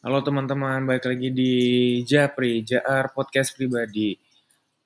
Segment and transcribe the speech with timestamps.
[0.00, 1.52] Halo teman-teman, balik lagi di
[2.08, 4.16] Japri, JR Podcast Pribadi.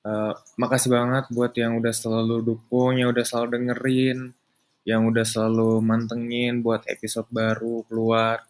[0.03, 4.35] Uh, makasih banget buat yang udah selalu dukung, yang udah selalu dengerin,
[4.83, 8.43] yang udah selalu mantengin buat episode baru keluar.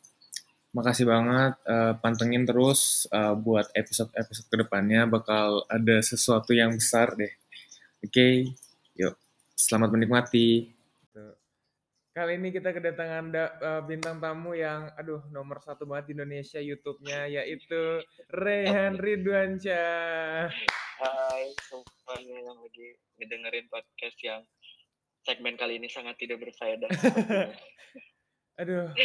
[0.73, 7.13] Makasih banget, uh, pantengin terus uh, buat episode-episode ke depannya bakal ada sesuatu yang besar
[7.13, 7.29] deh.
[8.02, 8.34] Oke, okay?
[8.97, 9.13] yuk,
[9.54, 10.75] selamat menikmati.
[12.16, 16.63] Kali ini kita kedatangan da, uh, bintang tamu yang, aduh, nomor satu banget di Indonesia
[16.63, 17.99] YouTube-nya, yaitu
[18.31, 20.48] Rehan Ridwansyah.
[20.95, 24.48] Hai semuanya yang lagi ngedengerin podcast yang
[25.27, 26.88] segmen kali ini sangat tidak berfaedah.
[28.63, 28.95] aduh,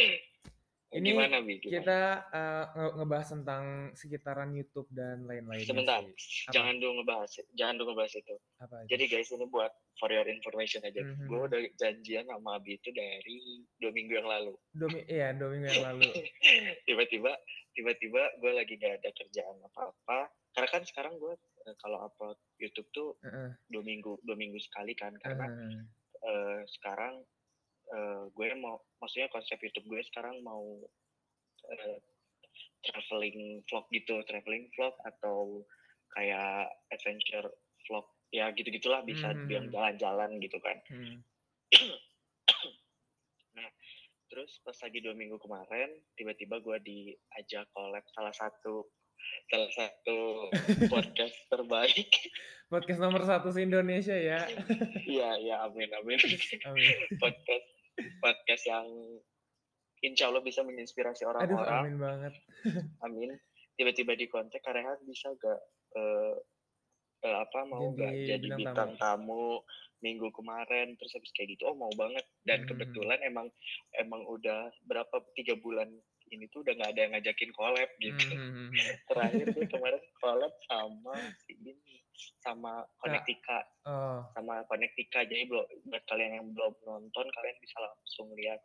[0.91, 1.55] ini Gimana, Bi?
[1.63, 1.75] Gimana?
[1.79, 1.99] kita
[2.35, 3.63] uh, ngebahas tentang
[3.95, 5.63] sekitaran YouTube dan lain-lain.
[5.63, 6.51] Sebentar, Apa?
[6.51, 8.35] jangan dulu ngebahas, jangan dulu ngebahas itu.
[8.59, 10.99] Apa Jadi guys ini buat for your information aja.
[10.99, 11.27] Mm -hmm.
[11.31, 14.53] Gue udah janjian sama Abi itu dari dua minggu yang lalu.
[14.75, 16.11] Dua, iya, dua minggu yang lalu.
[16.87, 17.31] tiba-tiba,
[17.71, 20.27] tiba-tiba gue lagi gak ada kerjaan apa-apa.
[20.51, 21.39] Karena kan sekarang gue
[21.71, 23.49] eh, kalau upload YouTube tuh uh -uh.
[23.71, 25.15] dua minggu, dua minggu sekali kan.
[25.23, 27.25] Karena uh uh, sekarang
[27.91, 30.63] uh, gue mau maksudnya konsep YouTube gue sekarang mau
[31.67, 31.97] uh,
[32.81, 35.61] traveling vlog gitu traveling vlog atau
[36.17, 37.47] kayak adventure
[37.87, 39.47] vlog ya gitu gitulah bisa hmm.
[39.47, 41.17] bilang jalan-jalan gitu kan hmm.
[43.55, 43.69] nah
[44.31, 48.87] terus pas lagi dua minggu kemarin tiba-tiba gue diajak collab salah satu
[49.51, 50.17] salah satu
[50.93, 52.09] podcast terbaik
[52.71, 54.47] podcast nomor satu se Indonesia ya
[55.05, 56.19] iya iya amin amin,
[56.65, 56.95] amin.
[57.19, 57.80] podcast
[58.23, 58.87] podcast yang
[60.01, 61.81] insya Allah bisa menginspirasi orang-orang.
[61.85, 62.33] amin banget.
[63.05, 63.37] amin.
[63.77, 65.61] Tiba-tiba di kontak Karehan bisa gak
[65.97, 66.35] uh,
[67.25, 68.97] uh, apa mau jadi gak jadi bintang, bintang tamu.
[68.97, 69.47] tamu
[70.01, 72.67] minggu kemarin terus habis kayak gitu oh mau banget dan hmm.
[72.73, 73.47] kebetulan emang
[74.01, 75.87] emang udah berapa tiga bulan
[76.33, 78.49] ini tuh udah nggak ada yang ngajakin collab gitu hmm.
[78.49, 78.95] hmm, hmm.
[79.13, 81.77] terakhir tuh kemarin collab sama si ini
[82.41, 84.21] sama Connectica oh.
[84.37, 88.61] sama Connectica jadi belum buat kalian yang belum nonton kalian bisa langsung lihat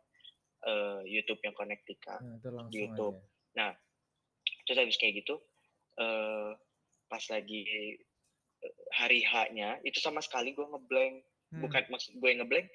[0.69, 3.17] uh, YouTube yang Connectica nah, di YouTube.
[3.17, 3.57] Aja.
[3.57, 3.71] Nah
[4.67, 5.39] terus habis kayak gitu
[5.99, 6.51] uh,
[7.07, 7.63] pas lagi
[8.63, 11.23] uh, hari H-nya itu sama sekali gue ngeblank
[11.55, 11.61] hmm.
[11.63, 12.67] bukan maksud gue ngeblank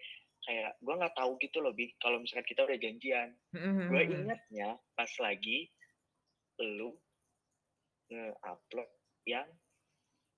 [0.43, 3.63] kayak gue nggak tahu gitu loh bi kalau misalkan kita udah janjian hmm.
[3.63, 4.15] hmm gue hmm.
[4.25, 5.71] ingatnya pas lagi
[6.61, 6.95] lu
[8.13, 8.91] nge-upload
[9.25, 9.49] yang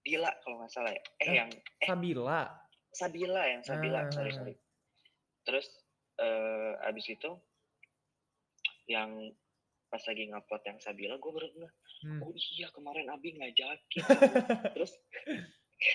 [0.05, 1.01] Sabila kalau nggak salah ya.
[1.01, 1.51] Eh, eh yang
[1.81, 2.41] eh, Sabila.
[2.93, 4.13] Sabila yang Sabila, ah.
[4.13, 4.55] sorry sorry.
[5.49, 5.65] Terus
[6.21, 7.33] uh, abis itu
[8.85, 9.33] yang
[9.89, 12.21] pas lagi ngupload yang Sabila, gue baru hmm.
[12.21, 14.05] oh iya kemarin Abi ngajakin.
[14.77, 14.93] Terus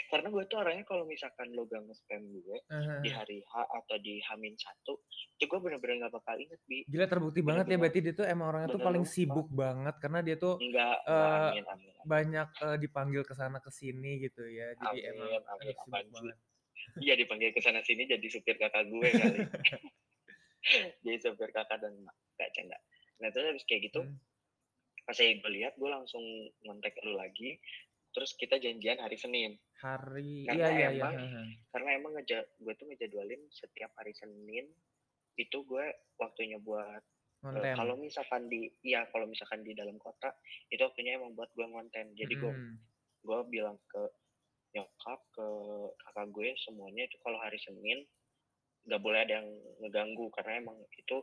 [0.09, 3.01] karena gue tuh orangnya kalau misalkan lo gak nge-spam gue uh-huh.
[3.01, 5.01] di hari H atau di Hamin satu
[5.37, 7.65] itu gue bener-bener gak bakal inget bi gila terbukti bener -bener.
[7.65, 9.59] banget ya berarti dia tuh emang orangnya tuh paling sibuk lupa.
[9.65, 12.05] banget karena dia tuh enggak, uh, amin, amin, amin.
[12.05, 16.09] banyak uh, dipanggil ke sana ke sini gitu ya jadi amin, emang amin, sibuk amin.
[16.13, 16.37] banget
[17.01, 19.39] iya dipanggil ke sana sini jadi supir kakak gue kali
[21.05, 21.93] jadi supir kakak dan
[22.37, 22.77] gak canda
[23.19, 24.15] nah terus habis kayak gitu hmm.
[25.03, 26.23] pas saya gue lihat gue langsung
[26.63, 27.57] ngontek lu lagi
[28.13, 29.55] terus kita janjian hari Senin.
[29.79, 31.43] Hari karena iya, emang, iya, iya.
[31.71, 34.65] Karena emang ngeja, gue tuh ngejadwalin setiap hari Senin
[35.39, 35.85] itu gue
[36.19, 36.99] waktunya buat
[37.47, 40.35] uh, kalau misalkan di ya kalau misalkan di dalam kota
[40.67, 42.17] itu waktunya emang buat gue ngonten.
[42.17, 42.75] Jadi gue hmm.
[43.23, 44.03] gue bilang ke
[44.75, 45.47] nyokap ke
[46.05, 48.05] kakak gue semuanya itu kalau hari Senin
[48.85, 49.49] nggak boleh ada yang
[49.85, 51.17] ngeganggu karena emang itu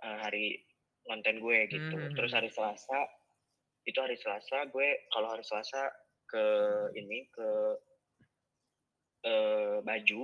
[0.00, 0.64] uh, hari
[1.04, 1.96] konten gue gitu.
[1.98, 2.14] Hmm.
[2.16, 2.98] Terus hari Selasa
[3.82, 5.90] itu hari Selasa gue kalau hari Selasa
[6.32, 6.44] ke
[6.96, 7.48] ini ke
[9.28, 10.22] uh, baju.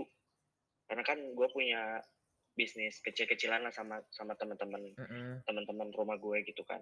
[0.88, 2.00] Karena kan gue punya
[2.56, 5.44] bisnis kecil-kecilan lah sama sama teman-teman mm-hmm.
[5.44, 6.80] teman-teman rumah gue gitu kan.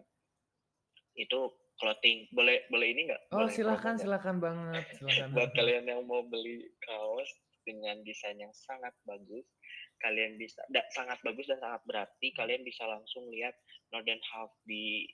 [1.19, 2.31] Itu clothing.
[2.31, 3.35] Boleh boleh ini nggak?
[3.35, 7.29] Oh boleh silakan silakan banget silakan buat kalian yang mau beli kaos
[7.67, 9.43] dengan desain yang sangat bagus
[10.01, 13.57] kalian bisa da, sangat bagus dan sangat berarti kalian bisa langsung lihat
[13.91, 15.09] Northern Half di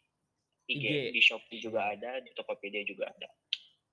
[0.68, 1.16] IG, IG.
[1.16, 3.30] di Shopee juga ada di Tokopedia juga ada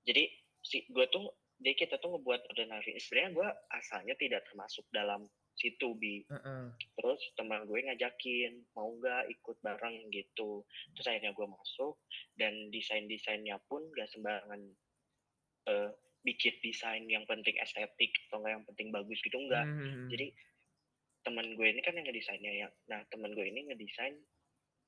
[0.09, 0.25] jadi
[0.65, 1.29] si gue tuh
[1.59, 2.95] jadi kita tuh ngebuat ordinary.
[2.97, 5.27] Sebenarnya gue asalnya tidak termasuk dalam
[5.59, 6.23] situ bi.
[6.31, 6.63] Uh -uh.
[6.95, 10.63] terus teman gue ngajakin mau nggak ikut bareng gitu.
[10.95, 11.99] Terus akhirnya gue masuk
[12.39, 14.61] dan desain desainnya pun gak sembarangan
[15.67, 15.91] uh,
[16.23, 20.09] bikin desain yang penting estetik atau enggak yang penting bagus gitu enggak hmm, hmm, hmm.
[20.11, 20.27] jadi
[21.23, 22.67] teman gue ini kan yang ngedesainnya ya.
[22.87, 24.15] Nah teman gue ini ngedesain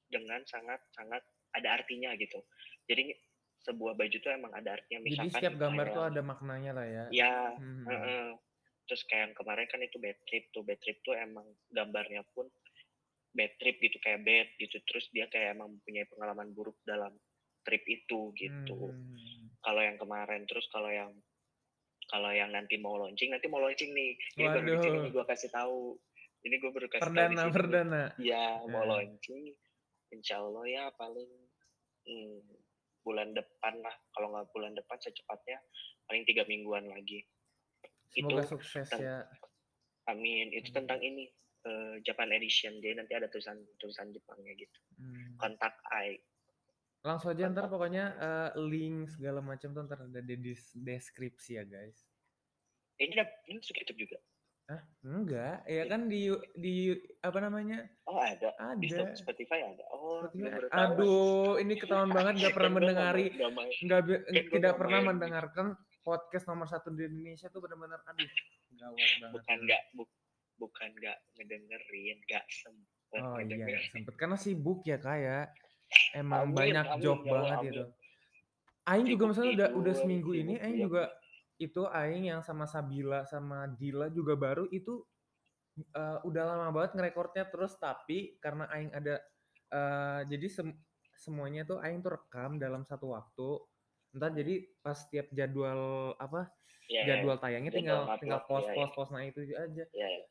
[0.07, 2.39] dengan sangat sangat ada artinya gitu.
[2.88, 3.12] Jadi
[3.62, 6.88] sebuah baju tuh emang ada artinya misalkan jadi setiap gambar kayak, tuh ada maknanya lah
[6.88, 7.86] ya ya hmm.
[7.86, 8.28] uh -uh.
[8.90, 12.50] terus kayak yang kemarin kan itu bad trip tuh bad trip tuh emang gambarnya pun
[13.31, 17.13] bad trip gitu kayak bad gitu terus dia kayak emang punya pengalaman buruk dalam
[17.62, 19.62] trip itu gitu hmm.
[19.62, 21.14] kalau yang kemarin terus kalau yang
[22.10, 24.54] kalau yang nanti mau launching nanti mau launching nih ini Waduh.
[24.60, 25.96] baru di sini gue kasih tahu
[26.42, 28.90] ini gue baru kasih perdana tahu perdana ya mau yeah.
[28.90, 29.44] launching
[30.12, 31.31] insya Allah ya paling
[32.10, 32.42] hmm,
[33.01, 33.95] bulan depan lah.
[34.13, 35.57] Kalau nggak bulan depan secepatnya
[36.06, 37.25] paling tiga mingguan lagi.
[38.12, 39.25] Semoga itu sukses ya.
[40.09, 40.51] Amin.
[40.51, 40.77] Itu hmm.
[40.83, 41.30] tentang ini
[41.65, 42.77] uh, Japan Edition.
[42.81, 44.80] Jadi nanti ada tulisan tulisan Jepangnya gitu.
[45.01, 45.38] Hmm.
[45.42, 46.21] kontak I
[47.01, 50.38] langsung aja ntar pokoknya uh, link segala macam tuh ntar ada di
[50.77, 51.97] deskripsi ya guys.
[53.01, 53.18] Ini
[53.50, 54.21] ini YouTube juga
[54.71, 57.83] Ah, enggak, ya kan di di apa namanya?
[58.07, 58.56] Oh ada.
[58.56, 58.79] Ada.
[58.79, 58.88] Di
[59.19, 59.83] Spotify ada.
[59.91, 60.23] Oh.
[60.31, 60.71] Spotify.
[60.71, 64.01] Aduh, ini ketahuan banget nggak pernah mendengar nggak
[64.31, 65.75] tidak pernah mendengarkan
[66.07, 68.31] podcast nomor satu di Indonesia tuh benar-benar aduh
[68.79, 69.31] gawat banget.
[69.35, 70.03] Bukan nggak bu,
[70.56, 73.19] bukan nggak ngedengerin, nggak sempet.
[73.19, 75.39] Oh iya, sempet karena sibuk ya kak ya
[76.15, 77.68] emang amin, banyak amin, job amin, banget amin.
[77.68, 77.83] gitu.
[78.81, 81.12] Aing juga misalnya udah udah seminggu ini, Aing juga
[81.62, 85.06] itu Aing yang sama Sabila sama Dila juga baru itu
[85.94, 89.22] uh, udah lama banget ngerekornya terus tapi karena Aing ada
[89.69, 90.74] uh, jadi sem
[91.13, 93.62] semuanya tuh Aing tuh rekam dalam satu waktu.
[94.12, 96.50] Entar jadi pas setiap jadwal apa
[96.92, 97.24] yeah, iya.
[97.24, 99.86] jadwal tayangnya tinggal jadwal tinggal post yeah, post post nah itu aja.
[99.94, 100.28] Yeah, yeah.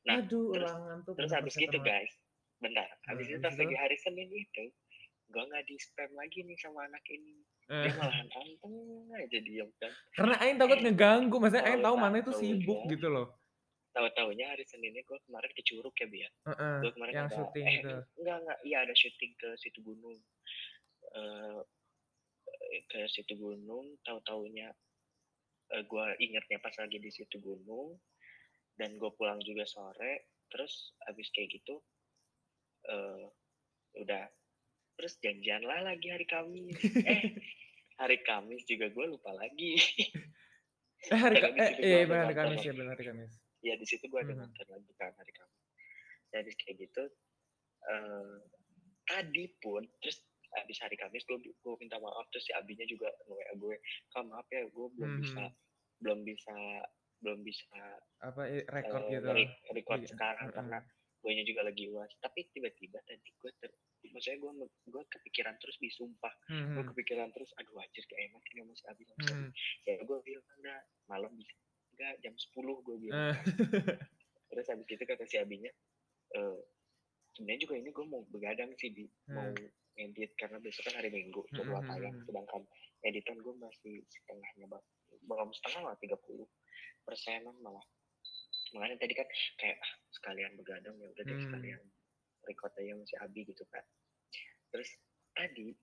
[0.00, 1.14] Nah, Aduh, terus, ulangan tuh.
[1.14, 2.12] Terus habis gitu guys,
[2.58, 2.88] bentar.
[3.06, 4.64] Habis nah, itu pas lagi hari Senin itu,
[5.28, 7.38] gue nggak di spam lagi nih sama anak ini
[7.70, 7.94] dia eh.
[7.94, 8.74] malahan anteng
[9.14, 9.92] aja diem kan.
[10.18, 13.38] Karena Aing takut ngeganggu maksudnya Aing tahu mana itu sibuk gitu loh.
[13.94, 17.36] Tahu-taunya hari Seninnya gue kemarin ke Curug ya Bia uh -uh, gue kemarin yang ada,
[17.38, 17.96] syuting eh, itu.
[18.22, 18.58] enggak enggak.
[18.66, 20.18] Iya ada syuting ke situ gunung.
[21.14, 21.60] Uh,
[22.90, 23.86] ke situ gunung.
[24.02, 24.74] Tahu-taunya
[25.74, 27.94] uh, gue ingetnya pas lagi di situ gunung.
[28.74, 30.34] Dan gue pulang juga sore.
[30.50, 31.78] Terus abis kayak gitu
[32.90, 33.26] uh,
[33.94, 34.26] udah
[35.00, 36.76] terus janjian lah lagi hari Kamis
[37.08, 37.32] eh
[37.96, 39.80] hari Kamis juga gue lupa lagi
[41.08, 43.32] eh, hari Kamis eh, iya benar hari Kamis ya benar hari Kamis
[43.64, 44.44] ya di situ gue ada hmm.
[44.44, 45.64] nonton lagi kan hari Kamis
[46.36, 47.04] jadi kayak gitu
[47.88, 48.36] uh,
[49.08, 50.20] tadi pun terus
[50.52, 53.76] habis hari Kamis gue gue minta maaf terus si abinya juga nge gue
[54.12, 55.20] kak maaf ya gue belum hmm.
[55.24, 55.42] bisa
[56.04, 56.56] belum bisa
[57.24, 57.80] belum bisa
[58.20, 59.28] apa record uh, gitu
[59.72, 60.08] record iya.
[60.12, 60.99] sekarang hmm.
[61.20, 63.70] Gue juga lagi uas tapi tiba-tiba tadi gue ter
[64.10, 64.52] maksudnya gue
[64.88, 66.80] gue kepikiran terus disumpah hmm.
[66.80, 69.48] gue kepikiran terus aduh wajar kayak enak ini masih habis hmm.
[69.84, 71.54] ya gue bilang enggak malam bisa
[71.94, 73.36] enggak jam 10 gue bilang eh.
[74.50, 75.70] terus habis itu kata si abinya
[76.34, 76.40] e,
[77.36, 79.34] sebenarnya juga ini gue mau begadang sih di hmm.
[79.36, 79.52] mau
[80.00, 81.54] edit karena besok kan hari minggu hmm.
[81.60, 82.62] coba tayang sedangkan
[83.04, 84.84] editan gue masih setengahnya bang
[85.28, 86.48] belum setengah lah tiga puluh
[87.04, 87.84] persenan malah
[88.74, 89.28] makanya tadi kan
[89.58, 91.46] kayak ah, sekalian begadang ya udah deh hmm.
[91.50, 91.80] sekalian
[92.46, 93.84] record aja masih Abi gitu kan
[94.70, 94.88] terus
[95.34, 95.74] tadi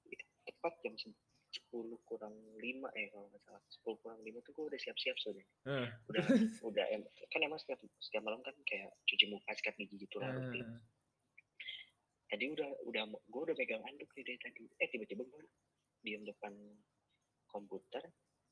[0.48, 2.62] tepat jam 10 kurang 5
[3.00, 5.88] eh kalau nggak salah 10 kurang 5 tuh gue udah siap-siap sudah uh.
[6.12, 6.24] udah
[6.70, 10.32] udah em, kan emang setiap setiap malam kan kayak cuci muka sikat gigi gitu lah
[10.36, 10.80] rutin uh.
[12.32, 15.44] tadi udah udah gue udah megang anduk nih dari tadi eh tiba-tiba gue
[16.04, 16.54] diem depan
[17.48, 18.04] komputer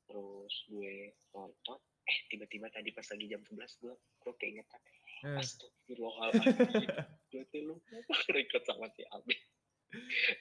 [0.08, 4.82] terus gue nonton eh tiba-tiba tadi pas lagi jam 11 gue gue keingetan
[5.24, 5.40] Hmm.
[5.40, 6.44] Astagfirullahaladzim.
[7.32, 7.74] gue tuh lu
[8.36, 9.36] record sama si Abi.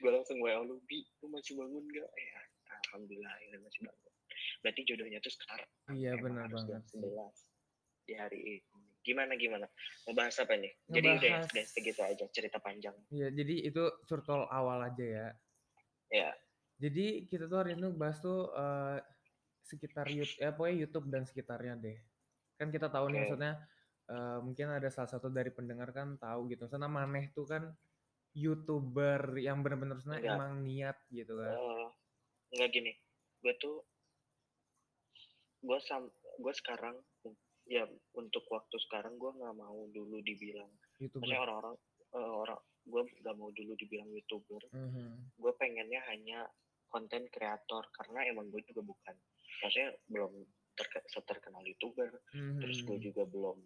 [0.01, 2.09] gue langsung WA lu, Bi, lu masih bangun gak?
[2.11, 2.39] Ya,
[2.89, 4.13] Alhamdulillah ini masih bangun.
[4.65, 5.69] Berarti jodohnya tuh sekarang.
[5.95, 6.81] Iya benar banget.
[6.91, 7.35] Sebelas
[8.03, 8.59] di hari ini.
[9.05, 9.69] Gimana gimana?
[10.09, 10.73] Mau bahas apa nih?
[10.89, 10.97] Ngebahas...
[10.97, 12.97] Jadi udah, udah segitu aja cerita panjang.
[13.13, 15.27] Iya, jadi itu curtol awal aja ya.
[16.09, 16.29] Ya.
[16.81, 18.97] Jadi kita tuh hari ini bahas tuh uh,
[19.65, 21.97] sekitar YouTube, ya pokoknya YouTube dan sekitarnya deh.
[22.55, 23.11] Kan kita tahu okay.
[23.11, 23.53] nih maksudnya
[24.13, 26.69] uh, mungkin ada salah satu dari pendengar kan tahu gitu.
[26.69, 27.73] Misalnya Maneh tuh kan
[28.37, 31.55] youtuber yang benar-benar sebenarnya emang niat gitu kan.
[31.57, 31.87] Uh,
[32.53, 32.93] enggak gini,
[33.41, 33.81] gue tuh
[35.65, 36.05] gue sam
[36.37, 36.93] gue sekarang
[37.65, 40.69] ya untuk waktu sekarang gue nggak mau dulu dibilang
[41.01, 41.25] YouTuber.
[41.25, 41.75] maksudnya orang-orang
[42.13, 44.89] uh, orang gue nggak mau dulu dibilang youtuber mhm.
[44.93, 45.13] -huh.
[45.41, 46.45] gue pengennya hanya
[46.93, 49.15] konten kreator karena emang gue juga bukan
[49.63, 50.31] maksudnya belum
[50.75, 52.59] terke terkenal youtuber -huh.
[52.59, 53.59] terus gue juga belum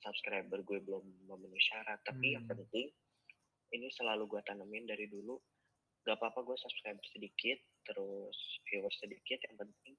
[0.00, 2.34] subscriber gue belum memenuhi syarat tapi hmm.
[2.40, 2.88] yang penting
[3.70, 5.38] ini selalu gue tanemin dari dulu
[6.08, 9.94] gak apa-apa gue subscriber sedikit terus viewer sedikit yang penting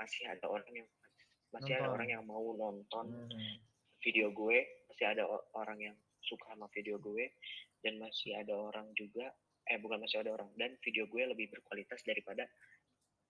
[0.00, 0.88] masih ada orang yang
[1.52, 1.84] masih nonton.
[1.84, 3.56] ada orang yang mau nonton hmm.
[4.00, 7.36] video gue masih ada orang yang suka sama video gue
[7.84, 9.28] dan masih ada orang juga
[9.68, 12.48] eh bukan masih ada orang dan video gue lebih berkualitas daripada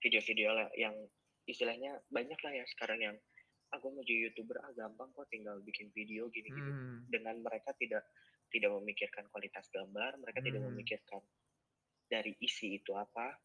[0.01, 0.95] video-video yang
[1.49, 3.17] istilahnya banyak lah ya sekarang yang
[3.71, 7.07] aku mau jadi youtuber ah gampang kok tinggal bikin video gini gitu hmm.
[7.09, 8.03] dengan mereka tidak
[8.51, 10.47] tidak memikirkan kualitas gambar mereka hmm.
[10.51, 11.23] tidak memikirkan
[12.11, 13.39] dari isi itu apa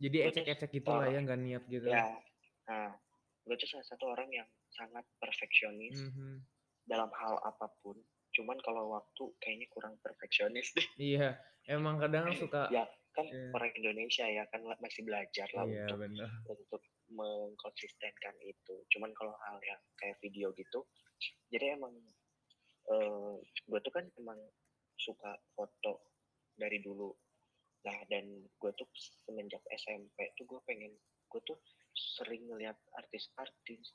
[0.00, 2.16] jadi ecek-ecek gitu lah ya nggak niat gitu ya
[2.64, 2.96] nah
[3.44, 6.34] gue tuh salah satu orang yang sangat perfeksionis mm -hmm.
[6.86, 7.98] dalam hal apa pun
[8.30, 13.50] cuman kalau waktu kayaknya kurang perfeksionis deh iya emang kadang suka ya kan yeah.
[13.54, 16.30] orang Indonesia ya kan masih belajar lah yeah, untuk bener.
[16.46, 18.74] untuk mengkonsistenkan itu.
[18.94, 20.86] Cuman kalau hal yang kayak video gitu
[21.50, 21.94] jadi emang
[22.88, 24.40] uh, eh, gue tuh kan emang
[24.96, 26.14] suka foto
[26.56, 27.12] dari dulu.
[27.84, 28.88] Nah dan gue tuh
[29.26, 30.92] semenjak SMP tuh gue pengen
[31.30, 31.58] gue tuh
[31.94, 33.92] sering ngeliat artis-artis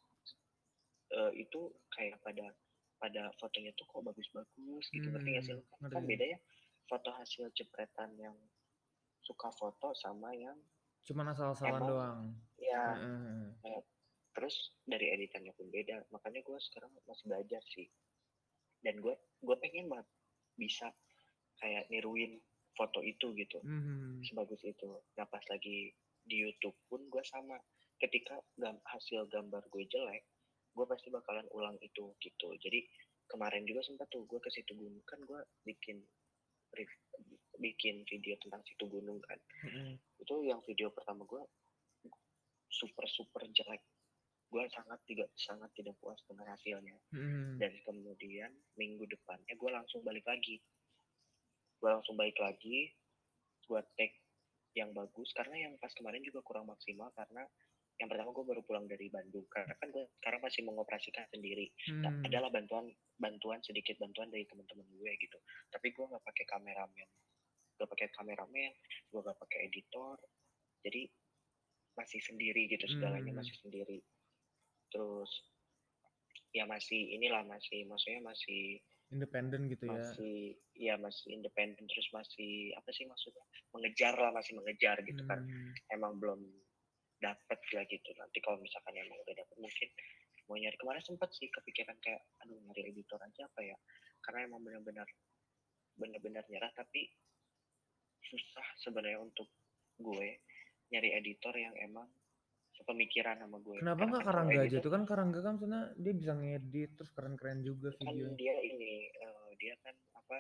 [1.15, 2.51] uh, itu kayak pada
[2.95, 5.07] pada fotonya tuh kok bagus-bagus gitu.
[5.09, 5.55] Hmm, ngerti sih?
[5.81, 6.39] Kan, kan beda ya
[6.85, 8.37] foto hasil jepretan yang
[9.25, 10.55] suka foto sama yang
[11.05, 12.19] cuma asal-asalan doang.
[12.61, 13.57] Ya hmm.
[13.65, 13.81] eh,
[14.33, 16.05] terus dari editannya pun beda.
[16.13, 17.89] Makanya gue sekarang masih belajar sih.
[18.81, 20.07] Dan gue gue pengen banget
[20.57, 20.89] bisa
[21.61, 22.41] kayak niruin
[22.77, 23.57] foto itu gitu.
[23.61, 24.21] Hmm.
[24.25, 25.01] sebagus itu.
[25.17, 25.93] Nah pas lagi
[26.25, 27.57] di YouTube pun gue sama.
[27.95, 30.25] Ketika gam hasil gambar gue jelek
[30.75, 32.47] gue pasti bakalan ulang itu gitu.
[32.59, 32.83] Jadi
[33.31, 35.01] kemarin juga sempat tuh gue ke situ gunung.
[35.07, 36.03] Kan gue bikin
[37.59, 39.95] bikin video tentang situ gunung kan mm-hmm.
[40.21, 41.43] itu yang video pertama gue
[42.67, 43.81] super super jelek
[44.51, 47.57] gue sangat tidak sangat tidak puas dengan hasilnya mm-hmm.
[47.59, 50.59] dan kemudian minggu depannya gue langsung balik lagi
[51.79, 52.91] gue langsung balik lagi
[53.65, 54.21] gue take
[54.75, 57.47] yang bagus karena yang pas kemarin juga kurang maksimal karena
[57.95, 62.03] yang pertama gue baru pulang dari Bandung karena kan gue sekarang masih mengoperasikan sendiri hmm.
[62.03, 65.37] nah, adalah bantuan bantuan sedikit bantuan dari teman-teman gue gitu
[65.71, 67.07] tapi gue nggak pakai kameramen
[67.79, 68.71] gue pakai kameramen
[69.11, 70.19] gue nggak pakai editor
[70.83, 71.07] jadi
[71.95, 73.39] masih sendiri gitu segalanya hmm.
[73.39, 73.99] masih sendiri
[74.91, 75.31] terus
[76.51, 78.79] ya masih inilah masih maksudnya masih
[79.11, 80.37] independen gitu ya masih
[80.75, 85.43] ya masih independen terus masih apa sih maksudnya mengejar lah masih mengejar gitu kan.
[85.43, 85.71] hmm.
[85.71, 86.41] kan emang belum
[87.19, 89.89] dapat ya gitu nanti kalau misalkan emang udah dapat mungkin
[90.45, 93.77] mau nyari kemarin sempat sih kepikiran kayak aduh nyari editor aja apa ya
[94.21, 95.07] karena emang benar-benar
[95.95, 97.07] benar-benar nyerah tapi
[98.25, 99.47] susah sebenarnya untuk
[100.01, 100.43] gue
[100.91, 102.05] nyari editor yang emang
[102.75, 103.79] sepemikiran sama gue.
[103.79, 107.95] Kenapa nggak Karangga aja tuh kan Karangga kan sebenarnya dia bisa ngedit terus keren-keren juga
[107.95, 108.27] video.
[108.27, 110.37] Kan dia ini uh, dia kan apa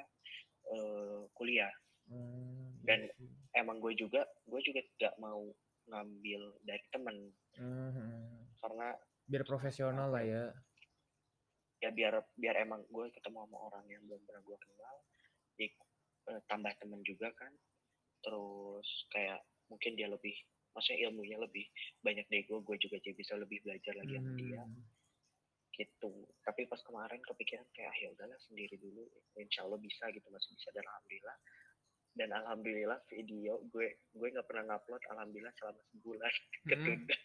[0.75, 1.71] uh, kuliah.
[2.11, 5.47] Hmm, Dan iya emang gue juga gue juga tidak mau
[5.89, 7.17] ngambil dari temen.
[7.55, 8.43] Hmm.
[8.59, 8.97] karena
[9.29, 10.43] biar profesional lah ya.
[11.79, 14.95] Ya biar biar emang gue ketemu sama orang yang belum pernah gue kenal.
[15.55, 15.67] Di
[16.33, 17.53] eh, tambah temen juga kan.
[18.25, 20.33] Terus kayak mungkin dia lebih
[20.75, 21.63] maksudnya ilmunya lebih
[22.03, 24.63] banyak dari gue gue juga jadi bisa lebih belajar lagi sama dia.
[24.65, 24.83] Hmm.
[25.75, 26.11] gitu.
[26.41, 29.05] Tapi pas kemarin kepikiran kayak ah ya udahlah sendiri dulu.
[29.37, 30.27] Insya Allah bisa gitu.
[30.33, 31.37] Masih bisa dan alhamdulillah
[32.15, 36.67] dan alhamdulillah video gue gue nggak pernah ngupload alhamdulillah selama sebulan hmm.
[36.71, 37.17] ketunda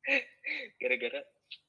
[0.80, 1.20] gara-gara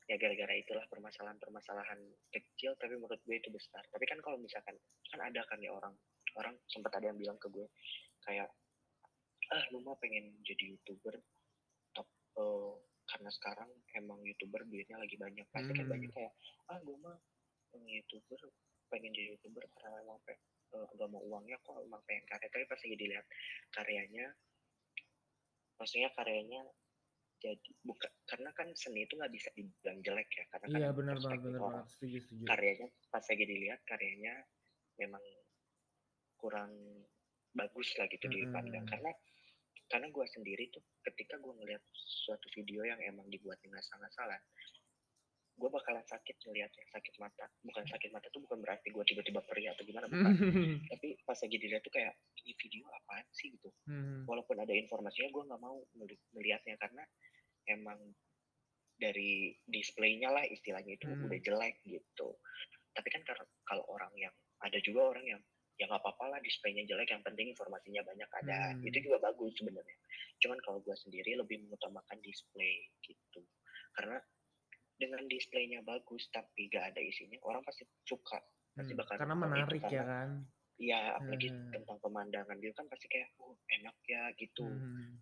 [0.08, 2.00] ya gara-gara itulah permasalahan-permasalahan
[2.32, 4.76] kecil tapi menurut gue itu besar tapi kan kalau misalkan
[5.12, 5.92] kan ada kan ya orang
[6.40, 7.68] orang sempat ada yang bilang ke gue
[8.24, 8.48] kayak
[9.52, 11.20] ah lu mah pengen jadi youtuber
[11.92, 12.08] top
[12.40, 12.80] uh,
[13.12, 13.68] karena sekarang
[14.00, 15.80] emang youtuber duitnya lagi banyak pasti kan hmm.
[15.84, 16.34] kan banyak kayak
[16.72, 17.20] ah gue mah
[17.76, 18.40] pengen youtuber
[18.88, 20.40] pengen jadi youtuber karena emang pengen
[20.76, 22.48] uh, gak mau uangnya kok emang pengen karya.
[22.50, 23.26] Tapi pas lagi dilihat
[23.74, 24.26] karyanya
[25.82, 26.62] maksudnya karyanya
[27.42, 31.18] jadi bukan karena kan seni itu nggak bisa dibilang jelek ya karena iya, kan benar
[31.18, 31.86] banget benar banget.
[31.98, 32.44] Setuju setuju.
[32.46, 34.34] Karyanya pas lagi dilihat karyanya
[35.02, 35.26] memang
[36.38, 36.72] kurang
[37.58, 38.42] bagus lah gitu mm -hmm.
[38.46, 38.86] dipandang.
[38.86, 39.12] Karena
[39.90, 44.40] karena gue sendiri tuh ketika gue ngeliat suatu video yang emang dibuat dengan sangat salah
[45.62, 47.46] gue bakalan sakit ngeliatnya sakit mata.
[47.62, 50.34] Bukan sakit mata tuh bukan berarti gue tiba-tiba perih atau gimana bukan.
[50.98, 53.54] Tapi pas lagi dilihat tuh kayak ini video apaan sih?
[53.54, 53.70] gitu.
[53.86, 54.24] Hmm.
[54.26, 55.78] walaupun ada informasinya gue nggak mau
[56.34, 57.04] melihatnya karena
[57.68, 58.00] emang
[58.96, 61.30] dari displaynya lah istilahnya itu hmm.
[61.30, 62.28] udah jelek gitu.
[62.94, 63.22] Tapi kan
[63.66, 65.42] kalau orang yang ada juga orang yang
[65.78, 68.78] ya nggak apa-apa lah displaynya jelek yang penting informasinya banyak ada.
[68.78, 68.86] Hmm.
[68.86, 69.98] itu juga bagus sebenarnya.
[70.42, 73.42] Cuman kalau gue sendiri lebih mengutamakan display gitu.
[73.98, 74.22] Karena
[75.02, 78.38] dengan displaynya bagus tapi gak ada isinya orang pasti suka.
[78.78, 80.30] Pasti hmm, bakal karena menarik ya kan.
[80.78, 81.74] Iya, apalagi hmm.
[81.74, 84.70] tentang pemandangan dia kan pasti kayak oh enak ya gitu.
[84.70, 85.18] Hmm.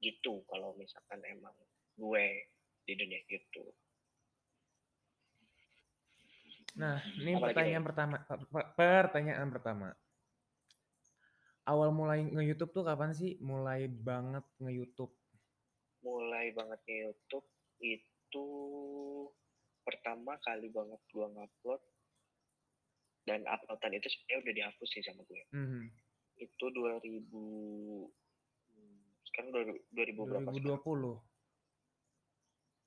[0.00, 1.52] gitu kalau misalkan emang
[2.00, 2.48] gue
[2.88, 3.64] di dunia itu
[6.78, 8.16] nah ini apalagi pertanyaan pertama
[8.78, 9.88] pertanyaan pertama.
[11.66, 13.36] Awal mulai nge-YouTube tuh kapan sih?
[13.42, 15.12] Mulai banget nge-YouTube?
[16.06, 17.46] Mulai banget nge-YouTube
[17.82, 18.19] itu
[19.80, 21.80] pertama kali banget gua ngupload
[23.22, 25.82] dan uploadan itu sebenarnya udah dihapus sih sama gue Mhm.
[26.38, 28.08] itu 2000
[28.70, 30.80] hmm, sekarang 2000, 2000 berapa sekarang?
[30.80, 31.14] 2020.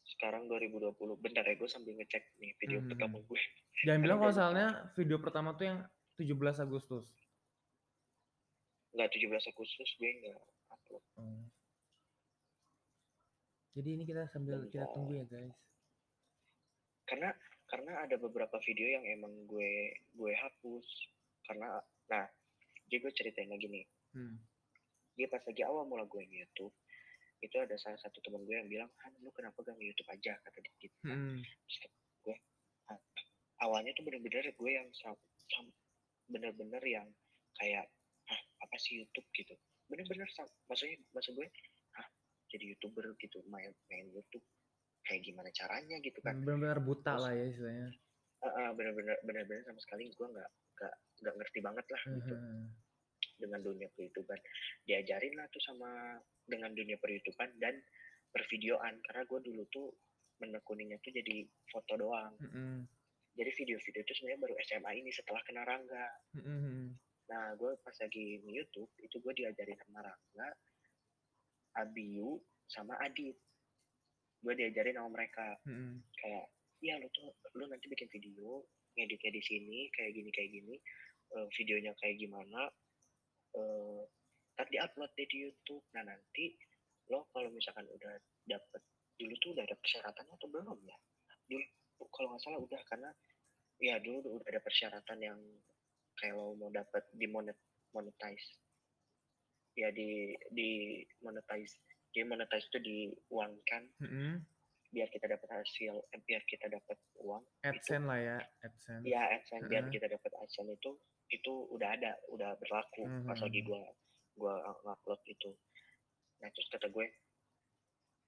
[0.06, 2.90] sekarang 2020 bentar ya gue sambil ngecek nih video Mhm.
[2.90, 3.42] pertama gue
[3.84, 5.80] Jangan bilang kalau soalnya video pertama tuh yang
[6.16, 7.08] 17 Agustus.
[8.92, 11.44] nggak 17 Agustus gue nggak upload Oh.
[13.74, 15.56] Jadi ini kita sambil kita tunggu ya guys.
[17.04, 17.30] karena
[17.68, 19.74] karena ada beberapa video yang emang gue
[20.16, 20.88] gue hapus
[21.44, 21.78] karena
[22.08, 22.26] nah
[22.88, 24.38] jadi gue ceritain lagi nih Hmm.
[25.18, 26.70] dia pas lagi awal mula gue YouTube
[27.42, 30.58] itu ada salah satu teman gue yang bilang Han lu kenapa gak YouTube aja kata
[30.62, 31.18] dia gitu kan.
[31.18, 31.42] Hmm.
[31.42, 31.78] Terus
[32.24, 32.36] gue
[32.88, 33.02] "Ah,
[33.60, 34.86] awalnya tuh bener-bener gue yang
[36.30, 37.10] bener-bener yang
[37.58, 37.90] kayak
[38.30, 39.58] ah apa sih YouTube gitu
[39.90, 40.30] bener-bener
[40.70, 41.73] maksudnya maksud gue ah
[42.54, 44.46] jadi youtuber gitu main main YouTube
[45.04, 47.90] kayak gimana caranya gitu kan Benar-benar buta Terus- lah ya istilahnya.
[48.40, 50.94] Ah, ah, bener-bener bener-bener sama sekali gue nggak nggak
[51.24, 52.64] nggak ngerti banget lah gitu Mhm.
[53.40, 54.40] dengan dunia per-YouTubean.
[54.84, 55.90] Diajarin lah tuh sama
[56.44, 57.80] dengan dunia per-YouTubean dan
[58.30, 59.88] pervideoan karena gue dulu tuh
[60.40, 62.36] menekuninya tuh jadi foto doang.
[62.40, 62.84] Mhm.
[63.34, 66.06] Jadi video-video itu sebenarnya baru SMA ini setelah kena Rangga.
[66.36, 66.94] Mhm.
[67.32, 70.48] Nah, gue pas lagi di YouTube itu gue diajarin sama Rangga,
[71.78, 73.38] Abiu, sama Adit.
[74.44, 76.04] Gue diajarin sama mereka Mhm.
[76.20, 76.46] kayak,
[76.84, 80.76] iya lu tuh lu nanti bikin video ngeditnya di sini kayak gini kayak gini,
[81.34, 82.62] eh, videonya kayak gimana,
[83.58, 84.02] eh
[84.54, 85.82] ntar diupload deh di YouTube.
[85.98, 86.54] Nah nanti
[87.10, 88.14] lo kalau misalkan udah
[88.46, 88.82] dapet
[89.18, 90.98] dulu tuh udah ada persyaratannya atau belum ya?
[91.50, 91.64] Dulu
[92.14, 93.10] kalau nggak salah udah karena
[93.82, 95.40] ya dulu udah ada persyaratan yang
[96.22, 97.58] kayak lo mau dapet di monet
[97.96, 98.46] monetize
[99.74, 101.78] ya di di monetize
[102.14, 104.46] jadi monetize itu diuangkan Mhm.
[104.94, 109.04] biar kita dapat hasil eh, biar kita dapat uang AdSense lah ya, AdSense.
[109.04, 109.94] ya AdSense biar Heeh.
[109.98, 110.92] kita dapat AdSense itu
[111.34, 113.46] itu udah ada udah berlaku pas Mhm.
[113.50, 113.82] lagi gua
[114.38, 114.54] gua
[114.86, 115.50] ngupload itu
[116.38, 117.08] nah terus kata gue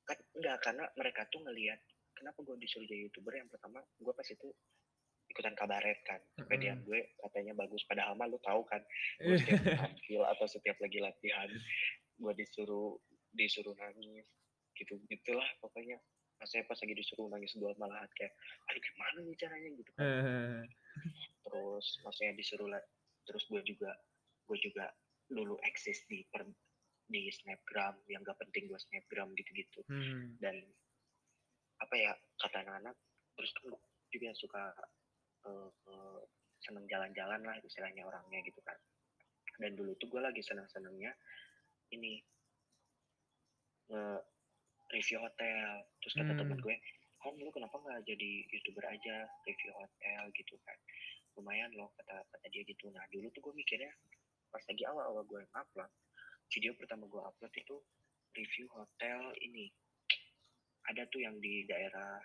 [0.05, 1.77] kan enggak karena mereka tuh ngelihat
[2.15, 4.47] kenapa gue disuruh jadi youtuber yang pertama gue pas itu
[5.35, 6.23] ikutan kabaret kan.
[6.39, 6.85] Kepedean Mhm.
[6.87, 8.79] gue katanya bagus padahal mah lu tahu kan
[9.19, 11.51] gue setiap tampil atau setiap lagi latihan
[12.15, 12.95] gue disuruh
[13.35, 14.23] disuruh nangis
[14.73, 15.99] gitu gitulah pokoknya.
[16.45, 18.31] Saya pas lagi disuruh nangis gue malahan kayak
[18.71, 19.69] aduh gimana nih caranya?
[19.75, 20.03] gitu kan.
[21.43, 22.81] Terus maksudnya disuruh lah
[23.25, 23.91] terus gue juga
[24.45, 24.85] gue juga
[25.25, 26.45] dulu eksis di per,
[27.09, 29.81] di snapgram yang gak penting gue snapgram gitu-gitu.
[29.89, 30.37] Hmm.
[30.37, 30.53] dan
[31.81, 32.95] apa ya kata anak-anak
[33.35, 33.73] terus kan
[34.13, 34.63] juga suka
[35.45, 36.21] eh,
[36.65, 38.77] seneng jalan-jalan lah istilahnya orangnya gitu kan.
[39.61, 41.13] Dan dulu tuh gue lagi seneng-senengnya
[41.93, 42.19] ini
[43.89, 44.03] nge
[44.91, 45.85] review hotel.
[46.01, 46.39] Terus kata Hmm.
[46.41, 46.75] temen gue
[47.25, 50.77] kan lu kenapa nggak jadi youtuber aja review hotel gitu kan?
[51.37, 52.89] Lumayan loh kata kata dia gitu.
[52.93, 53.89] Nah dulu tuh gue mikirnya
[54.53, 55.91] pas lagi awal-awal gue upload
[56.53, 57.75] video pertama gue upload itu
[58.37, 59.73] review hotel ini.
[60.85, 62.21] Ada tuh yang di daerah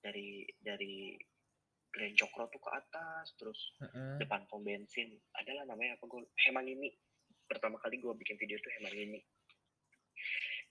[0.00, 1.16] dari dari
[1.94, 4.18] Grand Cokro tuh ke atas terus Heeh.
[4.18, 5.14] depan pom bensin.
[5.32, 6.90] Adalah namanya apa gue Hemangini.
[7.46, 9.22] Pertama kali gue bikin video tuh Hemangini.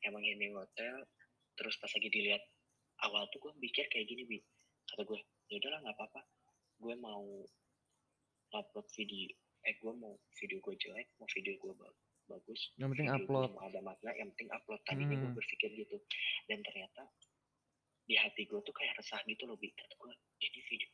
[0.03, 1.07] Hemangini hotel
[1.55, 2.43] terus pas lagi dilihat
[2.99, 4.39] awal tuh gue mikir kayak gini bi.
[4.83, 6.21] Kata gue ya udahlah nggak apa-apa.
[6.75, 7.23] Gue mau
[8.51, 9.31] upload video
[9.63, 11.95] eh gue mau video gue jelek mau video gue ba-
[12.27, 13.47] bagus Yang penting video upload.
[13.47, 14.81] gue mau ada makna yang penting upload.
[14.83, 15.37] Tadinya gue Hmm.
[15.39, 15.97] berpikir gitu.
[16.45, 17.07] Dan ternyata
[18.03, 19.71] di hati gue tuh kayak resah gitu loh bi.
[19.71, 20.11] Kata gue
[20.43, 20.92] ini video gue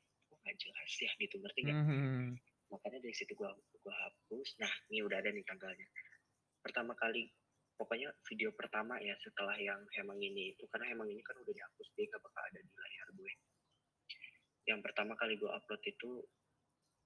[0.49, 2.25] nggak jelas ya gitu ngerti nggak Mhm.
[2.73, 3.53] makanya dari situ gua
[3.85, 5.85] gua hapus nah ini udah ada nih tanggalnya
[6.65, 7.29] pertama kali
[7.77, 11.87] pokoknya video pertama ya setelah yang emang ini itu karena emang ini kan udah dihapus
[11.93, 13.31] dia nggak bakal ada di layar gue
[14.65, 16.25] yang pertama kali gue upload itu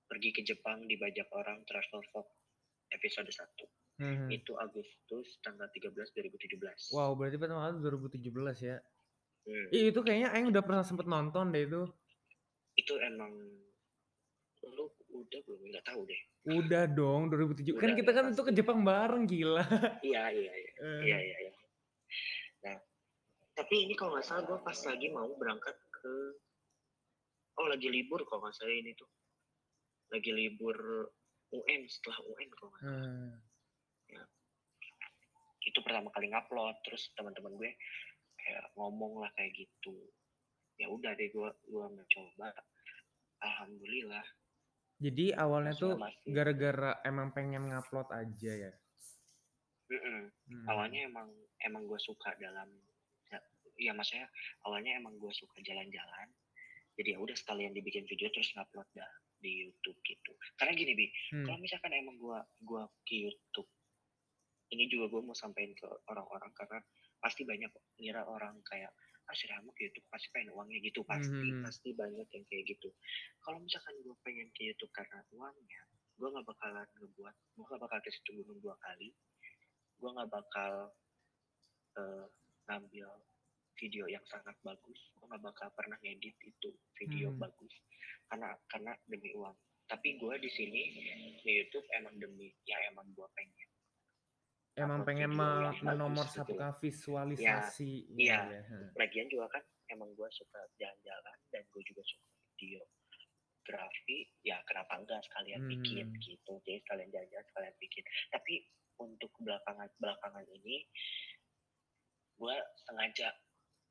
[0.08, 2.27] pergi ke Jepang dibajak orang travel vlog
[2.95, 4.34] episode 1 Mhm.
[4.34, 8.82] itu Agustus tanggal 13 2017 Wow, berarti pertama kali 2017 ya.
[9.45, 11.84] Hmm, Ih, itu kayaknya Aing udah pernah sempet nonton deh itu.
[12.84, 13.32] Itu emang
[14.65, 17.72] lu udah belum nggak tahu deh Udah dong, 2007.
[17.74, 18.36] kan Udah, kita kan pasti.
[18.36, 19.63] itu ke Jepang bareng, gila.
[20.04, 21.54] iya iya iya Eh, Iya iya iya.
[22.62, 22.76] Nah,
[23.54, 26.13] tapi ini kalau nggak salah gue pas lagi mau berangkat ke,
[27.56, 29.08] oh lagi libur kalau nggak salah ini tuh,
[30.10, 30.76] lagi libur
[31.52, 33.08] UN setelah UN kalau nggak salah.
[34.12, 34.28] eh.
[35.63, 37.72] Itu pertama kali ngupload, terus teman-teman gue
[38.38, 39.96] kayak ngomong lah kayak gitu.
[40.76, 42.52] Ya udah deh gue gue mencoba.
[43.43, 44.25] Alhamdulillah.
[45.03, 48.73] Jadi awalnya tuh masih- gara-gara emang pengen ngupload aja ya.
[49.91, 50.32] Mm-mm.
[50.32, 50.65] Hmm.
[50.71, 51.27] Awalnya emang
[51.63, 52.71] emang gue suka dalam
[53.27, 53.39] ya,
[53.79, 54.27] ya maksudnya
[54.63, 56.27] awalnya emang gue suka jalan-jalan
[56.97, 59.12] jadi ya udah sekalian dibikin video terus ngupload dah
[59.43, 61.45] di YouTube gitu karena gini bi hmm.
[61.47, 63.67] kalau misalkan emang gua gua ke YouTube
[64.71, 66.79] ini juga gue mau sampaikan ke orang-orang karena
[67.21, 68.89] pasti banyak ngira orang kayak
[69.23, 69.36] ah
[69.73, 71.63] ke YouTube pasti pengen uangnya gitu pasti hmm.
[71.63, 72.89] pasti banyak yang kayak gitu
[73.41, 75.81] kalau misalkan gue pengen ke YouTube karena uangnya
[76.19, 79.09] gue nggak bakalan ngebuat gue nggak bakal ke situ gunung dua kali
[79.97, 80.73] gue nggak bakal
[81.97, 82.25] uh,
[82.69, 83.09] ngambil
[83.79, 87.39] video yang sangat bagus gue nggak bakal pernah ngedit itu video hmm.
[87.41, 87.73] bagus
[88.29, 89.55] karena karena demi uang
[89.88, 90.81] tapi gue di sini
[91.43, 93.72] di YouTube emang demi ya emang gue pengen
[94.73, 95.29] emang pengen
[95.86, 96.57] menomor gitu.
[96.81, 98.89] visualisasi ya, iya ya.
[98.97, 102.25] lagian juga kan emang gue suka jalan-jalan dan gue juga suka
[102.57, 102.81] video
[103.63, 105.71] grafi ya kenapa enggak sekalian hmm.
[105.77, 108.53] bikin gitu jadi sekalian jalan-jalan sekalian bikin tapi
[108.99, 110.83] untuk belakangan belakangan ini
[112.38, 112.55] gue
[112.89, 113.29] sengaja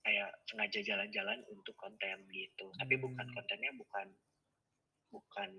[0.02, 2.78] kayak sengaja jalan-jalan untuk konten gitu hmm.
[2.82, 3.34] tapi bukan hmm.
[3.38, 4.06] kontennya bukan
[5.14, 5.50] bukan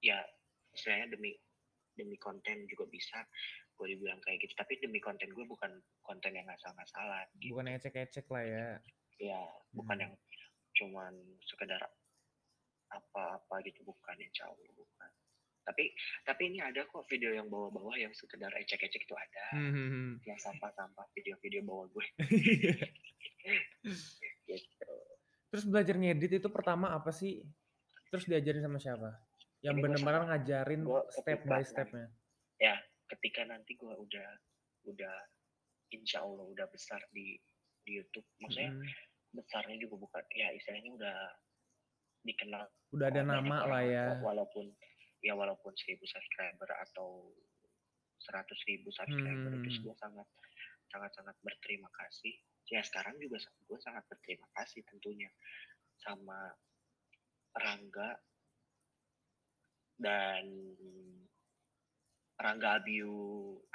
[0.00, 0.24] ya
[0.72, 1.36] istilahnya demi
[1.98, 3.20] demi konten juga bisa
[3.80, 5.72] gue dibilang kayak gitu tapi demi konten gue bukan
[6.04, 7.56] konten yang ngasal-ngasalan gitu.
[7.56, 8.68] bukan ecek-ecek lah ya
[9.16, 9.40] ya
[9.72, 10.04] bukan hmm.
[10.04, 10.12] yang
[10.76, 11.16] cuman
[11.48, 11.80] sekedar
[12.92, 15.10] apa-apa gitu bukan insya Allah bukan
[15.64, 15.96] tapi
[16.28, 19.72] tapi ini ada kok video yang bawa-bawa yang sekedar ecek-ecek itu ada hmm.
[19.72, 20.12] hmm, hmm.
[20.28, 22.06] yang sampah-sampah video-video bawa gue
[24.52, 24.92] gitu.
[25.48, 27.40] terus belajar ngedit itu pertama apa sih
[28.12, 29.16] terus diajarin sama siapa
[29.64, 32.19] yang benar-benar ngajarin step by stepnya ya
[33.16, 34.30] ketika nanti gue udah
[34.86, 35.16] udah
[35.90, 37.36] insya Allah udah besar di
[37.84, 38.86] di YouTube maksudnya hmm.
[39.34, 41.16] besarnya juga bukan ya istilahnya udah
[42.22, 44.70] dikenal udah ada nama lah ya walaupun
[45.20, 47.32] ya walaupun seribu subscriber atau
[48.20, 49.64] seratus ribu subscriber hmm.
[49.64, 50.28] itu gue sangat
[50.92, 52.34] sangat sangat berterima kasih
[52.68, 55.30] ya sekarang juga gue sangat berterima kasih tentunya
[56.00, 56.54] sama
[57.50, 58.14] Rangga
[59.98, 60.46] dan
[62.40, 63.12] Rangga Abiu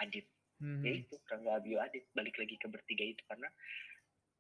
[0.02, 0.28] Adit.
[0.60, 0.82] Hmm.
[0.82, 2.10] ya itu Rangga Abiu Adit.
[2.18, 3.50] Balik lagi ke bertiga itu karena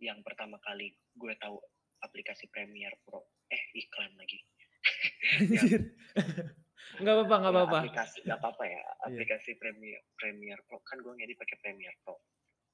[0.01, 1.61] yang pertama kali gue tahu
[2.01, 3.23] aplikasi Premiere Pro.
[3.47, 4.39] Eh iklan lagi.
[7.01, 7.77] Nggak apa-apa nggak ya, apa-apa.
[7.81, 8.79] aplikasi nggak apa-apa ya.
[8.79, 8.91] Iya.
[9.09, 9.59] aplikasi yeah.
[9.59, 10.77] Premiere Premiere Pro.
[10.85, 12.15] Kan gue ngedit pakai Premiere Pro.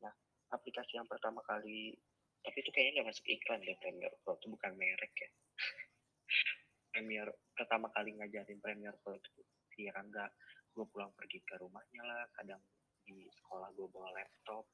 [0.03, 0.13] Nah
[0.53, 1.95] aplikasi yang pertama kali
[2.41, 4.37] tapi itu kayaknya nggak masuk iklan deh Premiere Pro.
[4.37, 5.29] Itu bukan merek ya.
[6.91, 9.31] Premiere pertama kali ngajarin Premiere Pro itu
[9.73, 10.27] si Rangga
[10.71, 12.61] gue pulang pergi ke rumahnya lah kadang
[13.03, 14.65] di sekolah gue bawa laptop.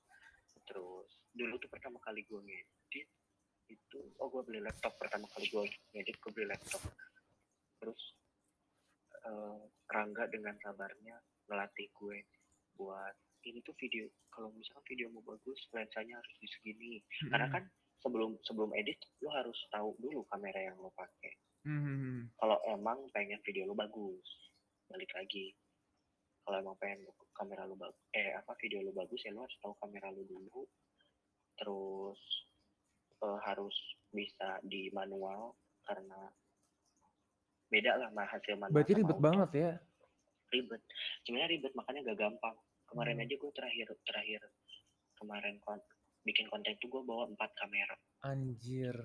[0.68, 3.10] Terus dulu tuh pertama kali gue ngedit
[3.68, 5.64] itu oh gue beli laptop pertama kali gue
[5.96, 6.82] ngedit gue beli laptop.
[7.82, 8.02] Terus
[9.26, 11.16] uh, Rangga dengan sabarnya
[11.48, 12.18] ngelatih gue
[12.76, 13.16] buat
[13.48, 17.00] ini tuh video kalau misalnya video mau bagus lensanya harus di segini.
[17.00, 17.32] Hmm.
[17.32, 17.64] karena kan
[18.04, 21.34] sebelum sebelum edit lo harus tahu dulu kamera yang lo pakai.
[21.68, 22.32] Hmm.
[22.40, 24.28] kalau emang pengen video lo bagus
[24.88, 25.52] balik lagi
[26.48, 27.04] kalau emang pengen
[27.36, 30.64] kamera lo bagus eh apa video lo bagus ya lo harus tahu kamera lo dulu
[31.60, 32.22] terus
[33.20, 33.76] uh, harus
[34.16, 35.52] bisa di manual
[35.84, 36.32] karena
[37.68, 38.76] beda lah mah hasil manual.
[38.80, 39.72] Berarti ribet banget ya?
[40.56, 40.82] Ribet.
[41.28, 42.56] Sebenarnya ribet makanya gak gampang.
[42.88, 43.24] Kemarin hmm.
[43.28, 44.42] aja gue terakhir terakhir
[45.18, 45.82] kemarin kon
[46.24, 47.96] bikin konten tuh gue bawa empat kamera.
[48.24, 48.96] Anjir.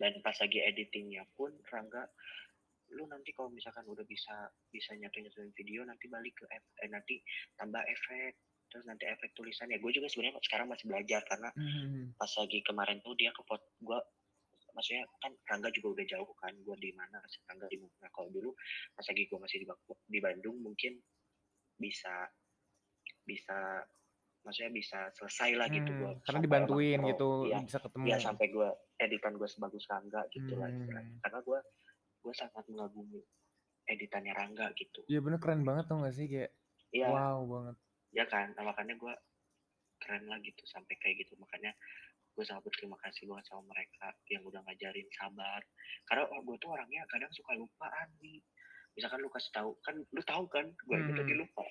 [0.00, 2.08] Dan pas lagi editingnya pun Rangga
[2.94, 7.22] lu nanti kalau misalkan udah bisa bisa nyatu nyatuin video nanti balik ke eh, nanti
[7.54, 8.34] tambah efek
[8.70, 12.14] terus nanti efek tulisan ya gue juga sebenarnya sekarang masih belajar karena hmm.
[12.14, 13.98] pas lagi kemarin tuh dia ke pot gue
[14.70, 17.18] maksudnya kan Rangga juga udah jauh kan gue di mana
[17.50, 18.54] Rangga di mana kalau dulu
[18.94, 19.66] pas lagi gue masih di,
[20.06, 20.94] di Bandung mungkin
[21.74, 22.30] bisa
[23.26, 23.82] bisa
[24.40, 28.68] maksudnya bisa selesai lah gitu gue karena dibantuin gitu ya, bisa ketemu ya sampai gue
[29.02, 30.60] editan gue sebagus Rangga gitu hmm.
[30.62, 30.70] lah
[31.26, 31.58] karena gue
[32.20, 33.20] gue sangat mengagumi
[33.88, 35.02] editannya Rangga gitu.
[35.10, 36.26] Iya bener keren banget tuh gak sih?
[36.30, 36.50] Kayak
[36.94, 37.76] ya, wow banget.
[38.14, 38.54] Ya kan?
[38.54, 39.14] Nah, makanya gue
[40.00, 41.34] keren lah gitu sampai kayak gitu.
[41.40, 41.74] Makanya
[42.30, 45.60] gue sangat berterima kasih banget sama mereka yang udah ngajarin sabar.
[46.06, 48.40] Karena oh, gue tuh orangnya kadang suka lupaan nih
[48.90, 50.66] misalkan lu kasih tahu kan lu tahu kan?
[50.86, 51.14] Gue hmm.
[51.14, 51.64] tadi lupa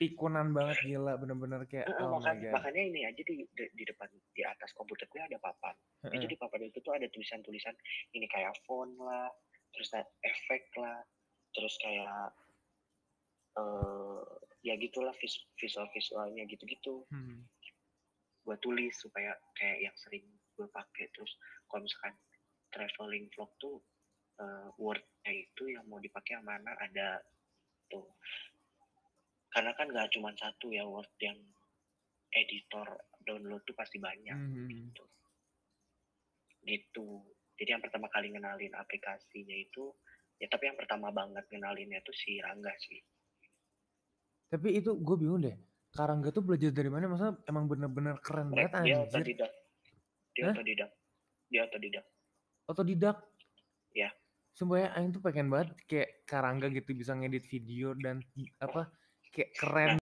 [0.00, 4.08] ikunan banget gila bener-bener kayak uh, oh makanya, makanya ini aja di, di, di depan
[4.32, 5.76] di atas komputer gue ada papan.
[6.06, 7.76] Uh itu di papan itu tuh ada tulisan-tulisan
[8.16, 9.28] ini kayak font lah
[9.74, 9.90] terus
[10.22, 11.02] efek lah
[11.50, 12.30] terus kayak
[13.58, 14.22] uh,
[14.60, 15.14] ya gitulah
[15.56, 17.04] visual visualnya gitu-gitu.
[17.10, 17.46] Hmm.
[18.40, 20.24] gue tulis supaya kayak yang sering
[20.56, 21.12] gue pakai.
[21.12, 21.32] Terus
[21.68, 22.16] kalau misalkan
[22.72, 23.76] traveling vlog tuh
[24.40, 27.20] uh, wordnya itu yang mau dipakai yang mana ada
[27.92, 28.08] tuh.
[29.52, 31.36] Karena kan gak cuma satu ya word yang
[32.32, 32.86] editor
[33.28, 34.66] download tuh pasti banyak hmm.
[34.72, 35.04] gitu.
[36.64, 37.06] Gitu
[37.60, 39.92] jadi yang pertama kali ngenalin aplikasinya itu
[40.40, 43.00] ya tapi yang pertama banget ngenalinnya itu si Rangga sih
[44.48, 45.56] tapi itu gue bingung deh
[45.90, 47.10] Karangga tuh belajar dari mana?
[47.10, 49.10] Masa emang bener-bener keren banget dia anjir.
[49.10, 49.52] Otodidak.
[50.30, 50.54] Dia Hah?
[50.54, 50.90] otodidak.
[51.50, 52.04] Dia otodidak.
[52.70, 53.16] Otodidak?
[53.90, 54.08] Ya.
[54.54, 58.22] Sumpah ya, Aing tuh pengen banget kayak Karangga gitu bisa ngedit video dan
[58.62, 58.86] apa
[59.34, 59.90] kayak keren.
[59.98, 60.00] Nah.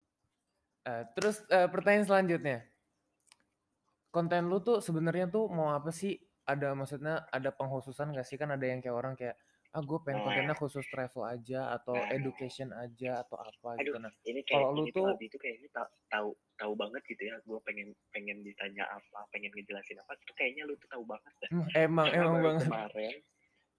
[0.84, 2.58] Uh, terus uh, pertanyaan selanjutnya.
[4.12, 6.20] Konten lu tuh sebenarnya tuh mau apa sih?
[6.48, 8.40] Ada maksudnya ada penghususan gak sih?
[8.40, 9.36] Kan ada yang kayak orang kayak
[9.76, 10.60] ah gue pengen kontennya nah.
[10.64, 12.08] khusus travel aja atau nah.
[12.16, 15.68] education aja atau apa Aduh, gitu nah ini kayak kalau lu tuh itu kayaknya
[16.08, 20.64] tahu tahu banget gitu ya gue pengen pengen ditanya apa pengen ngejelasin apa itu kayaknya
[20.64, 23.16] lu tuh tahu banget dah hmm, emang Karena emang baru banget kemarin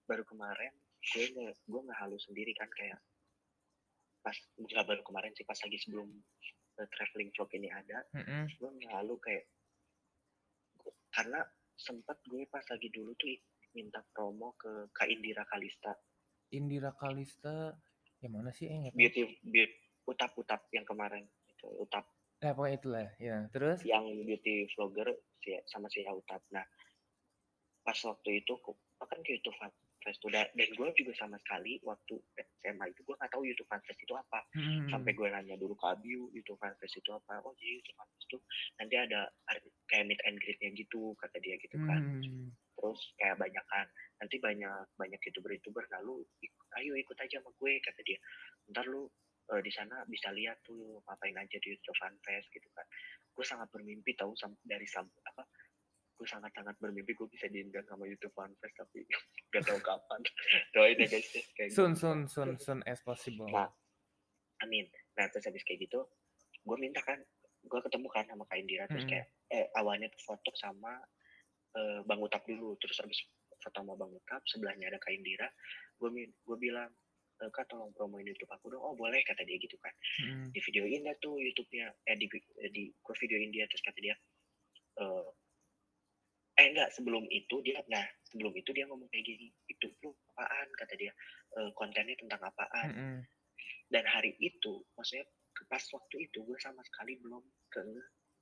[0.05, 2.99] baru kemarin gue nge gue ngehalu sendiri kan kayak
[4.21, 6.05] pas nggak baru kemarin sih pas lagi sebelum
[6.77, 8.43] uh, traveling vlog ini ada mm -hmm.
[8.61, 9.45] gue ngehalu kayak
[11.17, 11.41] karena
[11.79, 13.31] sempat gue pas lagi dulu tuh
[13.71, 15.95] minta promo ke Kak Indira Kalista.
[16.51, 17.71] Indira Kalista
[18.19, 18.67] yang mana sih?
[18.67, 19.75] Eh, beauty, beauty
[20.09, 22.03] utap utap yang kemarin itu utap.
[22.43, 23.37] Eh pokoknya itulah ya.
[23.53, 23.79] Terus?
[23.87, 25.07] Yang beauty vlogger
[25.39, 26.43] si sama si utap.
[26.51, 26.65] Nah
[27.79, 28.53] pas waktu itu
[28.99, 29.55] kan ke YouTube
[30.03, 30.43] Fest udah.
[30.55, 32.15] Dan gue juga sama sekali waktu
[32.63, 34.39] SMA itu gue nggak tahu YouTube Fest itu apa.
[34.55, 34.87] Hmm.
[34.89, 37.43] sampai gue nanya dulu ke Abiu YouTube Fest itu apa?
[37.43, 38.37] Oh jadi YouTube Fest itu.
[38.79, 39.21] Nanti ada
[39.89, 42.01] kayak meet and greetnya gitu kata dia gitu kan.
[42.01, 42.49] Hmm.
[42.75, 43.87] Terus kayak banyak kan.
[44.19, 46.23] Nanti banyak banyak youtuber youtuber lalu
[46.77, 48.19] ayo ikut aja sama gue kata dia.
[48.71, 49.07] Ntar lu
[49.51, 52.85] uh, di sana bisa lihat tuh ngapain aja di YouTube Fest gitu kan.
[53.33, 55.43] Gue sangat bermimpi tahu dari apa
[56.19, 59.07] gue sangat sangat bermimpi gue bisa diundang sama YouTube Fest tapi
[59.55, 60.19] gak tahu kapan
[60.75, 62.03] doain ya guys ya, kayak soon gitu.
[62.03, 63.71] soon soon soon as possible nah
[64.67, 64.83] amin
[65.15, 66.03] nah terus habis kayak gitu
[66.67, 67.15] gue minta kan
[67.63, 69.11] gue ketemu kan sama Kak Indira terus hmm.
[69.15, 70.99] kayak eh awalnya tuh foto sama
[71.75, 73.19] uh, Bang Utap dulu terus habis
[73.59, 75.47] foto sama Bang Utap sebelahnya ada Kak Indira
[75.99, 76.87] gue gue bilang
[77.43, 79.91] eh, kak tolong promoin YouTube aku dong oh boleh kata dia gitu kan
[80.27, 80.51] hmm.
[80.55, 82.27] di videoin dia tuh YouTube-nya eh di
[82.71, 84.15] di gue videoin dia terus kata dia
[85.03, 85.27] uh,
[86.59, 90.67] eh enggak sebelum itu dia nah sebelum itu dia ngomong kayak gini itu lu apaan
[90.75, 91.11] kata dia
[91.55, 93.19] e, kontennya tentang apaan mm -hmm.
[93.89, 95.23] dan hari itu maksudnya
[95.67, 97.43] pas waktu itu gue sama sekali belum
[97.73, 97.81] ke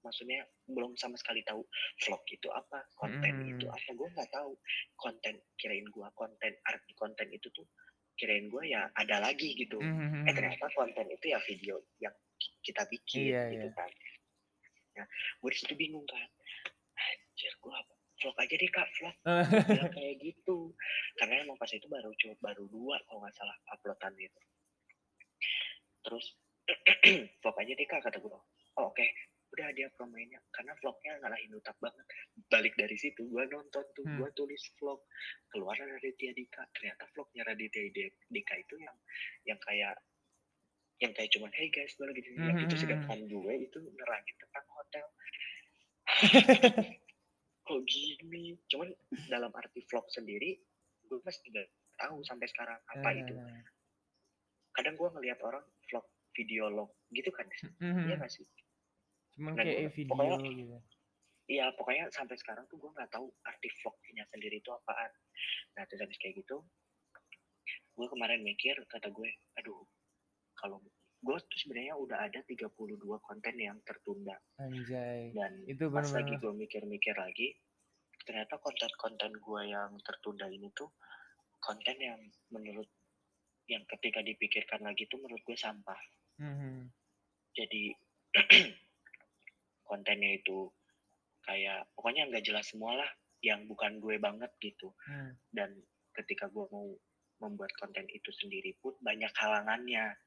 [0.06, 1.65] maksudnya belum sama sekali tahu
[2.06, 3.51] vlog itu apa konten hmm.
[3.58, 4.53] itu apa gue nggak tahu
[4.95, 7.65] konten kirain gue konten arti konten itu tuh
[8.17, 10.30] kirain gue ya ada lagi gitu hmm.
[10.30, 12.13] eh ternyata konten itu ya video yang
[12.62, 13.75] kita bikin iya, gitu iya.
[13.75, 13.91] kan
[15.01, 15.06] nah
[15.41, 16.30] gue di situ bingung kan
[16.97, 19.15] anjir gue apa vlog aja deh kak vlog.
[19.95, 20.73] Kayak gitu.
[21.17, 24.41] Karena emang pas itu baru coba baru dua kalau nggak salah uploadan itu.
[26.06, 26.25] Terus
[27.41, 28.41] vlog aja deh kak kata gue oh,
[28.77, 28.93] oke.
[28.93, 29.10] Okay
[29.47, 32.03] udah dia promoinnya karena vlognya ngalahin utap banget.
[32.51, 34.19] Balik dari situ gue nonton tuh hmm.
[34.19, 34.99] gue tulis vlog.
[35.49, 36.67] Keluar Raditya Dika.
[36.75, 37.88] Ternyata vlognya Raditya
[38.27, 38.97] Dika itu yang
[39.47, 39.95] yang kayak
[40.97, 42.65] yang kayak cuman hey guys gue lagi hmm.
[42.65, 43.30] itu hmm, sedangkan hmm.
[43.30, 45.06] gue itu nerangin tentang hotel
[47.67, 48.88] kok gini cuman
[49.27, 50.56] dalam arti vlog sendiri
[51.08, 51.67] gue masih tidak
[51.99, 53.63] tahu sampai sekarang apa itu hmm.
[54.71, 57.47] kadang gue ngelihat orang vlog video log gitu kan
[57.82, 58.08] mm-hmm.
[58.08, 58.47] iya gak sih
[59.38, 60.77] Cuman nah, kayak video pokoknya, gitu.
[61.47, 65.13] Iya, pokoknya sampai sekarang tuh gue nggak tahu arti vlognya sendiri itu apaan.
[65.77, 66.65] Nah, terus habis kayak gitu,
[67.95, 69.30] gue kemarin mikir, kata gue,
[69.62, 69.86] aduh,
[70.58, 70.82] kalau
[71.28, 72.72] gue tuh sebenarnya udah ada 32
[73.20, 74.40] konten yang tertunda.
[74.63, 75.36] Anjay.
[75.36, 77.52] Dan itu pas lagi gue mikir-mikir lagi,
[78.24, 80.88] ternyata konten-konten gue yang tertunda ini tuh
[81.60, 82.20] konten yang
[82.56, 82.88] menurut
[83.68, 86.00] yang ketika dipikirkan lagi tuh menurut gue sampah.
[86.40, 86.78] Mm -hmm.
[87.52, 87.84] Jadi
[89.92, 90.72] kontennya itu
[91.44, 95.32] kayak pokoknya nggak jelas semua lah yang bukan gue banget gitu hmm.
[95.56, 95.72] dan
[96.12, 96.92] ketika gue mau
[97.40, 100.18] membuat konten itu sendiri pun banyak halangannya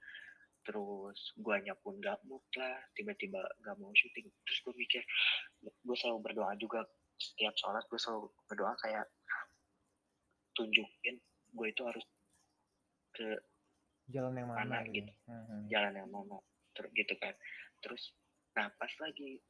[0.64, 4.28] terus guanya pun gak mood lah tiba-tiba gak mau syuting.
[4.28, 5.02] Terus gue mikir
[5.64, 6.84] gue selalu berdoa juga.
[7.20, 9.06] Setiap sholat gue selalu berdoa kayak
[10.56, 11.16] tunjukin
[11.50, 12.04] gue itu harus
[13.16, 13.26] ke
[14.10, 15.66] jalan yang mana, mana gitu hmm.
[15.70, 16.38] jalan yang mana
[16.76, 17.34] terus gitu kan.
[17.80, 18.02] Terus
[18.54, 19.40] nah pas lagi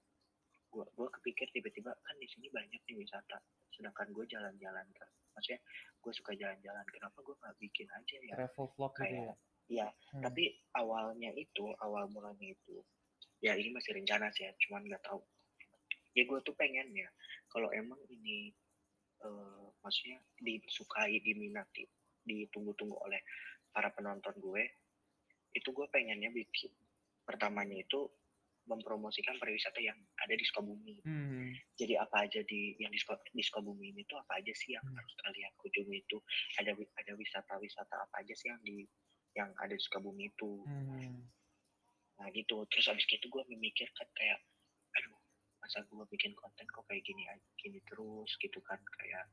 [0.70, 3.42] gue gue kepikir tiba-tiba kan di sini banyak nih wisata
[3.74, 5.58] sedangkan gue jalan-jalan kan maksudnya
[5.98, 8.34] gue suka jalan-jalan kenapa gue nggak bikin aja ya?
[8.38, 10.22] Travel vlog gitu kayak gitu ya hmm.
[10.24, 12.82] tapi awalnya itu awal mulanya itu
[13.38, 15.22] ya ini masih rencana sih ya cuman nggak tahu
[16.18, 17.08] ya gue tuh pengen ya
[17.46, 18.50] kalau emang ini
[19.22, 21.86] uh, maksudnya disukai diminati
[22.26, 23.22] ditunggu-tunggu oleh
[23.70, 24.62] para penonton gue
[25.54, 26.70] itu gue pengennya bikin
[27.26, 28.10] pertamanya itu
[28.70, 31.02] mempromosikan pariwisata yang ada di Sukabumi.
[31.02, 31.50] Hmm.
[31.74, 33.00] Jadi apa aja di yang di,
[33.34, 34.94] di Sukabumi ini tuh apa aja sih yang hmm.
[34.94, 36.18] harus kalian kunjungi itu?
[36.62, 38.86] Ada ada wisata-wisata apa aja sih yang di
[39.36, 40.64] yang ada di Sukabumi itu?
[40.66, 41.26] Hmm.
[42.18, 42.66] Nah gitu.
[42.68, 44.38] Terus abis itu gue memikirkan kayak,
[44.96, 45.16] aduh
[45.60, 47.28] masa gue bikin konten kok kayak gini
[47.60, 49.28] gini terus gitu kan kayak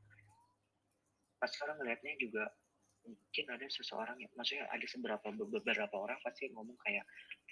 [1.40, 2.52] pas sekarang ngeliatnya juga
[3.00, 7.00] mungkin ada seseorang yang maksudnya ada seberapa beberapa orang pasti ngomong kayak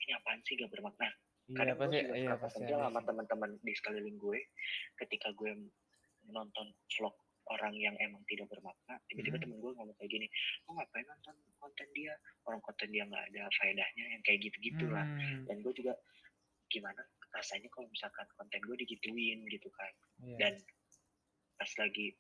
[0.05, 1.09] ini apaan sih gak bermakna
[1.47, 4.39] Iya, Kadang pasti, gue juga iya, pasti sama teman-teman di sekeliling gue,
[4.99, 5.71] ketika gue
[6.27, 7.15] nonton vlog
[7.47, 9.45] orang yang emang tidak bermakna, tiba-tiba hmm.
[9.47, 10.27] temen gue ngomong kayak gini,
[10.67, 12.15] oh ngapain nonton konten dia,
[12.47, 15.07] orang konten dia nggak ada faedahnya, yang kayak gitu-gitu lah.
[15.07, 15.47] Hmm.
[15.47, 15.95] Dan gue juga
[16.67, 16.99] gimana
[17.31, 19.93] rasanya kalau misalkan konten gue digituin gitu kan.
[20.23, 20.39] Yeah.
[20.43, 20.55] Dan
[21.57, 22.19] pas lagi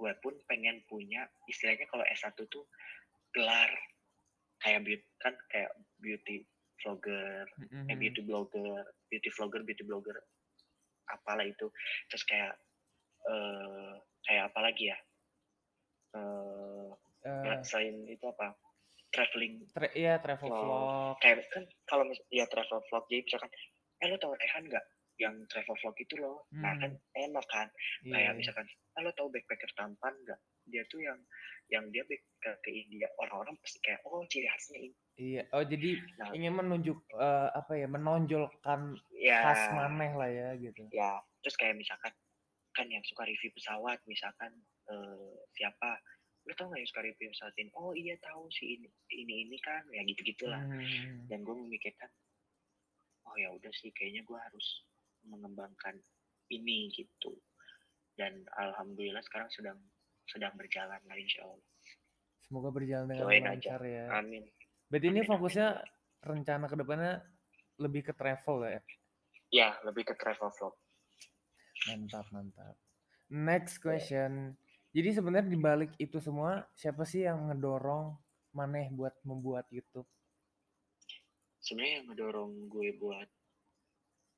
[0.00, 2.64] gue pun pengen punya istilahnya kalau S1 tuh
[3.36, 3.68] gelar
[4.64, 6.44] kayak beauty kan kayak beauty
[6.80, 7.92] vlogger, mm-hmm.
[7.92, 10.16] eh, beauty blogger, beauty vlogger, beauty blogger,
[11.12, 11.68] apalah itu.
[12.08, 12.56] Terus kayak
[13.26, 13.92] uh,
[14.24, 14.98] kayak apa lagi ya?
[16.14, 16.90] Uh,
[17.26, 18.56] uh, selain itu apa?
[19.10, 19.66] Traveling.
[19.74, 20.64] Tra iya, travel vlog.
[20.64, 21.14] vlog.
[21.18, 23.50] Kayak kan kalau ya travel vlog jadi misalkan,
[24.00, 24.86] eh lo tau Rehan nggak?
[25.20, 26.46] Yang travel vlog itu loh.
[26.54, 26.62] Hmm.
[26.62, 27.68] Nah kan enak kan.
[28.06, 28.12] Yeah.
[28.14, 28.38] Kayak iya.
[28.38, 30.40] misalkan, eh, lo tau backpacker tampan nggak?
[30.70, 31.18] Dia tuh yang
[31.70, 35.60] yang dia back ke, ke India orang-orang pasti kayak oh ciri khasnya ini Iya, oh
[35.60, 40.88] jadi nah, ingin menunjuk uh, apa ya, menonjolkan ya, khas maneh lah ya gitu.
[40.96, 42.08] Ya, terus kayak misalkan
[42.80, 44.48] kan yang suka review pesawat, misalkan
[44.88, 46.00] uh, siapa,
[46.48, 47.68] lu tau gak yang suka review pesawat ini?
[47.76, 50.64] Oh iya tahu sih ini ini ini kan, ya gitu gitulah.
[50.64, 51.28] Hmm.
[51.28, 52.08] Dan gue memikirkan,
[53.28, 54.66] oh ya udah sih, kayaknya gue harus
[55.28, 56.00] mengembangkan
[56.48, 57.36] ini gitu.
[58.16, 59.76] Dan alhamdulillah sekarang sedang
[60.24, 61.68] sedang berjalan lah insya Allah.
[62.48, 64.08] Semoga berjalan dengan lancar ya.
[64.16, 64.48] Amin.
[64.88, 65.68] Berarti ini fokusnya
[66.24, 67.20] rencana ke depannya
[67.76, 68.80] lebih ke travel ya?
[69.52, 70.79] Ya, lebih ke travel vlog.
[71.88, 72.76] Mantap, mantap.
[73.30, 74.58] Next question.
[74.90, 78.18] Jadi sebenarnya di balik itu semua, siapa sih yang ngedorong
[78.50, 80.10] Maneh buat membuat YouTube?
[81.62, 83.28] Sebenarnya yang ngedorong gue buat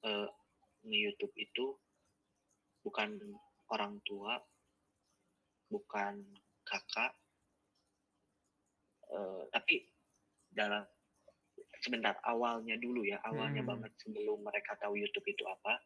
[0.05, 0.28] uh,
[0.85, 1.66] nge-YouTube itu
[2.85, 3.16] bukan
[3.72, 4.37] orang tua,
[5.72, 6.20] bukan
[6.68, 7.16] kakak,
[9.09, 9.88] uh, tapi
[10.52, 10.85] dalam
[11.81, 13.70] sebentar awalnya dulu ya awalnya hmm.
[13.74, 15.81] banget sebelum mereka tahu YouTube itu apa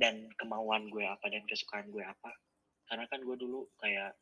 [0.00, 2.32] dan kemauan gue apa dan kesukaan gue apa
[2.88, 4.16] karena kan gue dulu kayak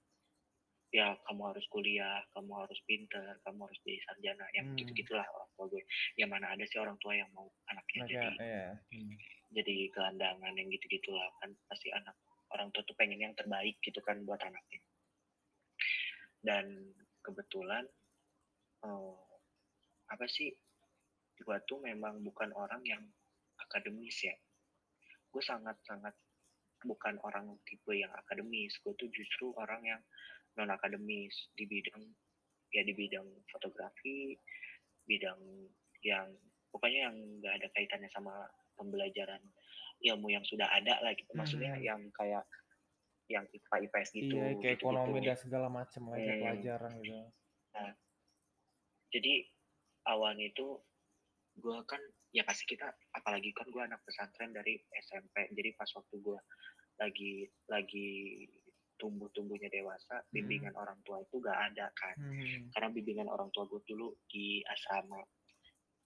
[0.88, 4.76] ya kamu harus kuliah kamu harus pinter kamu harus jadi sarjana yang hmm.
[4.82, 5.82] gitu gitulah orang tua gue
[6.16, 8.68] ya mana ada sih orang tua yang mau anaknya Maka, jadi iya.
[8.96, 9.12] hmm.
[9.52, 12.16] jadi gelandangan yang gitu gitulah kan pasti anak
[12.56, 14.80] orang tua tuh pengen yang terbaik gitu kan buat anaknya
[16.40, 16.64] dan
[17.20, 17.84] kebetulan
[18.88, 19.20] oh,
[20.08, 20.48] apa sih
[21.38, 23.04] gue tuh memang bukan orang yang
[23.60, 24.34] akademis ya
[25.28, 26.14] gue sangat sangat
[26.86, 30.00] bukan orang tipe yang akademis gue tuh justru orang yang
[30.54, 32.02] non akademis di bidang
[32.70, 34.38] ya di bidang fotografi
[35.08, 35.40] bidang
[36.04, 36.28] yang
[36.70, 38.32] pokoknya yang nggak ada kaitannya sama
[38.78, 39.42] pembelajaran
[40.04, 41.82] ilmu yang sudah ada lah gitu maksudnya hmm.
[41.82, 42.44] yang kayak
[43.28, 46.40] yang IPA IPS gitu iya, kayak gitu, ekonomi dan segala macam lah hmm.
[46.40, 47.26] pelajaran gitu
[47.74, 47.90] nah
[49.08, 49.34] jadi
[50.06, 50.66] awalnya itu
[51.58, 52.00] gue kan
[52.32, 52.84] ya pasti kita
[53.16, 56.38] apalagi kan gue anak pesantren dari SMP jadi pas waktu gue
[57.00, 57.32] lagi
[57.70, 58.10] lagi
[58.98, 60.28] tumbuh-tumbuhnya dewasa hmm.
[60.34, 62.74] bimbingan orang tua itu gak ada kan hmm.
[62.74, 65.22] karena bimbingan orang tua gue dulu di asrama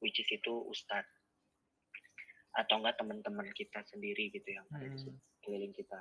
[0.05, 1.03] which is itu ustad
[2.53, 4.77] atau enggak teman-teman kita sendiri gitu yang hmm.
[4.79, 5.19] ada di hmm.
[5.43, 5.99] keliling kita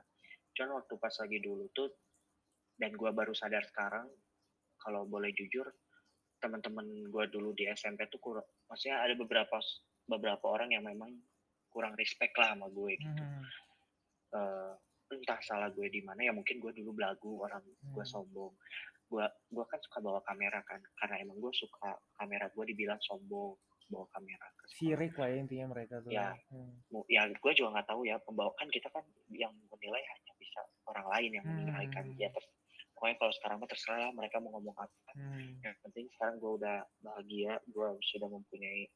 [0.53, 1.89] cuman waktu pas lagi dulu tuh
[2.75, 4.05] dan gue baru sadar sekarang
[4.83, 5.63] kalau boleh jujur
[6.43, 9.55] teman-teman gue dulu di SMP tuh kurang maksudnya ada beberapa
[10.11, 11.15] beberapa orang yang memang
[11.71, 13.43] kurang respect lah sama gue gitu hmm.
[14.35, 14.75] uh,
[15.11, 17.95] entah salah gue di mana ya mungkin gue dulu belagu orang hmm.
[17.95, 18.51] gue sombong
[19.11, 23.55] gue gue kan suka bawa kamera kan karena emang gue suka kamera gue dibilang sombong
[23.91, 27.03] bawa kamera sirik lah ya intinya mereka tuh ya hmm.
[27.11, 29.03] ya gue juga nggak tahu ya pembawa kan kita kan
[29.35, 32.15] yang menilai hanya bisa orang lain yang menilai kan hmm.
[32.15, 32.31] ya
[32.95, 35.59] pokoknya kalau sekarang mah terserah mereka mau ngomong apa hmm.
[35.59, 38.87] yang penting sekarang gue udah bahagia gue sudah mempunyai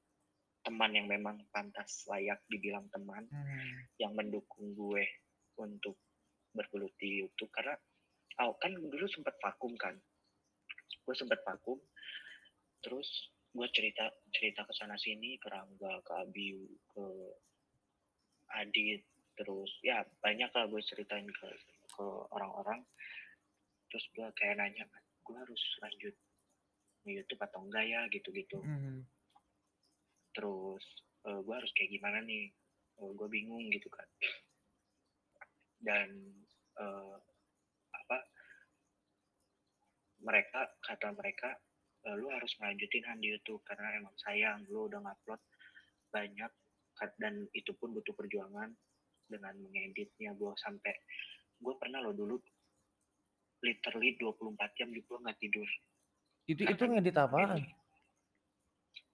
[0.66, 3.94] teman yang memang pantas layak dibilang teman hmm.
[4.02, 5.06] yang mendukung gue
[5.62, 5.96] untuk
[6.58, 7.78] bergelut di YouTube karena
[8.42, 9.94] oh, kan dulu sempat vakum kan?
[11.06, 11.78] Gue sempat vakum
[12.82, 13.08] terus
[13.56, 17.06] gue cerita cerita ke sana sini ke Rangga ke Abiu ke
[18.58, 19.02] Adit
[19.36, 21.48] terus ya banyak lah gue ceritain ke
[21.94, 22.82] ke orang-orang.
[23.94, 24.84] Terus gue kayak nanya
[25.26, 26.16] gue harus lanjut
[27.06, 28.02] di YouTube atau enggak ya?
[28.10, 28.60] Gitu-gitu.
[28.66, 28.98] Mm -hmm.
[30.36, 30.84] Terus
[31.26, 32.52] uh, gue harus kayak gimana nih?
[33.00, 34.08] Uh, gue bingung gitu kan.
[35.80, 36.10] Dan
[36.80, 37.16] uh,
[37.96, 38.18] apa
[40.22, 41.50] mereka kata mereka
[42.06, 45.42] uh, lu harus ngelanjutin Han di YouTube karena emang sayang lu udah ngupload
[46.12, 46.52] banyak
[47.20, 48.72] dan itu pun butuh perjuangan
[49.28, 50.32] dengan mengeditnya.
[50.36, 50.96] Gue sampai
[51.60, 52.40] gue pernah lo dulu
[53.64, 55.68] literally 24 jam gue nggak tidur.
[56.46, 57.60] Itu itu ngedit apa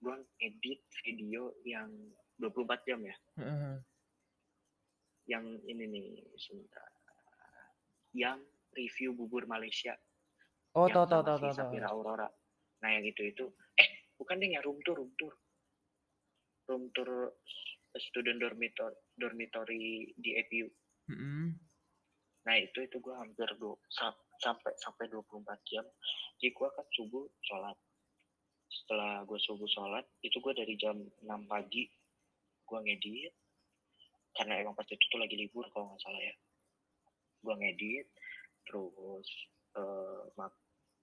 [0.02, 1.88] gue edit video yang
[2.42, 3.16] 24 jam ya?
[3.38, 3.76] Uh -huh.
[5.30, 6.90] yang ini nih sebentar.
[8.10, 8.42] Yang
[8.74, 9.94] review bubur Malaysia.
[10.74, 12.26] Oh tahu tahu tahu tahu Sapira Aurora.
[12.82, 13.46] Nah yang itu itu.
[13.78, 15.38] Eh bukan deh ya room tour room tour.
[16.66, 17.30] Room tour
[18.00, 20.68] student dormitory dormitory di APU
[21.12, 21.46] mm -hmm.
[22.48, 23.76] nah itu itu gue hampir do,
[24.42, 25.86] sampai sampai 24 jam.
[26.42, 27.78] Jadi gue kan subuh sholat
[28.72, 31.84] setelah gue subuh sholat itu gue dari jam 6 pagi
[32.68, 33.32] gue ngedit.
[34.32, 36.34] Karena emang pas itu tuh lagi libur kalau nggak salah ya.
[37.44, 38.06] Gue ngedit
[38.62, 39.28] terus
[39.76, 40.54] uh, mak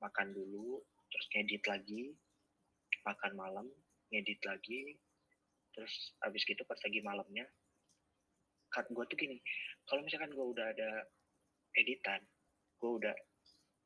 [0.02, 0.82] makan dulu
[1.14, 2.18] terus ngedit lagi.
[3.06, 3.70] Makan malam
[4.10, 4.98] ngedit lagi.
[5.78, 5.94] Terus
[6.26, 7.46] abis gitu pas lagi malamnya
[8.70, 9.38] kan gue tuh gini
[9.90, 10.90] kalau misalkan gue udah ada
[11.74, 12.22] editan
[12.80, 13.16] gue udah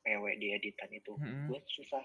[0.04, 1.48] PW di editan itu hmm.
[1.48, 2.04] gue susah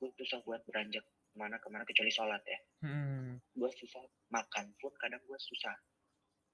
[0.00, 2.58] gue susah buat beranjak ke mana ke mana kecuali sholat ya.
[2.80, 3.36] Hmm.
[3.52, 4.00] gue susah
[4.32, 5.76] makan pun kadang gue susah.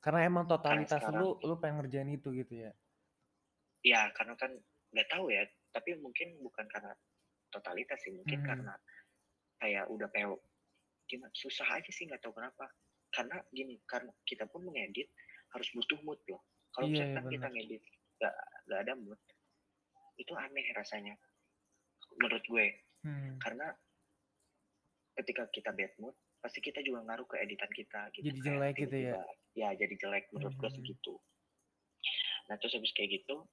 [0.03, 2.73] Karena emang totalitas karena sekarang, lu lu pengen ngerjain itu gitu ya?
[3.87, 4.51] Ya karena kan
[4.91, 6.93] nggak tahu ya tapi mungkin bukan karena
[7.55, 8.49] totalitas sih mungkin hmm.
[8.49, 8.75] karena
[9.63, 10.37] kayak udah PW
[11.07, 12.67] gimana susah aja sih nggak tahu kenapa.
[13.15, 15.09] Karena gini karena kita pun mengedit
[15.55, 16.43] harus butuh mood loh.
[16.75, 17.83] Kalau iya, misalkan kita ngedit
[18.19, 18.35] nggak
[18.67, 19.21] nggak ada mood
[20.19, 21.15] itu aneh rasanya.
[22.19, 22.67] Menurut gue
[23.07, 23.39] hmm.
[23.39, 23.71] karena
[25.17, 28.97] ketika kita bad mood pasti kita juga ngaruh ke editan kita gitu jadi jelek gitu
[28.99, 29.23] ya
[29.57, 30.63] ya jadi jelek menurut hmm.
[30.63, 31.15] gue segitu
[32.47, 33.47] nah terus habis kayak gitu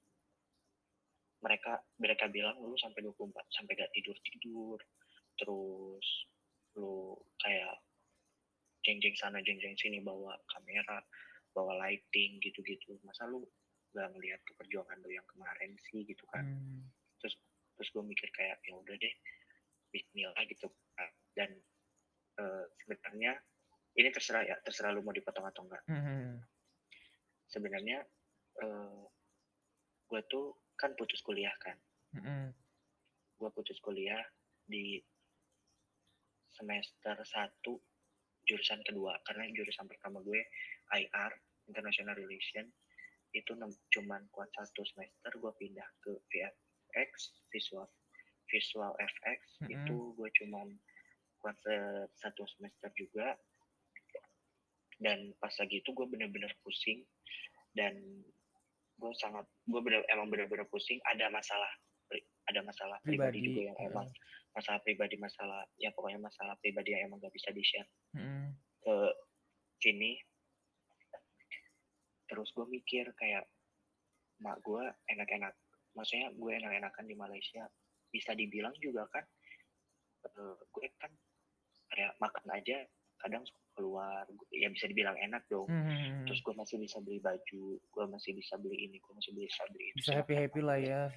[1.42, 4.78] mereka mereka bilang lu sampai 24 sampai gak tidur tidur
[5.36, 6.06] terus
[6.78, 7.82] lu kayak
[8.84, 11.00] jeng-jeng sana jeng-jeng sini bawa kamera
[11.56, 13.44] bawa lighting gitu-gitu masa lu
[13.94, 16.84] gak ngelihat keperjuangan lu yang kemarin sih gitu kan hmm.
[17.18, 17.34] terus
[17.74, 19.14] terus gue mikir kayak ya udah deh
[19.94, 20.66] Bismillah gitu
[21.38, 21.54] dan
[22.42, 23.38] uh, sebenarnya
[23.94, 26.42] ini terserah ya terserah lu mau dipotong atau enggak hmm.
[27.46, 28.02] sebenarnya
[28.58, 29.06] uh,
[30.10, 31.78] gue tuh kan putus kuliah kan
[32.18, 32.50] hmm.
[33.38, 34.22] gue putus kuliah
[34.66, 34.98] di
[36.50, 37.62] semester 1
[38.50, 40.42] jurusan kedua karena jurusan pertama gue
[40.90, 41.32] IR
[41.70, 42.66] International Relation
[43.34, 43.50] itu
[43.90, 47.90] cuman kuat satu semester gue pindah ke VFX visual
[48.50, 49.74] visual FX mm -hmm.
[49.74, 50.68] itu gue cuman
[51.44, 51.60] kuat
[52.16, 53.36] satu semester juga.
[54.96, 57.04] Dan pas lagi itu gue bener-bener pusing
[57.76, 57.92] dan
[58.94, 60.96] gue sangat gue bener emang bener-bener pusing.
[61.04, 61.68] Ada masalah
[62.44, 64.08] ada masalah pribadi, pribadi juga yang emang
[64.54, 68.48] masalah pribadi masalah ya pokoknya masalah pribadi yang emang gak bisa di share hmm.
[68.80, 68.96] ke
[69.82, 70.16] sini.
[72.30, 73.44] Terus gue mikir kayak
[74.40, 75.52] mak gue enak-enak
[75.94, 77.64] maksudnya gue enak-enakan di Malaysia
[78.14, 79.26] bisa dibilang juga kan
[80.38, 81.10] uh, gue kan
[81.90, 82.86] kayak makan aja
[83.18, 83.42] kadang
[83.74, 84.22] keluar
[84.54, 86.30] ya bisa dibilang enak dong hmm.
[86.30, 89.90] terus gue masih bisa beli baju gue masih bisa beli ini gue masih bisa beli
[89.90, 91.10] itu bisa happy happy lah ya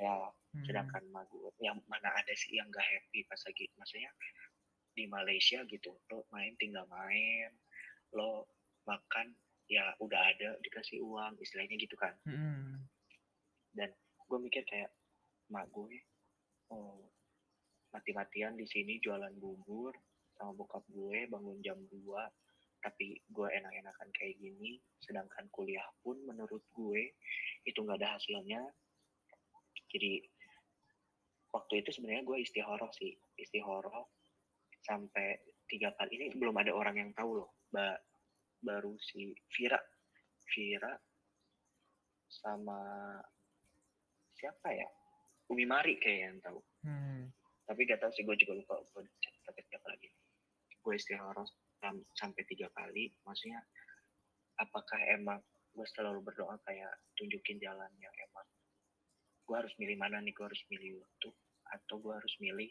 [0.00, 0.16] ya
[0.56, 0.64] hmm.
[0.66, 4.10] sedangkan gue yang mana ada sih yang gak happy pas lagi maksudnya
[4.96, 7.54] di Malaysia gitu lo main tinggal main
[8.16, 8.50] lo
[8.88, 9.30] makan
[9.70, 12.82] ya udah ada dikasih uang istilahnya gitu kan hmm.
[13.78, 13.94] dan
[14.26, 14.90] gue mikir kayak
[15.46, 16.02] mak gue
[16.70, 17.10] oh
[17.90, 19.94] mati-matian di sini jualan bubur
[20.38, 21.96] sama bokap gue bangun jam 2
[22.80, 27.12] tapi gue enak-enakan kayak gini sedangkan kuliah pun menurut gue
[27.68, 28.62] itu nggak ada hasilnya.
[29.90, 30.24] Jadi
[31.52, 34.08] waktu itu sebenarnya gue istihoroh sih istihoroh
[34.80, 35.36] sampai
[35.68, 36.16] tiga kali.
[36.16, 37.92] Ini belum ada orang yang tahu loh ba
[38.64, 39.80] baru si Vira.
[40.50, 40.96] Vira
[42.30, 42.80] sama
[44.32, 44.88] siapa ya
[45.50, 47.30] Umi Mari kayak yang tahu hmm.
[47.66, 49.02] tapi gak tahu sih gue juga lupa gue
[49.44, 50.08] tapi siapa lagi
[50.80, 51.46] gue istihoroh
[52.16, 53.60] sampai tiga kali maksudnya
[54.62, 55.40] apakah emang
[55.74, 58.46] gue selalu berdoa kayak tunjukin jalan yang emang
[59.46, 61.28] gue harus milih mana nih gue harus milih waktu
[61.70, 62.70] atau gue harus milih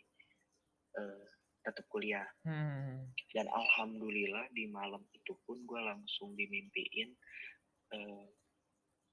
[1.00, 1.28] uh,
[1.64, 3.12] tetap kuliah hmm.
[3.36, 7.12] dan alhamdulillah di malam itu pun gue langsung dimimpiin
[7.96, 8.28] uh,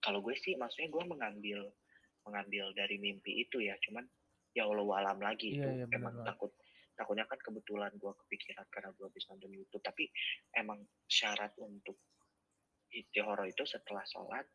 [0.03, 1.61] kalau gue sih maksudnya gue mengambil
[2.27, 4.05] mengambil dari mimpi itu ya cuman
[4.53, 6.53] ya Allah alam lagi yeah, itu yeah, emang bener takut
[6.97, 10.09] takutnya kan kebetulan gue kepikiran karena gue habis nonton YouTube tapi
[10.57, 12.01] emang syarat untuk
[12.89, 14.49] istihoro itu setelah sholat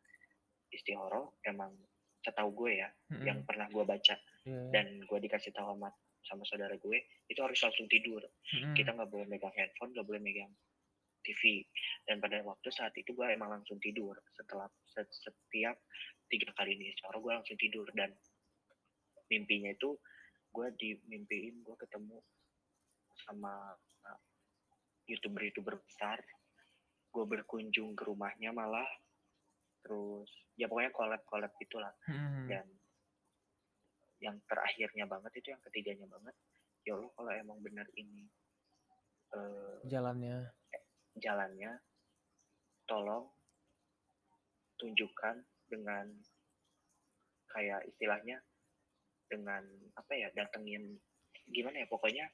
[0.74, 1.69] istihoro emang
[2.22, 3.26] setahu gue ya mm-hmm.
[3.26, 4.15] yang pernah gue baca
[4.49, 4.69] yeah.
[4.74, 5.89] dan gue dikasih tahu sama
[6.22, 6.97] sama saudara gue
[7.30, 8.74] itu harus langsung tidur mm-hmm.
[8.74, 10.51] kita nggak boleh megang handphone nggak boleh megang
[11.22, 11.65] TV
[12.05, 14.17] dan pada waktu saat itu gue emang langsung tidur.
[14.34, 15.78] Setelah setiap
[16.28, 17.88] tiga kali ini istihoro gue langsung tidur.
[17.93, 18.11] Dan
[19.32, 19.95] mimpinya itu
[20.51, 22.19] gue dimimpiin gue ketemu
[23.26, 23.78] sama
[24.09, 24.22] uh,
[25.07, 26.19] youtuber-youtuber besar.
[27.11, 28.88] Gue berkunjung ke rumahnya malah.
[29.82, 30.30] Terus
[30.61, 32.45] ya pokoknya collab collab itulah hmm.
[32.45, 32.65] dan
[34.22, 36.36] yang terakhirnya banget itu yang ketiganya banget
[36.86, 38.30] ya Allah kalau emang benar ini
[39.34, 40.53] uh, jalannya
[41.20, 41.72] jalannya
[42.88, 43.28] tolong
[44.80, 46.07] tunjukkan dengan
[47.51, 48.39] kayak istilahnya
[49.28, 49.64] dengan
[49.95, 50.99] apa ya datengin
[51.51, 52.28] gimana ya pokoknya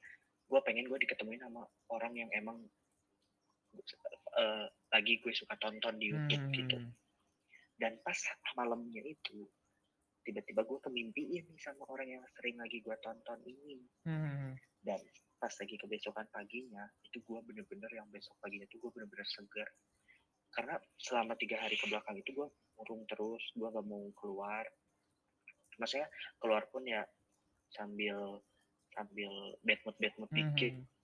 [0.48, 1.62] gue pengen gue diketemuin sama
[1.92, 2.58] orang yang emang
[4.38, 6.56] uh, lagi gue suka tonton di YouTube hmm.
[6.56, 6.78] gitu
[7.78, 8.18] dan pas
[8.58, 9.46] malamnya itu
[10.26, 14.58] tiba-tiba gue kemimpiin nih sama orang yang sering lagi gue tonton ini hmm.
[14.82, 15.00] dan
[15.38, 19.70] pas lagi kebesokan paginya itu gue bener-bener yang besok paginya itu gue bener-bener segar
[20.54, 24.64] karena selama tiga hari ke belakang itu gue murung terus gue gak mau keluar.
[25.78, 26.08] Maksudnya
[26.40, 27.04] keluar pun ya
[27.70, 28.40] sambil
[28.96, 29.30] sambil
[29.62, 30.74] bad mood bad mood dikit.
[30.74, 30.96] Mm -hmm.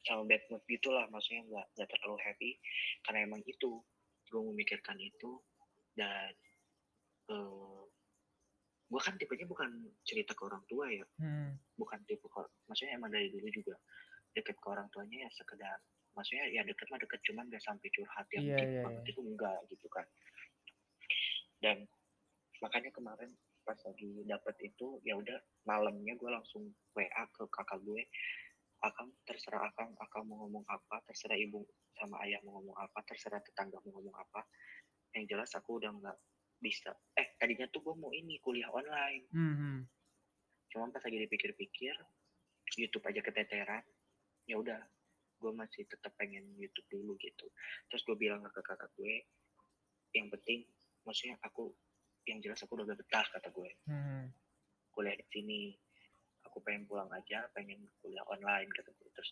[0.00, 2.50] sama bad mood gitulah maksudnya nggak nggak terlalu happy.
[3.06, 3.80] Karena emang itu
[4.28, 5.38] gue memikirkan itu.
[5.94, 6.32] Dan
[7.30, 7.84] uh,
[8.90, 9.70] gue kan tipenya bukan
[10.02, 11.54] cerita ke orang tua ya hmm.
[11.78, 12.26] bukan tipe
[12.66, 13.78] maksudnya emang dari dulu juga
[14.34, 15.78] deket ke orang tuanya ya sekedar
[16.14, 19.10] maksudnya ya deket mah deket cuman gak sampai curhat yang yeah, deep yeah, banget yeah.
[19.14, 20.06] itu enggak gitu kan
[21.62, 21.76] dan
[22.58, 23.30] makanya kemarin
[23.62, 25.38] pas lagi dapet itu ya udah
[25.68, 28.02] malamnya gue langsung WA ke kakak gue
[28.80, 31.62] akang terserah akang akang mau ngomong apa terserah ibu
[31.94, 34.40] sama ayah mau ngomong apa terserah tetangga mau ngomong apa
[35.12, 36.16] yang jelas aku udah nggak
[36.60, 36.92] bisa.
[37.16, 39.26] Eh tadinya tuh gue mau ini kuliah online.
[39.32, 39.76] Mm -hmm.
[40.70, 41.98] cuman pas lagi dipikir-pikir
[42.78, 43.82] YouTube aja keteteran.
[44.46, 44.78] Ya udah
[45.40, 47.48] gue masih tetap pengen YouTube dulu gitu.
[47.88, 49.24] Terus gue bilang ke kakak gue
[50.12, 50.68] yang penting
[51.06, 51.72] maksudnya aku
[52.28, 53.70] yang jelas aku udah gak betah kata gue.
[53.88, 54.26] hmm.
[54.90, 55.60] kuliah di sini
[56.44, 59.08] aku pengen pulang aja pengen kuliah online kata gue.
[59.16, 59.30] Terus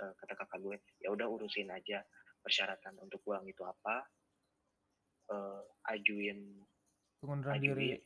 [0.00, 2.00] uh, kata kakak gue ya udah urusin aja
[2.40, 4.08] persyaratan untuk pulang itu apa.
[5.30, 5.62] Uh,
[5.94, 6.58] ajuin
[7.20, 8.00] pengunduran diri.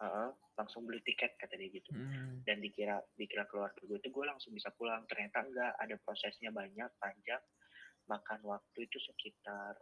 [0.00, 1.92] uh, langsung beli tiket kata dia gitu.
[1.92, 2.40] Hmm.
[2.44, 5.04] dan dikira dikira keluar gue itu gue langsung bisa pulang.
[5.06, 7.40] Ternyata enggak ada prosesnya banyak panjang.
[8.08, 9.76] Makan waktu itu sekitar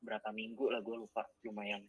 [0.00, 1.26] berapa minggu lah gue lupa.
[1.42, 1.82] Lumayan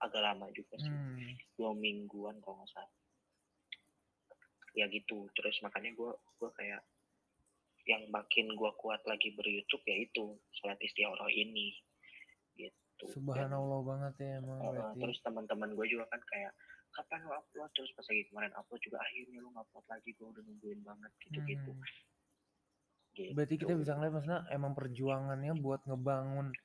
[0.00, 0.92] agak lama juga sih.
[0.92, 1.36] Hmm.
[1.56, 2.92] dua mingguan kalau nggak salah.
[4.76, 6.10] Ya gitu terus makanya gue
[6.40, 6.84] gue kayak
[7.86, 11.72] yang makin gue kuat lagi ber YouTube ya itu sholat istiqoroh ini.
[12.56, 16.52] Gitu subhanallah Dan, banget ya emang uh, terus teman-teman gue juga kan kayak
[16.96, 20.42] kapan lo upload terus pas lagi kemarin upload juga akhirnya lo upload lagi gue udah
[20.48, 21.84] nungguin banget gitu gitu, hmm.
[23.20, 23.32] gitu.
[23.36, 26.56] berarti kita bisa ngeliat maksudnya emang perjuangannya buat ngebangun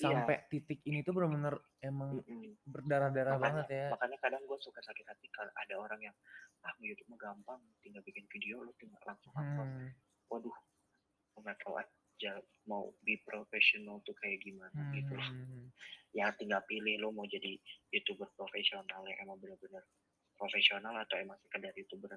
[0.00, 0.46] sampai iya.
[0.48, 2.64] titik ini tuh benar-benar emang mm-hmm.
[2.64, 3.86] berdarah-darah banget ya.
[3.92, 6.16] Makanya kadang gue suka sakit hati kalau ada orang yang
[6.64, 9.68] ah YouTube mah gampang, tinggal bikin video lo tinggal langsung upload.
[9.68, 9.90] Hmm.
[10.32, 10.56] Waduh,
[11.40, 11.56] nggak
[12.20, 12.36] aja
[12.68, 14.92] mau be profesional tuh kayak gimana hmm.
[15.00, 15.30] gitu loh.
[16.12, 17.56] Ya tinggal pilih lo mau jadi
[17.88, 19.80] youtuber profesional yang emang benar-benar
[20.36, 22.12] profesional atau emang sekedar youtuber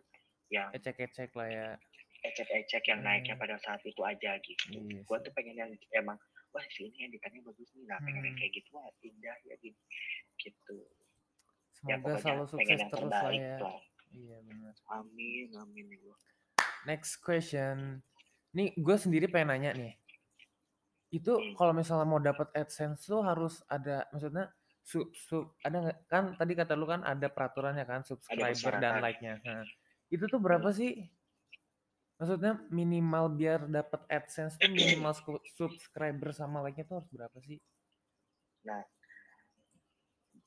[0.51, 1.69] yang ecek-ecek lah ya
[2.23, 3.07] ecek-ecek yang hmm.
[3.07, 4.75] naiknya pada saat itu aja gitu.
[4.75, 4.83] Yes.
[4.91, 6.19] Iya gue tuh pengen yang emang
[6.53, 8.37] wah sini editannya bagus nih nah pengen hmm.
[8.37, 9.79] kayak gitu wah indah ya gini
[10.37, 10.77] gitu
[11.89, 13.79] ya, semoga ya, selalu sukses terus lah ya lah.
[14.13, 16.15] iya benar amin amin ya
[16.85, 18.05] next question
[18.53, 19.93] nih gue sendiri pengen nanya nih
[21.13, 21.53] itu hmm.
[21.57, 24.49] kalau misalnya mau dapat adsense tuh harus ada maksudnya
[24.83, 29.39] sub sub ada nggak kan tadi kata lu kan ada peraturannya kan subscriber dan like-nya
[29.45, 29.63] nah,
[30.09, 30.77] itu tuh berapa hmm.
[30.77, 30.91] sih
[32.23, 35.11] Maksudnya minimal biar dapat AdSense tuh minimal
[35.59, 37.59] subscriber sama like-nya tuh harus berapa sih?
[38.63, 38.79] Nah,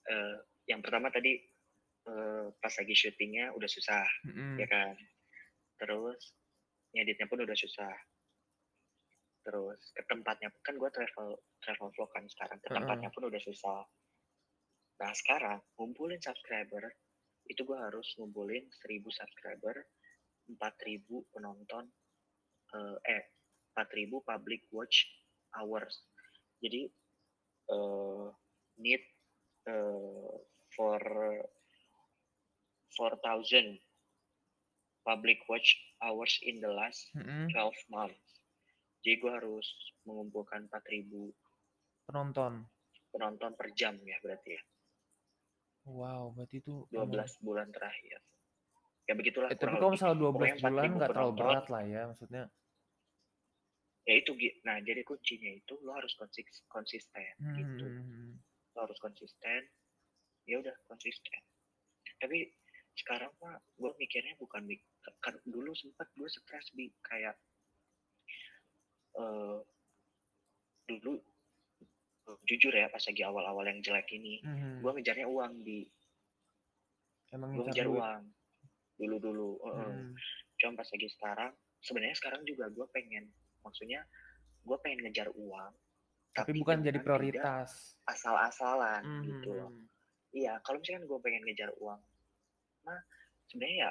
[0.09, 1.36] uh, yang pertama tadi
[2.09, 4.52] uh, pas lagi syutingnya udah susah, mm-hmm.
[4.57, 4.94] ya kan.
[5.76, 6.32] Terus
[6.97, 7.92] ngeditnya pun udah susah.
[9.44, 13.84] Terus ke tempatnya kan gue travel travel vlog kan sekarang ke tempatnya pun udah susah.
[14.97, 16.88] Nah sekarang ngumpulin subscriber
[17.47, 19.76] itu gue harus ngumpulin 1000 subscriber
[20.51, 21.84] 4000 penonton
[22.74, 23.22] uh, eh
[23.76, 25.07] 4000 eh, public watch
[25.55, 26.03] hours.
[26.59, 26.88] Jadi
[27.70, 28.32] uh,
[28.80, 29.05] need
[29.68, 30.34] uh,
[30.72, 31.01] for
[32.97, 33.86] 4000
[35.07, 37.46] public watch hours in the last mm -hmm.
[37.54, 38.26] 12 months.
[39.07, 39.66] Jadi gue harus
[40.02, 41.30] mengumpulkan 4000
[42.11, 42.66] penonton.
[43.14, 44.62] Penonton per jam ya berarti ya.
[45.86, 47.30] Wow, berarti itu 12 emang...
[47.46, 48.18] bulan terakhir.
[49.07, 49.48] Ya begitulah.
[49.54, 52.44] Eh, tapi kalau misalnya 12 bulan nggak terlalu berat lah ya, maksudnya.
[54.07, 56.14] Ya itu, nah jadi kuncinya itu lo harus
[56.70, 57.59] konsisten hmm.
[57.59, 57.86] gitu.
[57.86, 58.32] Hmm, hmm.
[58.74, 59.70] Lo harus konsisten.
[60.46, 61.38] Ya udah konsisten.
[62.22, 62.50] Tapi
[62.97, 64.64] sekarang mah gue mikirnya bukan
[65.20, 67.36] kan dulu sempat gue stres bi kayak
[69.20, 69.61] uh,
[70.88, 71.20] dulu
[72.47, 74.82] jujur ya pas lagi awal-awal yang jelek ini mm-hmm.
[74.82, 75.86] gue ngejarnya uang di
[77.30, 78.22] emang gue ngejar uang
[78.97, 80.16] dulu dulu mm.
[80.59, 81.53] cuma pas lagi sekarang
[81.84, 83.30] sebenarnya sekarang juga gue pengen
[83.62, 84.03] maksudnya
[84.66, 85.72] gue pengen ngejar uang
[86.34, 89.26] tapi, tapi bukan jadi prioritas asal-asalan mm-hmm.
[89.30, 89.70] gitu loh
[90.34, 92.01] iya kalau misalkan gue pengen ngejar uang
[92.87, 93.01] mah
[93.51, 93.91] sebenarnya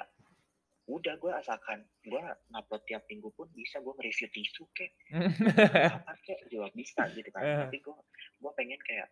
[0.86, 2.22] udah gue asalkan gue
[2.54, 4.94] ngupload tiap minggu pun bisa gue nge-review tisu kek.
[5.98, 6.46] Apa kek?
[6.46, 7.42] Juga bisa gitu kan.
[7.42, 7.58] Uh.
[7.66, 7.96] tapi gue
[8.38, 9.10] gue pengen kayak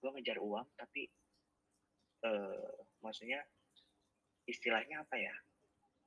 [0.00, 1.12] gue ngejar uang tapi
[2.24, 2.72] uh,
[3.04, 3.44] maksudnya
[4.48, 5.34] istilahnya apa ya?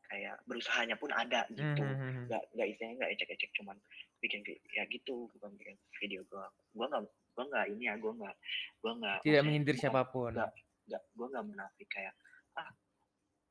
[0.10, 1.82] Kayak berusahanya pun ada gitu.
[1.86, 3.78] Hmm, hmm, hmm, nggak nggak istilahnya nggak ecek-ecek cuman
[4.18, 4.42] bikin
[4.74, 8.36] ya gitu bukan bikin video gue gue nggak gue nggak ini ya gue nggak
[8.82, 10.32] gue nggak tidak menyindir siapa pun.
[10.32, 10.54] nggak
[10.90, 12.14] nggak gue nggak menafik kayak
[12.56, 12.70] ah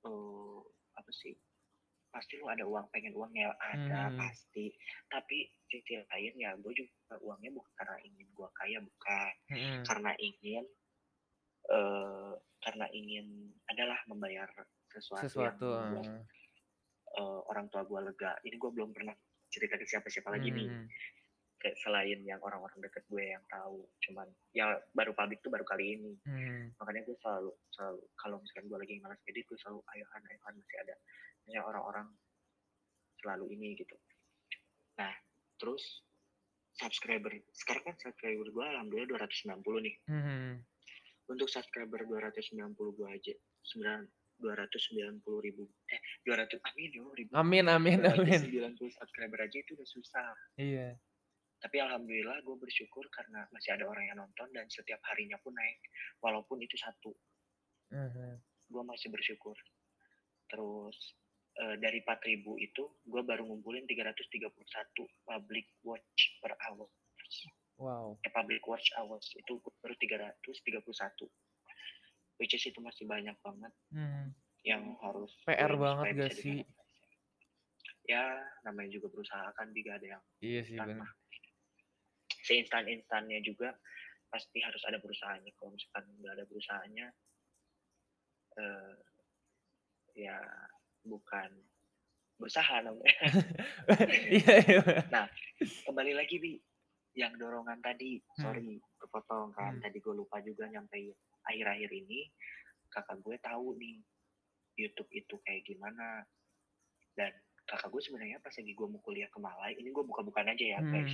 [0.07, 0.61] uh,
[0.97, 1.35] apa sih
[2.13, 4.21] pasti lu ada uang pengen uangnya ada hmm.
[4.21, 4.69] pasti
[5.09, 9.83] tapi sisi lain ya gue juga uangnya bukan karena ingin gue kaya bukan hmm.
[9.89, 10.65] karena ingin
[11.73, 13.27] uh, karena ingin
[13.73, 14.47] adalah membayar
[14.93, 15.67] sesuatu, sesuatu.
[15.73, 16.29] yang membuat
[17.17, 19.17] uh, orang tua gue lega ini gue belum pernah
[19.49, 20.57] cerita ke siapa-siapa lagi hmm.
[20.61, 20.69] nih
[21.63, 25.95] kayak selain yang orang-orang deket gue yang tahu cuman ya baru publik tuh baru kali
[25.95, 26.13] ini.
[26.27, 26.75] Hmm.
[26.83, 30.77] makanya gue selalu selalu kalau misalkan gue lagi malas edit gue selalu ayohan ayohan masih
[30.83, 30.95] ada.
[31.47, 32.07] Misalnya orang-orang
[33.23, 33.95] selalu ini gitu.
[34.99, 35.15] Nah
[35.63, 36.03] terus
[36.75, 39.97] subscriber sekarang kan subscriber gue alhamdulillah 290 nih.
[40.11, 40.53] Hmm.
[41.31, 43.35] untuk subscriber 290 gue aja
[43.79, 47.31] 9 290 ribu eh 200 amin ya ribu.
[47.39, 48.41] Amin amin amin.
[48.51, 50.35] 90 subscriber aja itu udah susah.
[50.59, 50.99] Iya
[51.63, 55.79] tapi alhamdulillah gue bersyukur karena masih ada orang yang nonton dan setiap harinya pun naik
[56.19, 57.15] walaupun itu satu
[57.95, 58.35] uh -huh.
[58.67, 59.55] gue masih bersyukur
[60.51, 60.99] terus
[61.61, 64.53] uh, dari 4000 itu gue baru ngumpulin 331
[65.25, 66.89] public watch per hour.
[67.81, 68.21] Wow.
[68.23, 71.29] Eh, public watch hours itu baru 331.
[72.41, 73.73] Which is itu masih banyak banget.
[73.93, 74.33] Hmm.
[74.63, 76.59] Yang harus PR banget gak sih?
[78.07, 81.11] Ya, namanya juga berusaha kan juga ada yang Iya sih benar.
[82.43, 83.74] Seinstan-instannya juga
[84.32, 85.53] pasti harus ada perusahaannya.
[85.55, 87.07] Kalau misalkan nggak ada perusahaannya,
[88.59, 88.95] uh,
[90.16, 90.38] ya
[91.07, 91.51] bukan
[92.40, 93.16] berusaha namanya.
[94.32, 94.82] Iya, iya.
[95.12, 95.26] nah,
[95.86, 96.59] kembali lagi bi,
[97.12, 98.40] yang dorongan tadi, hmm.
[98.40, 99.82] sorry kepotong kan, hmm.
[99.84, 101.12] tadi gue lupa juga nyampe
[101.45, 102.32] akhir-akhir ini,
[102.88, 104.01] kakak gue tahu nih
[104.80, 106.24] YouTube itu kayak gimana,
[107.12, 107.30] dan
[107.68, 110.80] kakak gue sebenarnya pas lagi gue mau kuliah ke Malai, ini gue buka-bukaan aja ya
[110.80, 111.12] guys.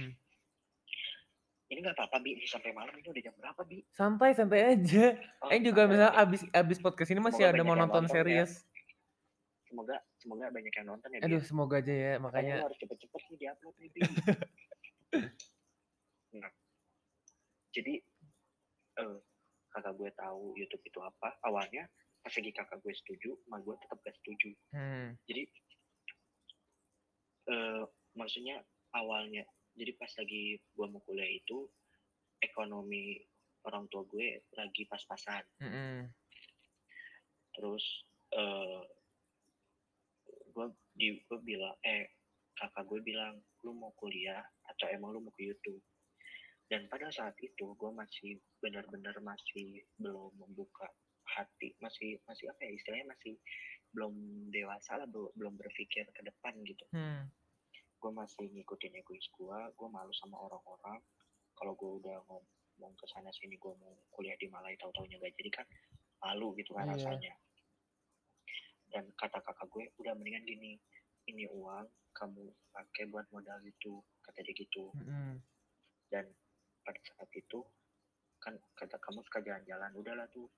[1.68, 3.84] Ini nggak apa-apa bi, sampai malam ini udah jam berapa bi?
[3.92, 5.20] Sampai sampai aja.
[5.44, 8.64] Oh, eh juga misalnya abis abis podcast ini masih ada mau nonton series.
[8.64, 8.78] Ya
[9.68, 11.20] semoga semoga banyak yang nonton ya.
[11.28, 12.64] Aduh, semoga aja ya, makanya.
[12.64, 13.90] harus cepet-cepet nih diupload nih.
[16.40, 16.52] nah,
[17.76, 17.94] jadi
[19.04, 19.20] uh,
[19.76, 21.36] kakak gue tahu YouTube itu apa.
[21.44, 21.84] Awalnya
[22.24, 24.50] pas lagi kakak gue setuju, mak gue tetap gak setuju.
[24.72, 25.20] Hmm.
[25.28, 25.42] Jadi
[27.52, 27.84] uh,
[28.16, 28.64] maksudnya
[28.96, 29.44] awalnya,
[29.78, 31.70] jadi pas lagi gue mau kuliah itu
[32.42, 33.22] ekonomi
[33.66, 35.44] orang tua gue lagi pas-pasan.
[35.62, 36.10] -hmm.
[37.54, 37.84] Terus
[38.34, 38.82] uh,
[40.26, 40.66] gue
[40.98, 42.10] di gue bilang eh
[42.58, 45.78] kakak gue bilang lu mau kuliah atau emang lu mau ke YouTube
[46.68, 50.90] dan pada saat itu gue masih benar-benar masih belum membuka
[51.24, 53.34] hati masih masih apa ya istilahnya masih
[53.94, 54.14] belum
[54.52, 57.30] dewasa lah belum belum berpikir ke depan gitu hmm.
[57.99, 61.03] Gue masih ngikutin egois gue gue malu sama orang-orang
[61.59, 65.34] kalau gue udah ngomong ke sana sini gue mau kuliah di Malai tahu taunya gak
[65.34, 65.66] jadi kan
[66.22, 66.94] malu gitu kan yeah.
[66.94, 67.34] rasanya
[68.88, 70.80] dan kata kakak gue udah mendingan gini
[71.28, 71.84] ini uang
[72.16, 75.36] kamu pakai buat modal itu kata dia gitu mm-hmm.
[76.09, 76.24] dan
[76.82, 77.61] pada saat itu
[78.40, 80.49] kan kata kamu suka jalan-jalan udahlah tuh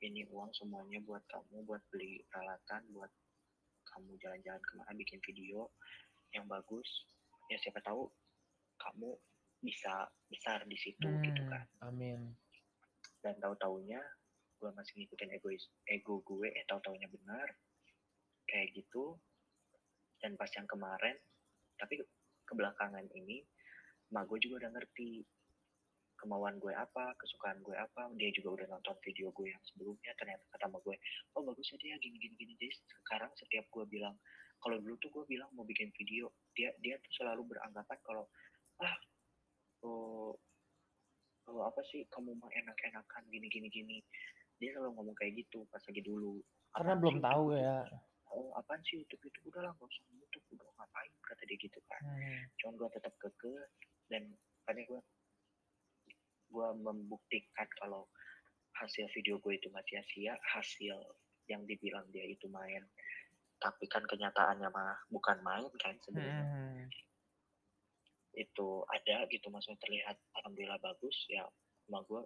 [0.00, 3.12] ini uang semuanya buat kamu buat beli peralatan buat
[3.86, 5.68] kamu jalan-jalan ke mana bikin video
[6.34, 6.86] yang bagus
[7.50, 8.06] ya siapa tahu
[8.78, 9.10] kamu
[9.60, 11.64] bisa besar di situ hmm, gitu kan.
[11.84, 12.32] amin.
[13.20, 14.00] Dan tahu taunya
[14.60, 17.48] gue masih ngikutin egois ego gue eh tahu taunya benar
[18.48, 19.20] kayak gitu.
[20.20, 21.16] Dan pas yang kemarin
[21.76, 22.00] tapi
[22.48, 23.44] kebelakangan ini
[24.10, 25.22] mak gue juga udah ngerti
[26.20, 30.44] kemauan gue apa, kesukaan gue apa, dia juga udah nonton video gue yang sebelumnya, ternyata
[30.52, 30.96] kata sama gue,
[31.32, 34.12] oh bagus ya dia gini gini gini, jadi sekarang setiap gue bilang,
[34.60, 38.24] kalau dulu tuh gue bilang mau bikin video, dia dia tuh selalu beranggapan kalau
[38.80, 38.94] ah
[39.84, 40.32] oh,
[41.48, 43.98] oh apa sih kamu mah enak-enakan gini gini gini,
[44.60, 46.44] dia selalu ngomong kayak gitu pas lagi dulu.
[46.76, 47.88] Karena belum tahu ya.
[48.30, 51.80] Oh apaan sih YouTube itu udah lah gak usah YouTube udah ngapain kata dia gitu
[51.88, 52.00] kan.
[52.04, 52.40] Hmm.
[52.62, 53.54] Cuman gue tetap keke
[54.12, 54.22] dan
[54.68, 55.00] tadi gue
[56.50, 58.06] gue membuktikan kalau
[58.78, 60.98] hasil video gue itu nggak sia-sia hasil
[61.50, 62.86] yang dibilang dia itu main
[63.60, 66.88] tapi kan kenyataannya mah bukan main kan sebenarnya hmm.
[68.40, 71.44] itu ada gitu maksudnya terlihat alhamdulillah bagus ya
[71.86, 72.20] sama gue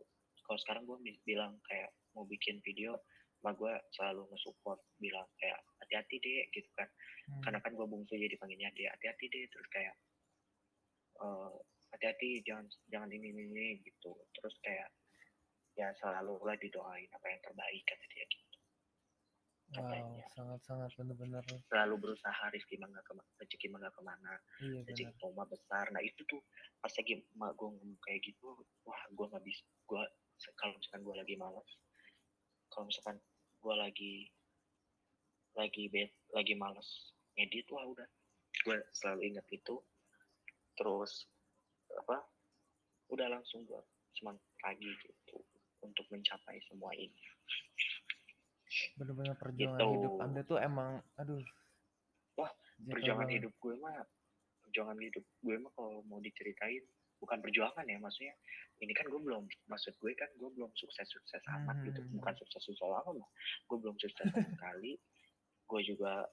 [0.47, 3.03] kalau sekarang gue bilang kayak mau bikin video
[3.43, 6.89] sama gue selalu nge-support bilang kayak hati-hati deh gitu kan
[7.29, 7.43] hmm.
[7.45, 9.95] karena kan gue bungsu jadi panggilnya dia hati-hati deh terus kayak
[11.21, 11.53] uh,
[11.93, 14.89] hati-hati jangan jangan ini, ini ini gitu terus kayak
[15.75, 18.44] ya selalu lah didoain apa yang terbaik kata dia gitu
[19.75, 21.43] Wow, sangat-sangat benar-benar.
[21.67, 23.13] Selalu berusaha rezeki mangga ke
[23.43, 24.33] rezeki mangga ke mana.
[24.63, 25.91] Iya, rezeki koma besar.
[25.91, 26.39] Nah itu tuh
[26.79, 28.55] pas lagi mak gue ngomong kayak gitu
[28.87, 30.05] wah gue nggak bisa gue
[30.61, 31.71] kalau misalkan gue lagi malas
[32.69, 33.17] kalau misalkan
[33.65, 34.15] gue lagi
[35.57, 38.07] lagi bed lagi malas ngedit wah udah.
[38.63, 39.83] Gue selalu ingat itu.
[40.79, 41.27] Terus
[41.95, 42.23] apa
[43.11, 43.83] udah langsung gue
[44.15, 45.43] semangat lagi gitu
[45.83, 47.21] untuk mencapai semua ini
[48.99, 49.95] benar-benar perjuangan gitu.
[49.99, 51.43] hidup anda tuh emang aduh
[52.39, 52.53] wah
[52.91, 54.03] perjuangan hidup gue mah
[54.67, 56.83] perjuangan hidup gue mah kalau mau diceritain
[57.23, 58.35] bukan perjuangan ya maksudnya
[58.83, 62.03] ini kan gue belum maksud gue kan gue belum sukses sukses amat gitu.
[62.03, 62.11] hmm.
[62.11, 63.31] gitu bukan sukses sukses amat mah
[63.71, 64.99] gue belum sukses sekali
[65.65, 66.29] gue juga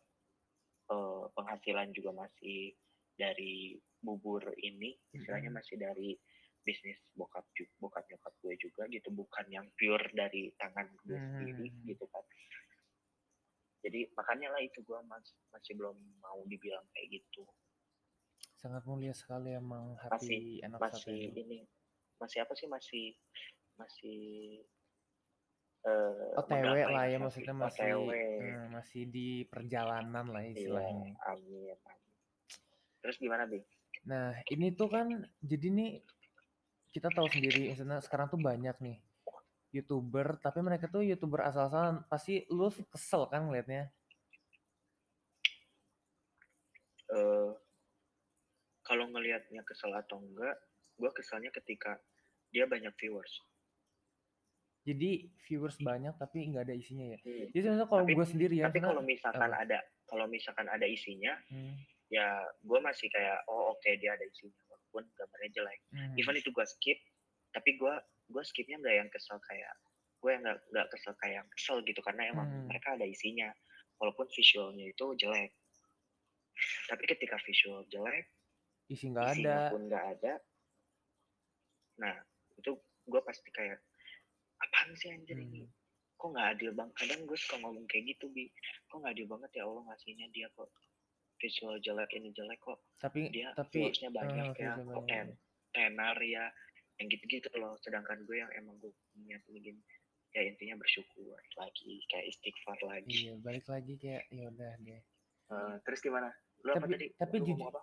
[0.91, 2.75] uh, penghasilan juga masih
[3.15, 6.17] dari bubur ini istilahnya masih dari
[6.61, 11.25] bisnis bokap juga bokap nyokap gue juga gitu bukan yang pure dari tangan gue hmm.
[11.25, 12.23] sendiri gitu kan
[13.81, 17.43] jadi makanya lah itu gue mas, masih belum mau dibilang kayak gitu
[18.61, 21.59] sangat mulia sekali emang hati masih, anak masih ini
[22.21, 23.05] masih apa sih masih
[23.81, 24.21] masih
[25.89, 31.09] uh, OTW lah ya maksudnya masih uh, masih di perjalanan lah iya, istilahnya.
[31.09, 32.13] Iya, amin, amin.
[33.01, 33.59] Terus gimana, Bi?
[34.05, 35.09] Nah, ini tuh kan
[35.41, 35.91] jadi nih
[36.91, 38.99] kita tahu sendiri misalnya sekarang tuh banyak nih
[39.71, 43.87] youtuber tapi mereka tuh youtuber asal-asalan pasti lu kesel kan ngeliatnya?
[47.11, 47.55] Uh,
[48.83, 50.55] kalau ngelihatnya kesel atau enggak
[50.99, 51.99] gue keselnya ketika
[52.51, 53.31] dia banyak viewers.
[54.83, 57.19] Jadi viewers banyak tapi nggak ada isinya ya?
[57.23, 57.47] Hmm.
[57.53, 59.79] jadi misalnya kalau gue sendiri ya tapi kalau misalkan uh, ada
[60.09, 61.73] kalau misalkan ada isinya hmm.
[62.09, 65.79] ya gue masih kayak oh oke okay, dia ada isinya walaupun gambarnya jelek.
[65.95, 66.19] Hmm.
[66.19, 66.99] even itu gue skip
[67.55, 67.93] tapi gue
[68.31, 69.73] gue skipnya nggak yang kesel kayak
[70.19, 72.67] gue yang nggak kesel kayak yang kesel gitu karena emang hmm.
[72.67, 73.49] mereka ada isinya.
[74.01, 75.53] Walaupun visualnya itu jelek.
[76.89, 78.27] Tapi ketika visual jelek
[78.91, 79.71] isi nggak ada.
[79.71, 80.33] pun nggak ada.
[82.03, 82.15] Nah
[82.59, 82.75] itu
[83.07, 83.79] gue pasti kayak
[84.59, 85.47] apaan sih anjir hmm.
[85.47, 85.63] ini
[86.21, 88.51] kok nggak adil bang kadang gue suka ngomong kayak gitu bi.
[88.91, 90.69] Kok nggak adil banget ya allah ngasihnya dia kok
[91.41, 92.79] visual jelek ini jelek kok.
[93.01, 95.27] Tapi dia tapi viewersnya banyak uh, ya kok ten
[95.73, 96.45] tenar ya
[97.01, 97.75] yang gitu-gitu loh.
[97.81, 99.81] Sedangkan gue yang emang gue punya gini
[100.31, 103.27] ya intinya bersyukur lagi kayak istighfar lagi.
[103.27, 105.01] Iya balik lagi kayak ya udah deh.
[105.51, 106.31] Uh, terus gimana?
[106.63, 107.07] Lu tapi, apa tadi?
[107.19, 107.81] tapi Lu jujur apa?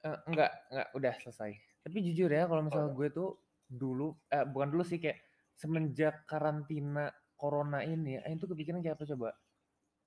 [0.00, 1.52] Uh, enggak enggak udah selesai.
[1.80, 3.30] Tapi jujur ya kalau misalnya oh, gue tuh
[3.70, 5.18] dulu eh, bukan dulu sih kayak
[5.54, 9.28] semenjak karantina corona ini itu kepikiran kayak apa coba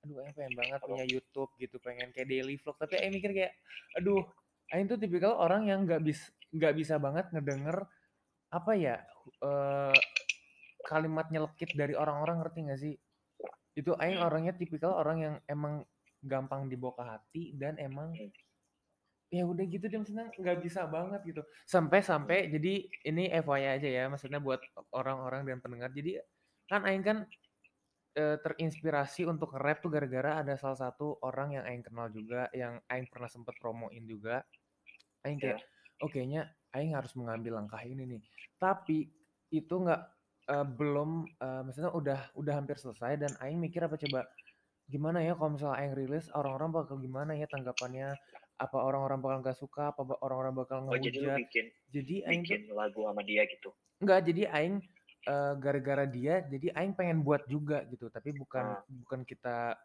[0.04, 2.76] aduh Aing pengen banget punya YouTube gitu pengen kayak daily vlog.
[2.76, 3.54] Tapi Aing mikir kayak
[3.96, 4.22] aduh
[4.76, 7.88] Aing tuh tipikal orang yang nggak bisa nggak bisa banget ngedenger
[8.54, 9.02] apa ya
[9.42, 9.96] uh,
[10.86, 12.96] kalimat nyelekit dari orang-orang ngerti gak sih?
[13.74, 14.28] Itu Aing hmm.
[14.28, 15.82] orangnya tipikal orang yang emang
[16.22, 18.14] gampang dibawa ke hati dan emang
[19.34, 21.42] ya udah gitu dia maksudnya nggak bisa banget gitu.
[21.66, 22.50] Sampai sampai hmm.
[22.60, 22.74] jadi
[23.10, 24.62] ini FYI aja ya maksudnya buat
[24.94, 25.90] orang-orang dan pendengar.
[25.90, 26.22] Jadi
[26.70, 27.18] kan Aing kan
[28.18, 32.80] uh, terinspirasi untuk rap tuh gara-gara ada salah satu orang yang Aing kenal juga, yang
[32.90, 34.42] Aing pernah sempet promoin juga.
[35.26, 36.04] Aing kayak, yeah.
[36.04, 36.42] oh kayaknya
[36.74, 38.22] Aing harus mengambil langkah ini nih.
[38.58, 39.10] Tapi
[39.54, 40.02] itu nggak
[40.50, 44.26] uh, belum, uh, maksudnya udah udah hampir selesai dan Aing mikir apa coba
[44.92, 48.14] gimana ya kalau misalnya Aing rilis orang-orang bakal gimana ya tanggapannya
[48.60, 52.62] apa orang-orang bakal nggak suka apa orang-orang bakal ngehujat oh, jadi bikin jadi Aing bikin
[52.76, 54.84] lagu sama dia gitu enggak jadi Aing
[55.24, 58.84] gara gara-gara dia jadi aing pengen buat juga gitu tapi bukan uh.
[59.08, 59.80] bukan kita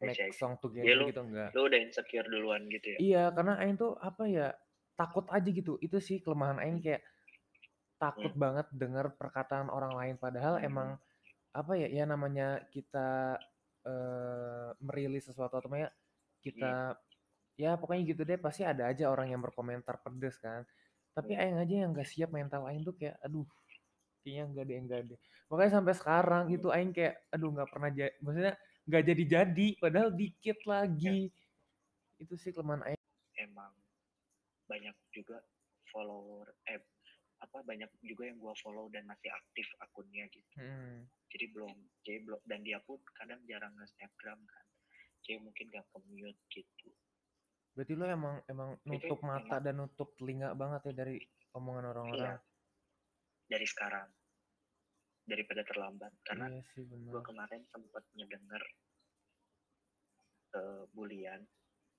[0.00, 1.50] make song together lu, gitu enggak.
[1.52, 2.98] Lu udah insecure duluan gitu ya?
[2.98, 4.48] Iya, karena Aing tuh apa ya
[4.96, 5.76] takut aja gitu.
[5.84, 7.04] Itu sih kelemahan Aing kayak
[8.00, 8.40] takut hmm.
[8.40, 10.68] banget dengar perkataan orang lain padahal hmm.
[10.68, 10.88] emang
[11.52, 13.36] apa ya ya namanya kita
[13.84, 15.92] uh, merilis sesuatu atau ya
[16.40, 17.60] kita hmm.
[17.60, 20.64] ya pokoknya gitu deh pasti ada aja orang yang berkomentar pedes kan.
[21.12, 21.40] Tapi hmm.
[21.44, 23.44] Aing aja yang gak siap mental Aing tuh kayak aduh
[24.20, 25.18] kayaknya enggak deh enggak deh.
[25.50, 26.56] Makanya sampai sekarang hmm.
[26.56, 28.54] itu Aing kayak aduh nggak pernah jadi maksudnya
[28.90, 32.22] nggak jadi-jadi padahal dikit lagi ya.
[32.22, 33.04] itu sih kelemahan Aing
[33.38, 33.72] emang
[34.66, 35.42] banyak juga
[35.90, 36.82] follower eh
[37.40, 41.08] apa banyak juga yang gua follow dan masih aktif akunnya gitu hmm.
[41.32, 41.72] jadi belum
[42.04, 44.66] jadi belum dan dia pun kadang jarang nge snapgram kan
[45.24, 46.88] jadi mungkin gak commute gitu
[47.72, 51.16] berarti lo emang emang nutup mata emang, dan nutup telinga banget ya dari
[51.56, 52.49] omongan orang-orang iya.
[53.50, 54.06] Dari sekarang
[55.26, 56.14] daripada terlambat.
[56.22, 58.62] Karena iya sih, gue kemarin sempat ngedenger
[60.54, 61.42] uh, bulian.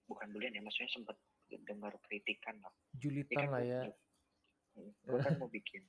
[0.08, 1.20] Bukan bulian ya maksudnya sempat
[1.68, 2.72] dengar kritikan lah.
[2.96, 3.82] Julitan kan lah ya.
[4.80, 5.84] gue kan mau bikin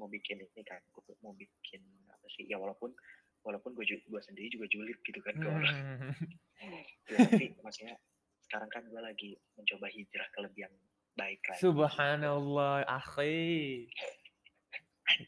[0.00, 2.48] mau bikin ini kan gue mau bikin apa sih?
[2.48, 2.96] Ya walaupun
[3.44, 5.76] walaupun gue gue sendiri juga julid gitu kan ke orang
[7.12, 8.00] ya, tapi maksudnya
[8.48, 10.74] sekarang kan gue lagi mencoba hijrah ke lebih yang
[11.14, 13.86] baik lagi subhanallah akhi.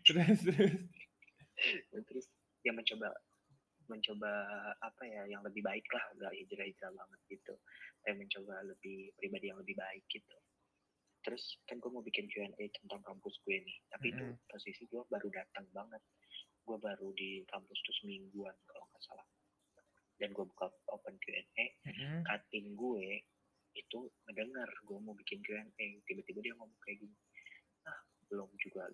[0.06, 0.74] Terus terus.
[1.94, 2.26] Terus
[2.66, 3.08] ya mencoba
[3.86, 4.32] mencoba
[4.82, 7.54] apa ya yang lebih baik lah nggak hijrah-hijrah banget gitu.
[8.02, 10.36] Saya mencoba lebih pribadi yang lebih baik gitu.
[11.22, 14.30] Terus kan gue mau bikin Q&A tentang kampus gue nih tapi mm -hmm.
[14.30, 16.02] itu posisi gue baru datang banget.
[16.66, 19.26] Gue baru di kampus tuh semingguan kalau nggak salah.
[20.18, 22.18] Dan gue buka open Q&A mm -hmm.
[22.26, 23.22] cutting gue
[23.76, 27.16] itu ngedengar gue mau bikin Q&A tiba-tiba dia ngomong kayak gini
[27.84, 28.00] ah
[28.32, 28.88] belum juga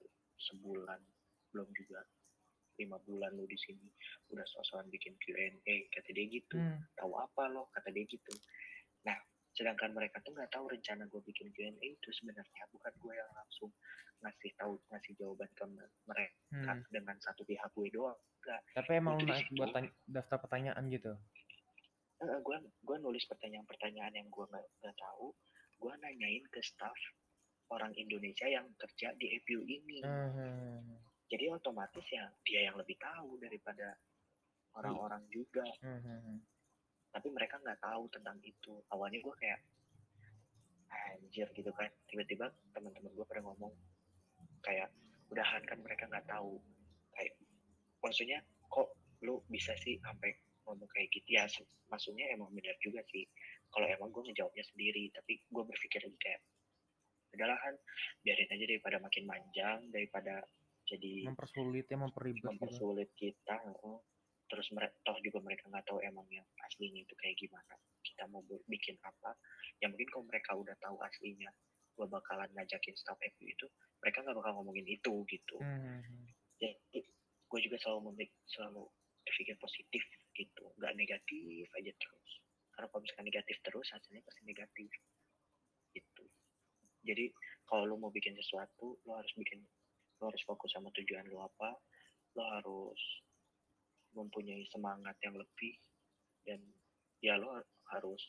[0.51, 1.01] sebulan
[1.53, 2.01] belum juga.
[2.81, 3.85] Lima bulan lu di sini
[4.33, 6.57] udah sosokan bikin Q&A kata dia gitu.
[6.57, 6.81] Hmm.
[6.97, 7.69] tahu apa lo?
[7.71, 8.33] Kata dia gitu.
[9.05, 9.15] Nah
[9.53, 12.65] sedangkan mereka tuh nggak tahu rencana gue bikin Q&A itu sebenarnya.
[12.73, 13.71] Bukan gue yang langsung
[14.25, 15.65] ngasih tahu ngasih jawaban ke
[16.09, 16.89] mereka hmm.
[16.89, 18.19] dengan satu pihak gue doang.
[18.43, 21.13] Enggak tapi emang lu buat tanya, daftar pertanyaan gitu
[22.23, 22.57] uh, gue
[22.87, 25.35] gue nulis pertanyaan-pertanyaan yang gue nggak tahu
[25.83, 26.95] gue nanyain ke staff
[27.75, 30.05] orang Indonesia yang kerja di EPU ini.
[30.05, 31.01] Hmm.
[31.27, 33.97] Jadi otomatis ya dia yang lebih tahu daripada
[34.77, 35.65] orang-orang juga.
[35.81, 36.39] Hmm.
[37.11, 38.79] Tapi mereka nggak tahu tentang itu.
[38.93, 39.61] Awalnya gue kayak
[41.17, 41.89] anjir gitu kan.
[42.07, 43.73] Tiba-tiba teman-teman gue pada ngomong
[44.63, 44.93] kayak
[45.33, 46.61] udahan kan mereka nggak tahu.
[47.17, 47.35] Kayak
[48.05, 48.93] maksudnya kok
[49.25, 50.37] lu bisa sih sampai
[50.67, 51.45] ngomong kayak gitu ya
[51.91, 53.27] maksudnya emang benar juga sih
[53.73, 56.41] kalau emang gue ngejawabnya sendiri tapi gue berpikir kayak
[57.33, 57.75] udahlah kan
[58.21, 60.45] biarin aja daripada makin panjang daripada
[60.85, 62.49] jadi mempersulit ya memperibet gitu.
[62.53, 63.33] mempersulit gitu.
[63.33, 64.05] kita oh.
[64.53, 68.45] terus mereka toh juga mereka nggak tahu emang yang aslinya itu kayak gimana kita mau
[68.69, 69.33] bikin apa
[69.81, 71.49] ya mungkin kalau mereka udah tahu aslinya
[71.93, 73.67] gue bakalan ngajakin staff FU itu
[74.05, 75.81] mereka nggak bakal ngomongin itu gitu hmm.
[75.81, 76.25] hmm, hmm.
[76.61, 77.01] jadi
[77.49, 78.85] gue juga selalu memik selalu
[79.25, 80.03] berpikir positif
[80.43, 80.65] gitu.
[80.79, 82.31] Nggak negatif aja terus.
[82.75, 84.91] Karena kalau misalkan negatif terus hasilnya pasti negatif.
[87.03, 87.25] Jadi
[87.67, 89.63] kalau lo mau bikin sesuatu lo harus bikin
[90.23, 91.75] lo harus fokus sama tujuan lo apa
[92.39, 93.01] lo harus
[94.15, 95.75] mempunyai semangat yang lebih
[96.47, 96.63] dan
[97.19, 97.59] ya lo
[97.91, 98.23] harus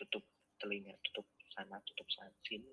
[0.00, 0.24] tutup
[0.62, 2.72] telinga tutup sana tutup sana sini.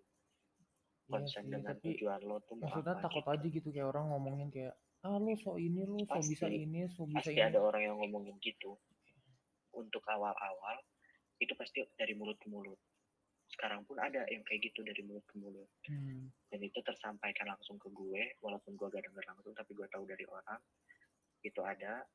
[1.04, 3.34] Konsen iya dengan tapi tujuan lo tuh maksudnya takut gitu.
[3.36, 7.04] aja gitu kayak orang ngomongin kayak ah lo so ini lo so bisa ini so
[7.04, 7.44] bisa pasti ini.
[7.44, 8.80] ada orang yang ngomongin gitu.
[9.76, 10.80] Untuk awal-awal
[11.44, 12.80] itu pasti dari mulut ke mulut.
[13.52, 15.68] Sekarang pun ada yang kayak gitu dari mulut ke mulut.
[15.92, 16.32] Hmm.
[16.48, 20.24] dan itu tersampaikan langsung ke gue walaupun gue gak denger langsung tapi gue tahu dari
[20.30, 20.62] orang
[21.44, 22.08] itu ada.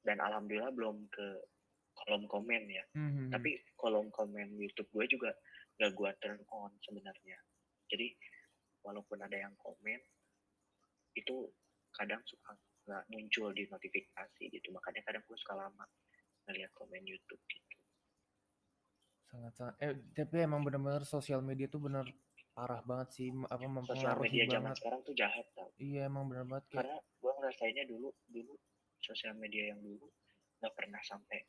[0.00, 1.26] Dan alhamdulillah belum ke
[1.92, 2.84] kolom komen ya.
[2.96, 3.28] Hmm.
[3.28, 5.36] tapi kolom komen YouTube gue juga
[5.76, 7.36] gak gue turn on sebenarnya.
[7.92, 8.16] Jadi
[8.80, 10.00] walaupun ada yang komen
[11.14, 11.50] itu
[11.94, 12.54] kadang suka
[12.86, 14.68] nggak muncul di notifikasi gitu.
[14.74, 15.84] Makanya kadang gue suka lama
[16.48, 17.76] ngeliat komen YouTube gitu.
[19.30, 19.74] Sangat sangat.
[19.82, 22.06] Eh tapi emang benar-benar sosial media tuh benar
[22.50, 24.54] parah banget sih apa mempengaruhi media banget.
[24.58, 25.70] zaman sekarang tuh jahat tau.
[25.78, 28.54] Iya emang benar banget karena gue ngerasainnya dulu dulu
[29.00, 30.10] sosial media yang dulu
[30.60, 31.40] nggak pernah sampai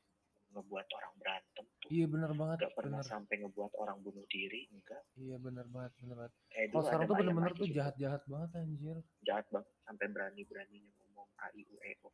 [0.51, 1.89] ngebuat orang berantem tuh.
[1.91, 2.57] Iya benar banget.
[2.67, 3.11] Gak pernah bener.
[3.11, 5.03] sampai ngebuat orang bunuh diri, enggak.
[5.15, 6.33] Iya benar banget, benar banget.
[6.55, 8.97] Eh, Kalau sekarang tuh benar-benar tuh jahat-jahat banget anjir.
[9.23, 12.11] Jahat banget, sampai berani-beraninya ngomong A I U E O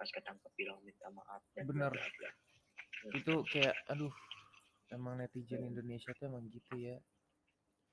[0.00, 1.92] pas ketangkep bilang minta maaf dan benar.
[1.92, 3.12] Hmm.
[3.12, 4.08] Itu kayak aduh
[4.90, 6.98] Emang netizen Indonesia tuh emang gitu ya.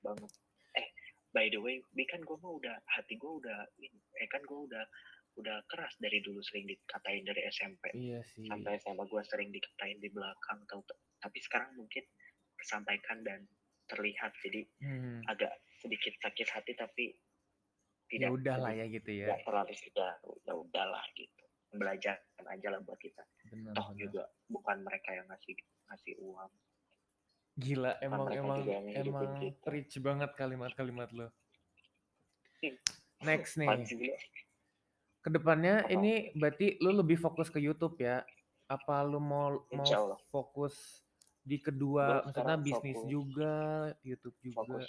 [0.01, 0.33] Banget.
[0.73, 0.87] Eh,
[1.29, 1.77] by the way,
[2.09, 3.69] kan gue mau udah hati gue udah
[4.17, 4.81] eh kan gue udah
[5.37, 8.49] udah keras dari dulu sering dikatain dari SMP iya sih.
[8.49, 10.81] sampai SMA gue sering dikatain di belakang tau
[11.21, 12.03] tapi sekarang mungkin
[12.57, 13.45] tersampaikan dan
[13.87, 15.23] terlihat jadi hmm.
[15.29, 17.27] agak sedikit sakit hati tapi ya
[18.07, 19.27] tidak ya udah lah ya gitu ya.
[19.31, 20.11] tidak terlalu sudah
[20.47, 21.43] ya udahlah gitu.
[21.75, 22.15] Belajar
[22.47, 23.23] aja lah buat kita.
[23.51, 23.99] Benar, toh benar.
[23.99, 25.55] juga bukan mereka yang ngasih
[25.91, 26.51] ngasih uang.
[27.57, 28.59] Gila emang emang
[28.95, 29.67] emang gitu.
[29.67, 31.27] rich banget kalimat-kalimat lo.
[33.27, 33.67] Next nih
[35.27, 35.91] ke depannya apa?
[35.91, 38.23] ini berarti lu lebih fokus ke YouTube ya?
[38.71, 41.03] Apa lu mau mau fokus
[41.43, 43.55] di kedua misalnya bisnis fokus, juga
[44.07, 44.63] YouTube juga?
[44.63, 44.87] Fokus.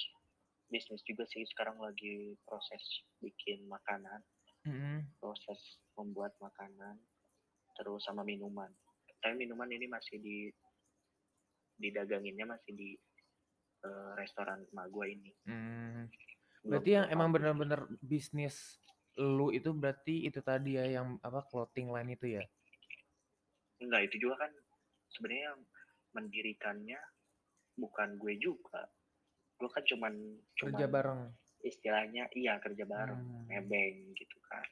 [0.71, 2.83] Bisnis juga sih sekarang lagi proses
[3.19, 4.23] bikin makanan.
[4.69, 5.23] Mm-hmm.
[5.23, 6.99] proses membuat makanan
[7.79, 8.69] terus sama minuman.
[9.23, 10.51] Tapi minuman ini masih di
[11.79, 12.91] didaganginnya masih di
[13.87, 15.33] uh, restoran emak gue ini.
[15.47, 16.11] Mm.
[16.69, 18.77] berarti yang emang benar-benar bisnis
[19.19, 22.45] lu itu berarti itu tadi ya yang apa clothing line itu ya?
[23.83, 24.51] Enggak, itu juga kan
[25.11, 25.61] sebenarnya yang
[26.15, 27.01] mendirikannya
[27.75, 28.87] bukan gue juga.
[29.59, 30.15] Gue kan cuman
[30.55, 31.21] kerja cuman bareng.
[31.67, 33.45] Istilahnya iya kerja bareng, hmm.
[33.51, 34.63] nebeng gitu kan.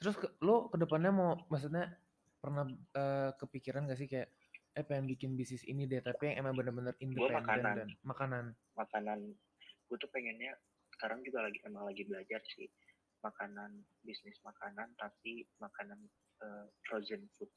[0.00, 1.92] Terus ke, lo ke depannya mau maksudnya
[2.40, 4.28] pernah uh, kepikiran gak sih kayak
[4.74, 8.44] eh pengen bikin bisnis ini deh tapi yang emang bener-bener independen dan makanan.
[8.74, 9.18] Makanan.
[9.86, 10.56] Gue tuh pengennya
[10.98, 12.68] sekarang juga lagi emang lagi belajar sih
[13.24, 15.98] makanan bisnis makanan tapi makanan
[16.44, 17.48] uh, frozen food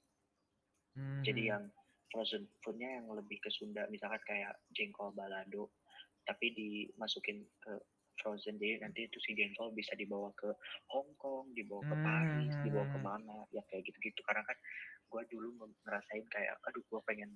[0.96, 1.22] hmm.
[1.28, 1.64] jadi yang
[2.12, 5.72] frozen foodnya yang lebih ke Sunda misalkan kayak jengkol balado
[6.24, 7.74] tapi dimasukin ke
[8.20, 10.50] frozen jadi nanti itu si jengkol bisa dibawa ke
[10.92, 12.64] Hong Kong dibawa ke Paris hmm.
[12.66, 14.58] dibawa ke mana ya kayak gitu-gitu karena kan
[15.08, 17.32] gue dulu ngerasain kayak aduh gue pengen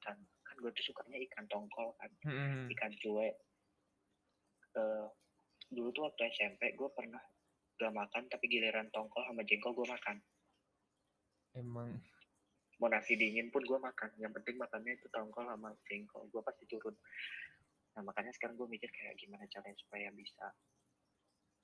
[0.00, 2.66] ikan kan gue tuh sukanya ikan tongkol kan hmm.
[2.72, 3.34] ikan cuek
[4.78, 5.06] uh,
[5.72, 7.20] dulu tuh waktu SMP gue pernah
[7.80, 10.16] gak makan tapi giliran tongkol sama jengkol gue makan.
[11.56, 11.90] Emang.
[12.78, 16.28] Mau nasi dingin pun gue makan yang penting makannya itu tongkol sama jengkol.
[16.30, 16.94] Gue pasti turun.
[17.98, 20.46] Nah makanya sekarang gue mikir kayak gimana caranya supaya bisa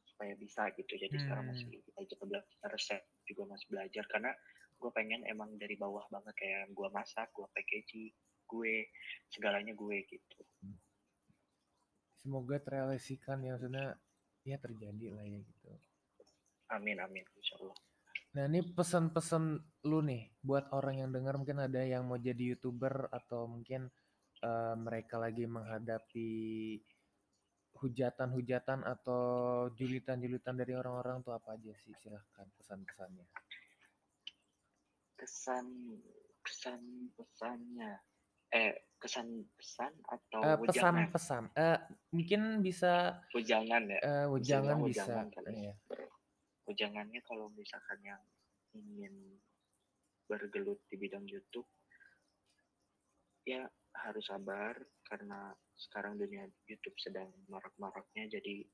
[0.09, 0.93] supaya bisa gitu.
[0.99, 1.23] Jadi hmm.
[1.29, 4.05] sekarang masih kita juga belajar resep juga masih belajar.
[4.11, 4.33] Karena
[4.79, 8.15] gue pengen emang dari bawah banget kayak gue masak gue packaging
[8.49, 8.75] gue
[9.29, 10.41] segalanya gue gitu
[12.23, 13.97] semoga terrealisasikan ya maksudnya
[14.43, 15.69] ya terjadi lah ya gitu.
[16.73, 17.79] Amin amin insya Allah
[18.29, 19.45] nah ini pesan-pesan
[19.89, 23.89] lu nih buat orang yang dengar mungkin ada yang mau jadi youtuber atau mungkin
[24.45, 26.29] uh, mereka lagi menghadapi
[27.79, 29.23] hujatan-hujatan atau
[29.79, 31.95] julitan-julitan dari orang-orang tuh apa aja sih?
[32.03, 33.27] Silahkan pesan-pesannya.
[35.19, 35.67] Kesan
[36.43, 36.83] kesan
[37.15, 38.01] pesannya
[38.49, 41.79] eh kesan pesan atau uh, pesan-pesan uh,
[42.11, 44.01] mungkin bisa ujangan ya?
[44.03, 45.07] uh, ujangan bisa.
[45.07, 45.71] ujangan kali.
[45.71, 45.75] Ya.
[46.69, 48.23] ujangannya kalau misalkan yang
[48.75, 49.39] ingin
[50.29, 51.65] bergelut di bidang YouTube
[53.49, 53.65] ya
[54.05, 54.77] harus sabar
[55.09, 58.67] karena sekarang dunia YouTube sedang marak-maraknya jadi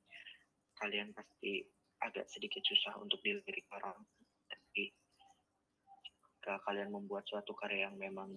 [0.82, 1.62] kalian pasti
[2.02, 4.02] agak sedikit susah untuk dilirik orang.
[4.50, 4.90] Tapi
[6.42, 8.34] kalau kalian membuat suatu karya yang memang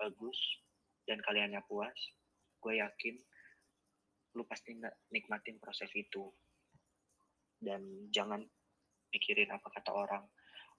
[0.00, 0.36] bagus
[1.04, 1.96] dan kaliannya puas,
[2.60, 3.16] gue yakin
[4.34, 4.74] lu pasti
[5.14, 6.26] nikmatin proses itu.
[7.60, 8.42] Dan jangan
[9.08, 10.24] pikirin apa kata orang.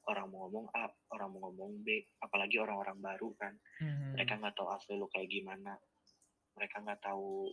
[0.06, 0.86] Orang mau ngomong A,
[1.18, 3.54] orang mau ngomong B, apalagi orang-orang baru kan.
[3.82, 4.12] Mm-hmm.
[4.14, 5.74] Mereka nggak tahu asli lu kayak gimana.
[6.54, 7.50] Mereka nggak tahu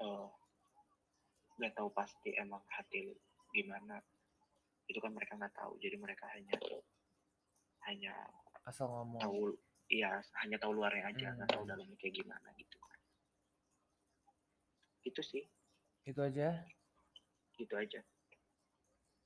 [0.00, 0.26] eh,
[1.60, 3.14] nggak uh, tahu pasti emang hati lu
[3.52, 4.00] gimana.
[4.88, 5.76] Itu kan mereka nggak tahu.
[5.84, 6.56] Jadi mereka hanya
[7.92, 8.14] hanya
[8.64, 9.52] asal ngomong tahu
[9.88, 11.56] ya hanya tahu luarnya aja nggak hmm.
[11.56, 13.00] tahu dalamnya kayak gimana gitu kan
[15.04, 15.44] itu sih
[16.04, 16.64] itu aja
[17.56, 18.00] itu aja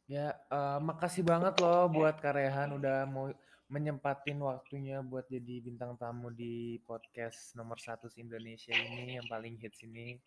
[0.07, 3.31] ya uh, makasih banget loh buat Karehan udah mau
[3.73, 9.81] menyempatin waktunya buat jadi bintang tamu di podcast nomor satu Indonesia ini yang paling hits
[9.81, 10.21] ini.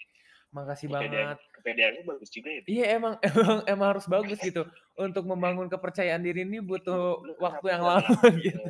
[0.49, 1.39] Makasih kepedean, banget.
[1.53, 2.61] Kepedeannya bagus juga ya.
[2.65, 4.65] Iya emang emang emang harus bagus gitu.
[4.97, 8.65] Untuk membangun kepercayaan diri ini butuh waktu yang lama gitu.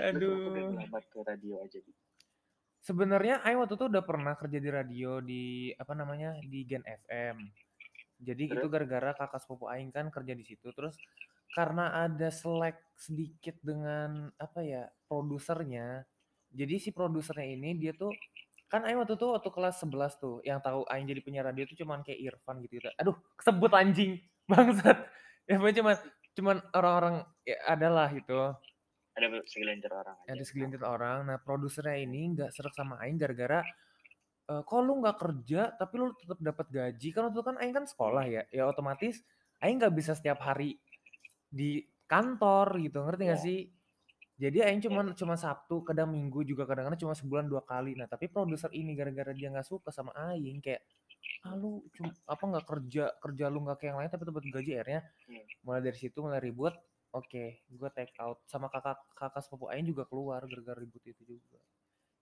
[0.00, 0.72] Aduh.
[0.88, 2.00] ke radio aja gitu.
[2.82, 7.36] Sebenarnya Ayo waktu itu udah pernah kerja di radio di apa namanya di Gen FM.
[8.22, 8.58] Jadi Terus?
[8.58, 10.66] itu gara-gara kakak sepupu Aing kan kerja di situ.
[10.74, 10.98] Terus
[11.54, 16.02] karena ada selek sedikit dengan apa ya produsernya.
[16.50, 18.10] Jadi si produsernya ini dia tuh
[18.66, 21.78] kan Aing waktu itu waktu kelas 11 tuh yang tahu Aing jadi penyiar radio tuh
[21.86, 22.90] cuman kayak Irfan gitu, gitu.
[22.98, 24.18] Aduh, sebut anjing
[24.50, 25.06] bangsat.
[25.46, 25.94] Ya cuman
[26.32, 27.16] cuman orang-orang
[27.46, 28.56] ya adalah gitu
[29.12, 30.30] ada segelintir orang aja.
[30.32, 33.60] ada segelintir orang nah produsernya ini nggak serak sama Aing gara-gara
[34.48, 37.84] uh, kok lu nggak kerja tapi lu tetap dapat gaji kan waktu kan Aing kan
[37.84, 39.20] sekolah ya ya otomatis
[39.60, 40.80] Aing nggak bisa setiap hari
[41.52, 43.48] di kantor gitu ngerti nggak yeah.
[43.48, 43.60] sih
[44.40, 45.14] jadi Aing cuma yeah.
[45.14, 49.30] cuma Sabtu kadang Minggu juga kadang-kadang cuma sebulan dua kali nah tapi produser ini gara-gara
[49.36, 50.82] dia nggak suka sama Aing kayak
[51.42, 54.70] ah lu cuma apa nggak kerja kerja lu nggak kayak yang lain tapi dapat gaji
[54.78, 55.00] akhirnya
[55.30, 55.44] hmm.
[55.66, 56.74] mulai dari situ mulai ribut
[57.12, 58.40] oke okay, gue take out.
[58.48, 61.60] Sama kakak kakak sepupu Aing juga keluar gara-gara ribut itu juga.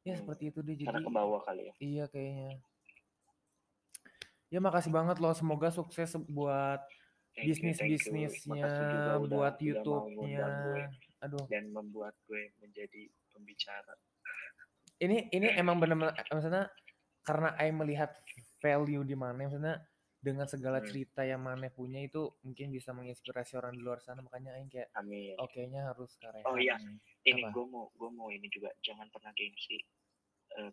[0.02, 0.20] Ya hmm.
[0.24, 1.74] seperti itu deh jadi karena ke bawah kali ya.
[1.78, 2.50] Iya kayaknya.
[4.50, 5.32] Ya makasih banget loh.
[5.32, 6.82] Semoga sukses buat
[7.38, 10.46] bisnis bisnisnya buat YouTube-nya.
[11.20, 11.44] aduh.
[11.52, 13.92] dan membuat gue menjadi pembicara.
[14.96, 16.72] Ini ini emang benar-benar maksudnya
[17.20, 18.08] karena Aing melihat
[18.64, 19.84] value di mana maksudnya
[20.20, 20.86] dengan segala hmm.
[20.86, 24.92] cerita yang mana punya itu mungkin bisa menginspirasi orang di luar sana makanya Aing kayak
[25.00, 25.32] Amin.
[25.40, 26.76] oke nya harus karya oh iya
[27.24, 29.80] ini gue mau gue mau ini juga jangan pernah gengsi
[30.60, 30.68] uh,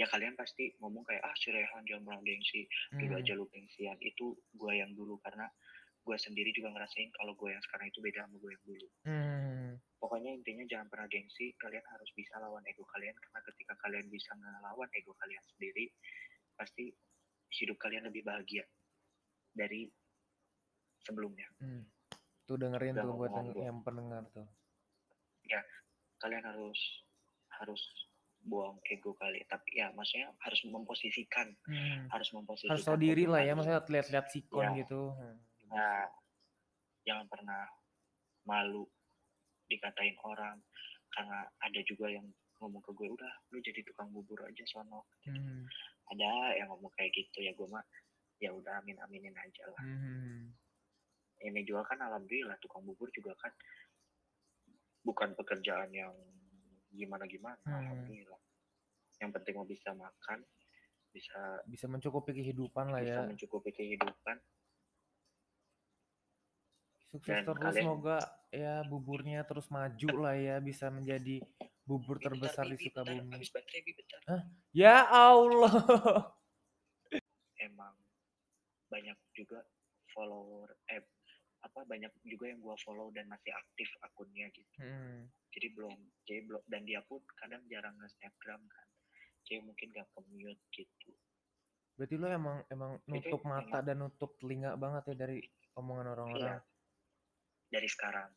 [0.00, 2.64] ya kalian pasti ngomong kayak ah si Rehan jangan pernah gengsi
[2.96, 3.20] dulu hmm.
[3.20, 5.44] aja lu gengsian itu gue yang dulu karena
[6.00, 9.70] gue sendiri juga ngerasain kalau gue yang sekarang itu beda sama gue yang dulu hmm.
[10.00, 14.32] pokoknya intinya jangan pernah gengsi kalian harus bisa lawan ego kalian karena ketika kalian bisa
[14.40, 15.92] ngelawan ego kalian sendiri
[16.56, 16.88] pasti
[17.50, 18.62] hidup kalian lebih bahagia
[19.50, 19.90] dari
[21.02, 21.48] sebelumnya.
[21.58, 21.82] Hmm.
[22.46, 24.46] Tuh dengerin Udah tuh buat yang, yang pendengar tuh.
[25.46, 25.62] Ya,
[26.22, 26.78] kalian harus
[27.60, 27.82] harus
[28.40, 32.08] buang ego kali tapi ya maksudnya harus memposisikan hmm.
[32.08, 34.80] harus memposisikan harus tahu diri lah ya maksudnya lihat-lihat sikon ya.
[34.80, 35.36] gitu hmm.
[35.68, 36.08] nah
[37.04, 37.68] jangan pernah
[38.48, 38.88] malu
[39.68, 40.56] dikatain orang
[41.12, 42.24] karena ada juga yang
[42.64, 45.68] ngomong ke gue udah lu jadi tukang bubur aja sono hmm
[46.10, 47.84] ada yang ngomong kayak gitu ya gue mah
[48.40, 50.50] ya udah amin aminin aja lah hmm.
[51.44, 53.52] ini juga kan alhamdulillah tukang bubur juga kan
[55.04, 56.12] bukan pekerjaan yang
[56.90, 57.78] gimana gimana hmm.
[57.78, 58.40] alhamdulillah
[59.20, 60.40] yang penting mau bisa makan
[61.10, 64.36] bisa bisa mencukupi kehidupan lah bisa ya bisa mencukupi kehidupan
[67.10, 68.18] sukses Dan terus kalian, semoga
[68.54, 71.42] ya buburnya terus maju lah ya bisa menjadi
[71.90, 73.42] bubur terbesar di Sukabumi.
[74.30, 74.42] Hah?
[74.70, 75.74] Ya Allah.
[77.66, 77.98] Emang
[78.86, 79.66] banyak juga
[80.14, 81.02] follower eh
[81.60, 84.76] apa banyak juga yang gua follow dan masih aktif akunnya gitu.
[84.78, 85.26] Hmm.
[85.50, 88.86] Jadi belum jadi belum dan dia pun kadang jarang nge-snapgram kan.
[89.44, 91.10] Jadi mungkin gak commute gitu.
[91.98, 95.38] Berarti lo emang emang nutup Itu mata emang, dan nutup telinga banget ya dari
[95.76, 96.56] omongan orang-orang.
[96.56, 97.76] Iya.
[97.76, 98.30] Dari sekarang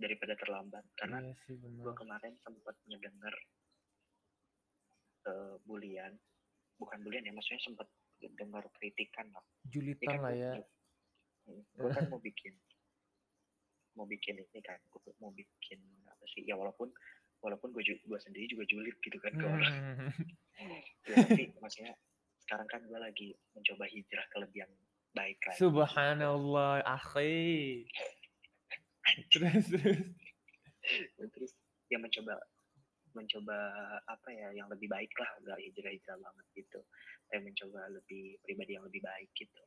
[0.00, 0.84] daripada terlambat.
[0.96, 3.34] Karena iya gue kemarin sempat ngedenger
[5.28, 6.16] uh, bulian.
[6.80, 7.86] Bukan bulian ya maksudnya sempat
[8.40, 9.44] dengar kritikan lah.
[9.68, 10.52] Julitan kan lah ya.
[11.50, 12.54] gue kan mau bikin
[13.98, 16.88] mau bikin ini kan gue mau bikin apa sih ya walaupun
[17.42, 19.74] walaupun gue gue sendiri juga julid gitu kan ke orang.
[21.08, 21.96] Ya, tapi maksudnya
[22.44, 24.72] sekarang kan gue lagi mencoba hijrah ke lebih yang
[25.16, 25.58] baik lagi.
[25.58, 27.88] Subhanallah akhi
[29.32, 29.98] terus terus.
[31.18, 31.52] Terus
[31.90, 32.34] ya mencoba
[33.10, 33.58] mencoba
[34.06, 36.80] apa ya yang lebih baik lah nggak hijrah hijrah banget gitu.
[37.26, 39.62] Saya mencoba lebih pribadi yang lebih baik gitu.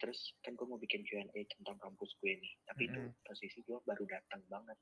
[0.00, 2.54] Terus kan gue mau bikin Q&A tentang kampus gue nih.
[2.64, 3.08] Tapi mm -hmm.
[3.12, 4.78] itu posisi gue baru datang banget.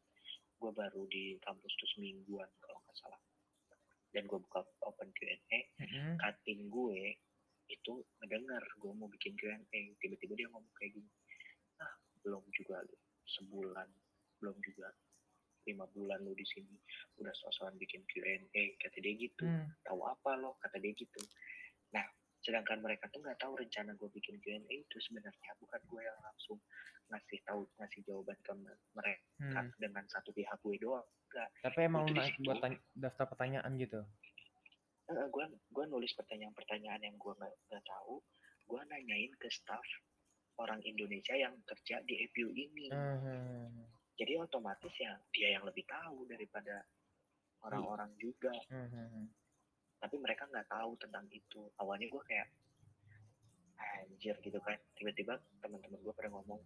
[0.58, 3.20] Gue baru di kampus tuh semingguan kalau nggak salah.
[4.14, 6.12] Dan gue buka open Q&A mm -hmm.
[6.22, 7.18] cutting gue
[7.68, 11.12] itu ngedenger gue mau bikin Q&A tiba-tiba dia ngomong kayak gini
[11.84, 11.92] ah
[12.24, 12.96] belum juga lu
[13.36, 13.88] sebulan.
[14.40, 14.88] Belum juga
[15.68, 16.76] lima bulan lo di sini.
[17.20, 19.44] Udah sosokan bikin Q&A kata dia gitu.
[19.44, 19.68] Hmm.
[19.84, 20.56] tahu apa lo?
[20.64, 21.20] Kata dia gitu.
[21.92, 22.04] Nah
[22.40, 25.52] sedangkan mereka tuh nggak tahu rencana gue bikin Q&A itu sebenarnya.
[25.60, 26.58] Bukan gue yang langsung
[27.08, 28.52] ngasih tahu ngasih jawaban ke
[28.96, 29.72] mereka hmm.
[29.80, 31.04] dengan satu pihak gue doang.
[31.28, 32.60] Enggak tapi emang lu buat
[32.96, 34.00] daftar pertanyaan gitu?
[35.08, 38.20] Uh, gue gue nulis pertanyaan-pertanyaan yang gue nggak tahu.
[38.68, 39.84] Gue nanyain ke staff
[40.58, 42.90] orang Indonesia yang kerja di EPU ini.
[42.90, 43.86] Hmm.
[44.18, 46.82] Jadi otomatis ya dia yang lebih tahu daripada
[47.62, 48.50] orang-orang juga.
[48.70, 49.30] Hmm.
[49.98, 51.70] Tapi mereka nggak tahu tentang itu.
[51.78, 52.48] Awalnya gue kayak
[53.78, 54.78] anjir gitu kan.
[54.98, 56.62] Tiba-tiba teman-teman gue pernah ngomong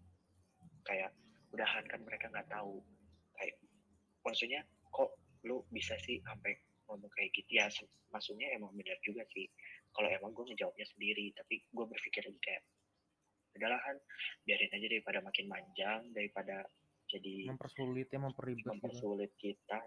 [0.88, 1.12] kayak
[1.52, 2.80] udahan kan mereka nggak tahu.
[3.36, 3.56] Kayak
[4.24, 5.12] maksudnya kok
[5.44, 6.56] lu bisa sih sampai
[6.88, 7.66] ngomong kayak gitu ya
[8.12, 9.48] maksudnya emang benar juga sih
[9.96, 12.62] kalau emang gue ngejawabnya sendiri tapi gue berpikir lagi kayak
[13.56, 13.96] udahlah kan
[14.48, 16.56] biarin aja daripada makin panjang daripada
[17.10, 18.70] jadi mempersulit ya memperibet gitu.
[18.72, 19.52] mempersulit gitu.
[19.52, 19.78] kita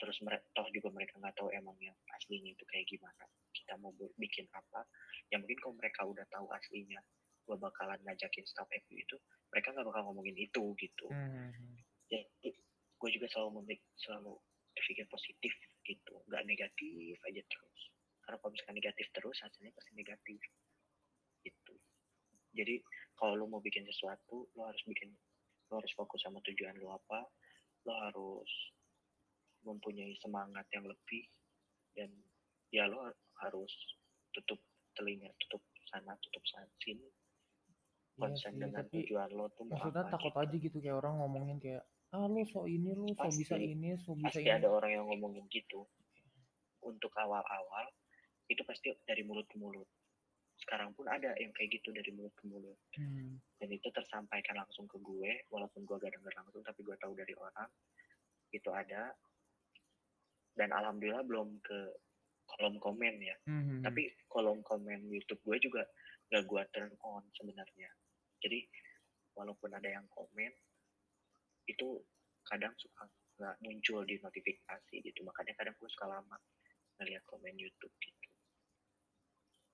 [0.00, 3.92] terus mereka toh juga mereka nggak tahu emang yang aslinya itu kayak gimana kita mau
[4.16, 4.88] bikin apa
[5.28, 7.00] ya mungkin kalau mereka udah tahu aslinya
[7.44, 9.16] gue bakalan ngajakin staff FU itu
[9.52, 11.28] mereka nggak bakal ngomongin itu gitu hmm.
[11.28, 11.76] hmm, hmm.
[12.08, 12.48] jadi
[13.00, 14.40] gue juga selalu memik selalu
[14.72, 15.52] berpikir positif
[15.84, 17.80] gitu nggak negatif aja terus
[18.24, 20.40] karena kalau misalkan negatif terus hasilnya pasti negatif
[21.44, 21.74] gitu
[22.54, 22.82] jadi
[23.14, 25.12] kalau lo mau bikin sesuatu lo harus bikin
[25.70, 27.26] lo harus fokus sama tujuan lo apa
[27.86, 28.50] lo harus
[29.64, 31.24] mempunyai semangat yang lebih
[31.94, 32.10] dan
[32.72, 33.12] ya lo
[33.44, 33.72] harus
[34.32, 34.58] tutup
[34.94, 37.02] telinga tutup sana tutup sana sini.
[37.02, 37.10] Iya
[38.20, 40.42] konsen sih, dengan tapi tujuan lo tuh maksudnya apa takut gitu.
[40.44, 44.12] aja gitu kayak orang ngomongin kayak ah lu so ini lu so bisa ini so
[44.18, 44.58] bisa pasti ini.
[44.60, 45.86] ada orang yang ngomongin gitu.
[46.80, 47.92] Untuk awal-awal
[48.48, 49.86] itu pasti dari mulut ke mulut
[50.66, 52.78] sekarang pun ada yang kayak gitu dari mulut ke mulut.
[52.96, 57.12] Hmm, dan itu tersampaikan langsung ke gue walaupun gue gak denger langsung tapi gue tahu
[57.16, 57.70] dari orang
[58.52, 59.14] itu ada.
[60.54, 61.78] Dan alhamdulillah belum ke
[62.44, 63.36] kolom komen ya.
[63.48, 65.82] Hmm, tapi kolom komen YouTube gue juga
[66.30, 67.90] gak gue turn on sebenarnya.
[68.44, 68.64] Jadi
[69.36, 70.52] walaupun ada yang komen
[71.68, 72.02] itu
[72.44, 73.06] kadang suka
[73.40, 75.20] nggak muncul di notifikasi gitu.
[75.24, 76.36] Makanya kadang gue suka lama
[77.00, 78.19] ngeliat komen YouTube gitu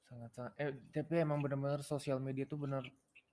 [0.06, 0.52] sangat sangat.
[0.62, 2.82] Eh tapi emang benar-benar sosial media tuh bener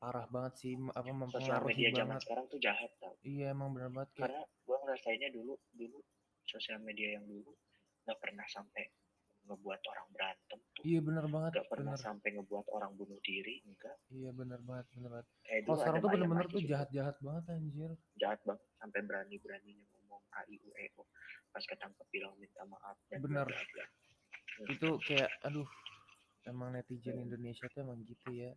[0.03, 2.23] parah banget sih apa sosial mempengaruhi media zaman banget.
[2.27, 3.15] sekarang tuh jahat tau.
[3.23, 5.99] Iya emang bener banget kayak karena gue ngerasainnya dulu dulu
[6.43, 7.51] sosial media yang dulu
[8.03, 8.83] nggak pernah sampai
[9.47, 10.83] ngebuat orang berantem tuh.
[10.83, 12.03] Iya bener banget nggak pernah bener.
[12.03, 13.97] sampai ngebuat orang bunuh diri enggak.
[14.11, 15.27] Iya bener banget bener banget.
[15.47, 16.69] Kayak kalau sekarang tuh aja tuh gitu.
[16.71, 17.91] jahat-jahat banget anjir.
[18.19, 21.03] Jahat banget sampai berani beraninya ngomong a i u e o.
[21.55, 23.47] Pas ketangkep bilang minta maaf dan bla.
[24.69, 25.65] itu kayak aduh
[26.47, 28.51] emang netizen Indonesia tuh emang gitu ya.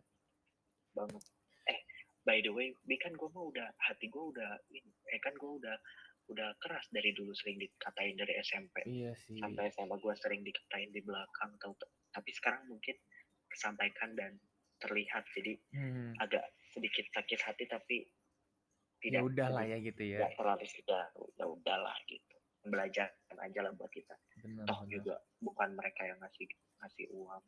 [0.95, 1.23] Banget.
[1.67, 1.79] Eh
[2.27, 5.51] by the way bi kan gue mah udah hati gue udah ini eh kan gue
[5.63, 5.75] udah
[6.27, 9.39] udah keras dari dulu sering dikatain dari SMP iya sih.
[9.39, 11.71] Sampai SMA gue sering dikatain di belakang tahu
[12.11, 12.95] tapi sekarang mungkin
[13.47, 14.35] kesampaikan dan
[14.83, 16.19] terlihat jadi hmm.
[16.19, 16.43] agak
[16.75, 17.97] sedikit sakit hati tapi
[19.01, 20.19] ya tidak udah lah ya gitu ya.
[20.21, 21.03] tidak terlalu sudah
[21.39, 22.35] ya udahlah gitu.
[22.67, 23.07] Belajar
[23.39, 24.15] aja lah buat kita.
[24.43, 26.49] Bener, toh juga bukan mereka yang ngasih
[26.83, 27.43] ngasih uang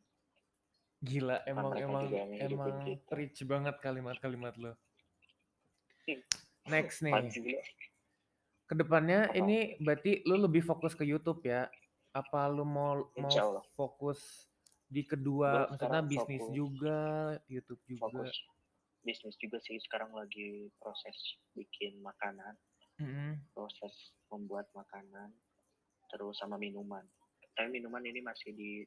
[1.00, 3.10] gila emang mereka emang emang kita.
[3.16, 4.72] rich banget kalimat-kalimat lo.
[6.68, 7.14] Next nih.
[8.64, 9.34] ke depannya Apa?
[9.34, 11.66] ini berarti lu lebih fokus ke YouTube ya?
[12.12, 13.30] Apa lu mau mau
[13.72, 14.46] fokus
[14.86, 16.98] di kedua Gua maksudnya bisnis fokus- juga
[17.46, 18.02] YouTube juga?
[18.06, 18.30] Fokus.
[19.00, 21.16] Bisnis juga sih sekarang lagi proses
[21.54, 22.54] bikin makanan.
[23.00, 23.32] Mm-mm.
[23.56, 25.32] proses membuat makanan
[26.12, 27.00] terus sama minuman.
[27.56, 28.84] Tapi minuman ini masih di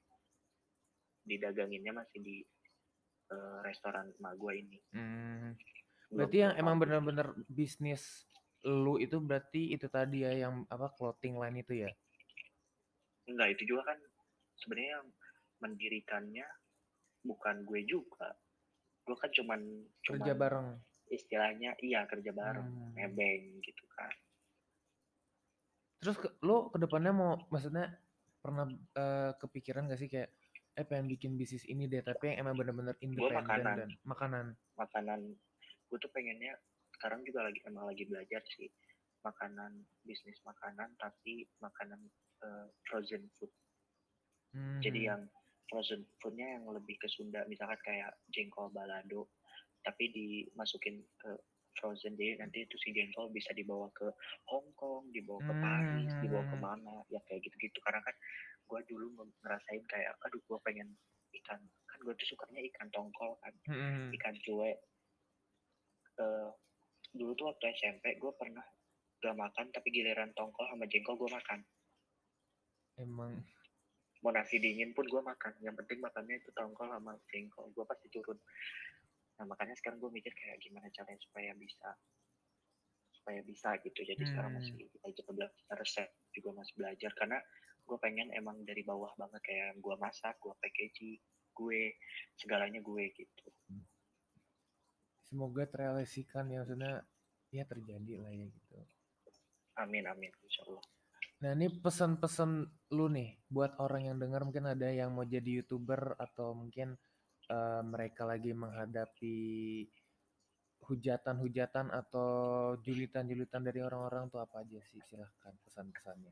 [1.24, 2.38] didaganginnya masih di
[3.32, 4.78] eh, restoran emak gue ini.
[4.94, 5.56] Hmm.
[6.12, 8.28] Belum berarti yang emang benar-benar bisnis
[8.64, 11.92] lu itu berarti itu tadi ya yang apa clothing line itu ya?
[13.28, 14.00] Enggak itu juga kan
[14.60, 15.08] sebenarnya yang
[15.64, 16.48] mendirikannya
[17.24, 18.36] bukan gue juga.
[19.04, 19.60] Gue kan cuman
[20.08, 20.68] kerja cuman bareng.
[21.12, 22.92] istilahnya iya kerja bareng Hmm.
[22.96, 24.12] nebeng gitu kan.
[26.04, 27.96] Terus ke, lu ke depannya mau maksudnya
[28.44, 30.32] pernah eh, kepikiran gak sih kayak
[30.74, 33.76] eh pengen bikin bisnis ini deh tapi yang emang bener-bener independen makanan.
[33.78, 34.46] dan makanan
[34.76, 35.20] makanan
[35.90, 36.58] gue tuh pengennya
[36.98, 38.70] sekarang juga lagi emang lagi belajar sih
[39.22, 42.02] makanan bisnis makanan tapi makanan
[42.42, 43.54] eh, frozen food
[44.82, 45.08] jadi Mhm.
[45.14, 45.22] yang
[45.70, 49.30] frozen foodnya yang lebih ke Sunda misalkan kayak jengkol balado
[49.86, 51.32] tapi dimasukin ke
[51.80, 54.10] frozen jadi nanti itu si jengkol bisa dibawa ke
[54.50, 56.64] Hong Kong dibawa ke Paris dibawa ke Hmm.
[56.66, 58.16] mana ya kayak gitu-gitu karena kan
[58.64, 60.90] gue dulu nge- ngerasain kayak aduh gue pengen
[61.34, 61.60] ikan.
[61.86, 64.14] Kan gue tuh sukanya ikan tongkol kan Mhm.
[64.14, 64.78] ikan cuek.
[66.16, 66.50] Eh,
[67.12, 68.66] dulu tuh waktu SMP gue pernah
[69.20, 71.60] gak makan tapi giliran tongkol sama jengkol gue makan.
[72.96, 73.34] Emang.
[74.20, 78.08] Mau nasi dingin pun gue makan yang penting makannya itu tongkol sama jengkol gue pasti
[78.10, 78.38] turun.
[79.34, 81.90] Nah makanya sekarang gue mikir kayak gimana caranya supaya bisa
[83.14, 84.00] supaya bisa gitu.
[84.04, 84.60] Jadi sekarang Hmm.
[84.60, 87.40] masih belajar belajar resep juga masih belajar karena
[87.84, 91.20] gue pengen emang dari bawah banget kayak gue masak gue packaging
[91.54, 91.82] gue
[92.40, 93.46] segalanya gue gitu.
[95.30, 97.06] Semoga terrealisasikan ya maksudnya
[97.54, 98.76] ya terjadi lah ya gitu.
[99.78, 100.86] Amin amin insya Allah
[101.44, 106.16] nah ini pesan-pesan lu nih buat orang yang dengar mungkin ada yang mau jadi youtuber
[106.16, 106.96] atau mungkin
[107.52, 109.36] eh, mereka lagi menghadapi
[110.88, 112.32] hujatan-hujatan atau
[112.80, 115.00] julitan-julitan dari orang-orang tuh apa aja sih?
[115.04, 116.32] Silahkan pesan-pesannya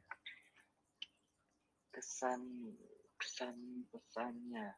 [1.91, 2.41] kesan
[3.15, 3.57] kesan
[3.87, 4.73] pesannya.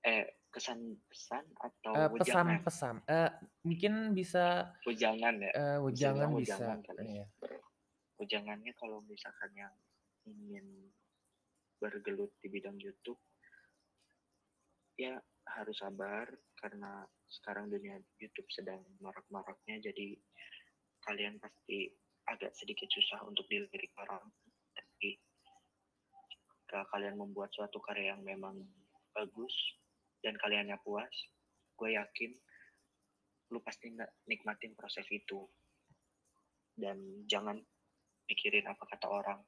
[0.00, 0.78] Eh kesan
[1.10, 2.62] pesan atau Eh, wejangan?
[2.62, 3.30] pesan-pesan Eh,
[3.62, 5.50] mungkin bisa wejangan ya?
[5.50, 6.86] eh, Bisa wejangan dibilang bisa.
[6.86, 7.08] kali ya.
[7.12, 7.26] Iya.
[8.18, 9.70] wejangannya kalau misalkan yang
[10.26, 10.90] ingin
[11.78, 13.20] bergelut di bidang YouTube
[14.98, 15.14] ya
[15.46, 16.26] harus sabar
[16.58, 20.18] karena sekarang dunia YouTube sedang marak-maraknya jadi
[21.06, 21.94] kalian pasti
[22.26, 24.26] agak sedikit susah untuk dilirik orang.
[24.74, 25.14] Tapi
[26.68, 28.60] jika kalian membuat suatu karya yang memang
[29.16, 29.56] bagus
[30.20, 31.08] dan kaliannya puas
[31.80, 32.28] gue yakin
[33.48, 33.88] lu pasti
[34.28, 35.48] nikmatin proses itu.
[36.76, 37.56] Dan jangan
[38.28, 39.40] pikirin apa kata orang.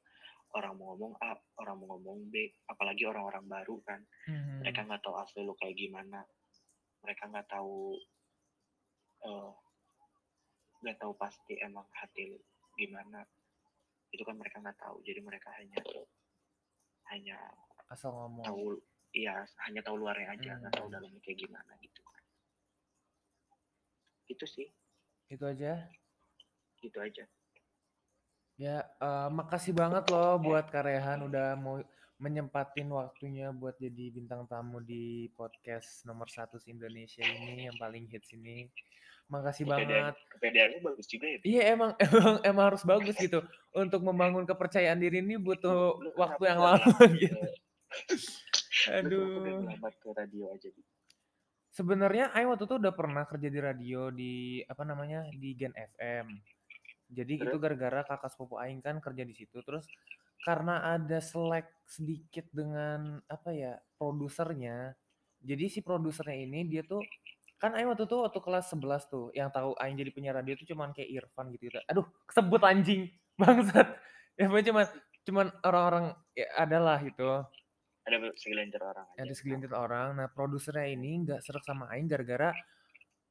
[0.57, 4.01] Orang mau ngomong A orang mau ngomong B apalagi orang-orang baru kan.
[4.25, 4.65] Hmm.
[4.65, 6.25] mereka nggak tahu asli lu kayak gimana.
[7.05, 8.01] Mereka nggak tahu
[9.29, 9.53] eh,
[10.81, 12.41] nggak uh, tahu pasti emang hati lu
[12.81, 13.21] gimana.
[14.09, 15.05] Itu kan mereka nggak tahu.
[15.05, 15.77] Jadi mereka hanya
[17.11, 17.39] hanya
[17.91, 18.47] asal ngomong.
[18.47, 18.79] tahu
[19.11, 20.79] iya hanya tahu luarnya aja nggak hmm.
[20.79, 22.01] tahu dalamnya kayak gimana gitu.
[22.07, 22.25] Kan
[24.31, 24.69] itu sih.
[25.27, 25.91] Itu aja.
[26.81, 27.25] Itu aja.
[28.61, 31.81] Ya uh, makasih banget loh buat Karehan udah mau
[32.21, 38.37] menyempatin waktunya buat jadi bintang tamu di podcast nomor satu Indonesia ini yang paling hits
[38.37, 38.69] ini
[39.31, 40.15] Makasih banget.
[40.35, 41.39] Kepedeannya bagus juga ya.
[41.47, 43.39] Iya emang emang emang harus bagus gitu.
[43.71, 47.39] Untuk membangun kepercayaan diri ini butuh Lu waktu yang lama gitu.
[48.99, 49.67] Aduh.
[49.79, 50.91] ke radio aja gitu.
[51.71, 54.35] Sebenarnya Aing waktu itu udah pernah kerja di radio di
[54.67, 56.27] apa namanya di Gen FM.
[57.11, 57.47] Jadi Terus?
[57.55, 59.63] itu gara-gara kakak sepupu Aing kan kerja di situ.
[59.63, 59.87] Terus
[60.41, 64.95] karena ada selek sedikit dengan apa ya produsernya.
[65.41, 67.01] Jadi si produsernya ini dia tuh
[67.61, 70.65] kan Aing waktu itu waktu kelas 11 tuh yang tahu Aing jadi penyiar radio tuh
[70.65, 71.77] cuman kayak Irfan gitu, gitu.
[71.93, 73.89] Aduh, sebut anjing bangsat.
[74.41, 74.87] Ya cuman
[75.29, 77.45] cuman orang-orang ya adalah itu.
[78.09, 79.21] Ada segelintir orang aja.
[79.21, 80.17] Ada segelintir orang.
[80.17, 82.57] Nah, produsernya ini nggak serak sama Aing gara-gara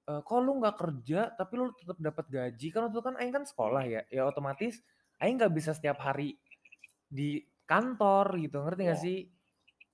[0.09, 3.33] uh, kok lu nggak kerja tapi lu tetap dapat gaji kan waktu itu kan Aing
[3.33, 4.01] kan sekolah ya.
[4.09, 4.81] Ya otomatis
[5.17, 6.37] Aing nggak bisa setiap hari
[7.09, 8.61] di kantor gitu.
[8.61, 9.05] Ngerti nggak ya.
[9.05, 9.19] sih?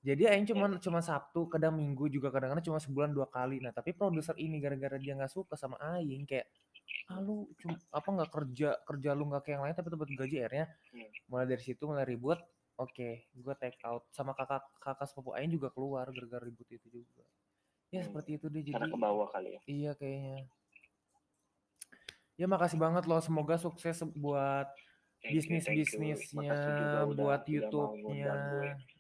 [0.06, 3.58] Jadi aing cuma cuma Sabtu, kadang Minggu juga kadang-kadang cuma sebulan dua kali.
[3.58, 6.46] Nah, tapi produser ini gara-gara dia nggak suka sama aing kayak
[7.06, 10.36] ah lu cuma apa nggak kerja kerja lu nggak kayak yang lain tapi dapat gaji
[10.42, 11.10] akhirnya hmm.
[11.30, 12.42] mulai dari situ mulai ribut
[12.82, 16.88] oke okay, gue take out sama kakak kakak sepupu aing juga keluar gara-gara ribut itu
[16.90, 17.26] juga
[17.94, 18.10] ya hmm.
[18.10, 20.50] seperti itu deh jadi karena ke bawah kali ya iya kayaknya
[22.42, 24.66] ya makasih banget loh semoga sukses buat
[25.30, 28.34] bisnis bisnisnya buat YouTube-nya.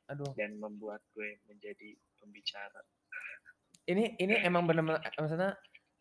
[0.05, 0.31] aduh.
[0.37, 2.81] dan membuat gue menjadi pembicara.
[3.85, 5.57] Ini ini emang benar-benar maksudnya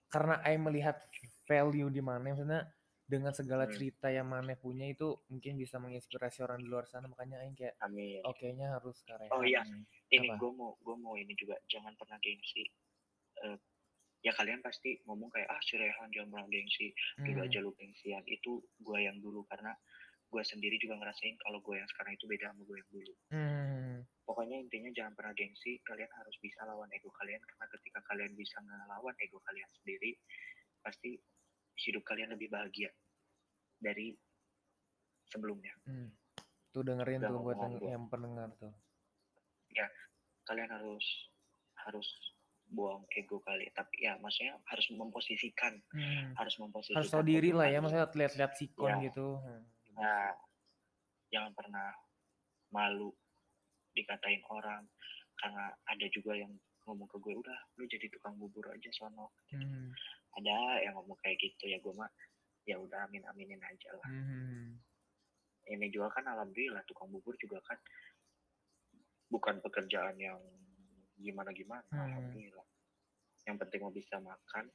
[0.09, 0.97] karena Aing melihat
[1.45, 2.65] value di mana maksudnya
[3.05, 3.73] dengan segala hmm.
[3.77, 7.05] cerita yang mana punya itu mungkin bisa menginspirasi orang di luar sana.
[7.09, 8.25] Makanya Aing kayak Amin.
[8.25, 9.61] oke nya harus karya oh iya.
[10.09, 11.61] ini gue mau gue mau ini juga.
[11.69, 12.65] Jangan pernah gengsi.
[13.45, 13.61] Uh,
[14.25, 16.89] ya kalian pasti ngomong kayak ah si Rehan jangan pernah gengsi.
[17.21, 17.47] Dulu hmm.
[17.49, 18.25] aja lu gengsian.
[18.25, 19.77] Itu gue yang dulu karena
[20.35, 23.15] gue sendiri juga ngerasain kalau gue yang sekarang itu beda sama gue yang dulu.
[23.31, 23.95] Hmm.
[24.27, 28.57] Pokoknya intinya jangan pernah gengsi, kalian harus bisa lawan ego kalian karena ketika kalian bisa
[28.65, 30.19] ngelawan ego kalian sendiri,
[30.83, 31.15] pasti
[31.87, 32.91] hidup kalian lebih bahagia
[33.79, 34.17] dari
[35.31, 35.75] sebelumnya.
[35.87, 36.11] Hmm.
[36.75, 38.75] Tuh dengerin Udah tuh buat yang, yang pendengar tuh.
[39.71, 39.87] Ya,
[40.51, 41.07] kalian harus
[41.87, 42.09] harus
[42.65, 46.33] buang ego kali tapi ya maksudnya harus memposisikan hmm.
[46.33, 49.13] harus memposisikan harus tahu diri lah ya maksudnya lihat-lihat sikon ya.
[49.13, 50.35] gitu hmm nah
[51.31, 51.91] jangan pernah
[52.71, 53.11] malu
[53.95, 54.83] dikatain orang
[55.39, 56.51] karena ada juga yang
[56.85, 59.89] ngomong ke gue udah lu jadi tukang bubur aja sono hmm.
[60.37, 62.11] ada yang ngomong kayak gitu ya gue mah
[62.69, 64.79] ya udah amin aminin aja lah hmm.
[65.75, 67.79] ini juga kan alhamdulillah tukang bubur juga kan
[69.33, 70.39] bukan pekerjaan yang
[71.17, 72.05] gimana gimana hmm.
[72.05, 72.67] alhamdulillah
[73.49, 74.69] yang penting mau bisa makan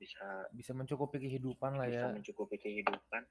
[0.00, 3.22] bisa bisa mencukupi kehidupan lah bisa ya bisa mencukupi kehidupan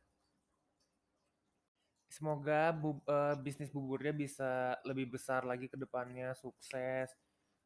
[2.14, 7.10] Semoga bu, uh, bisnis buburnya bisa lebih besar lagi ke depannya, sukses.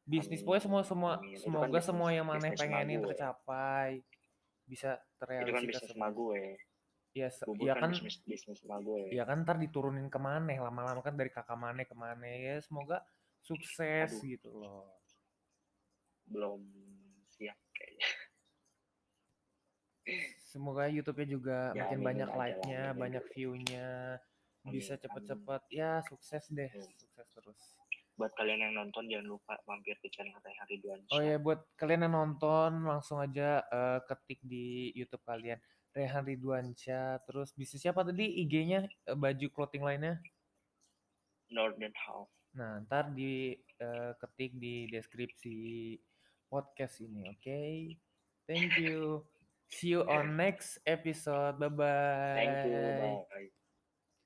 [0.07, 1.36] Bisnis pokoknya semua semua Amin.
[1.36, 4.07] Kan semoga kan semua yang mana pengenin tercapai
[4.64, 5.52] bisa terrealisasi.
[5.52, 6.56] Kan bisnis sama gue.
[7.11, 7.28] Ya,
[7.60, 9.11] ya kan, kan bisnis, bisnis sama gue.
[9.11, 13.03] Ya kan ntar diturunin ke mana lama-lama kan dari kakak mana ke mana ya semoga
[13.44, 14.32] sukses Aduh.
[14.32, 14.88] gitu loh.
[16.24, 16.64] Belum
[17.36, 18.10] siap kayaknya.
[20.40, 24.24] Semoga YouTube-nya juga ya, makin banyak like-nya, banyak view-nya
[24.72, 25.61] bisa cepet-cepet.
[25.72, 26.72] Ya sukses deh.
[26.72, 26.94] Hmm.
[26.98, 27.60] sukses terus.
[28.18, 32.10] Buat kalian yang nonton jangan lupa mampir ke channel Rehan Ridwan Oh ya buat kalian
[32.10, 35.61] yang nonton langsung aja uh, ketik di YouTube kalian
[35.94, 40.18] Rehan Ridwansyah terus bisnis siapa tadi IG-nya uh, eh, baju clothing lainnya
[41.53, 43.53] Northern House nah ntar di
[43.85, 45.94] uh, ketik di deskripsi
[46.49, 47.38] podcast ini oke?
[47.44, 47.94] Okay?
[48.48, 49.23] thank you.
[49.68, 51.60] See you on next episode.
[51.60, 52.81] Bye bye thank you
[53.27, 53.52] bye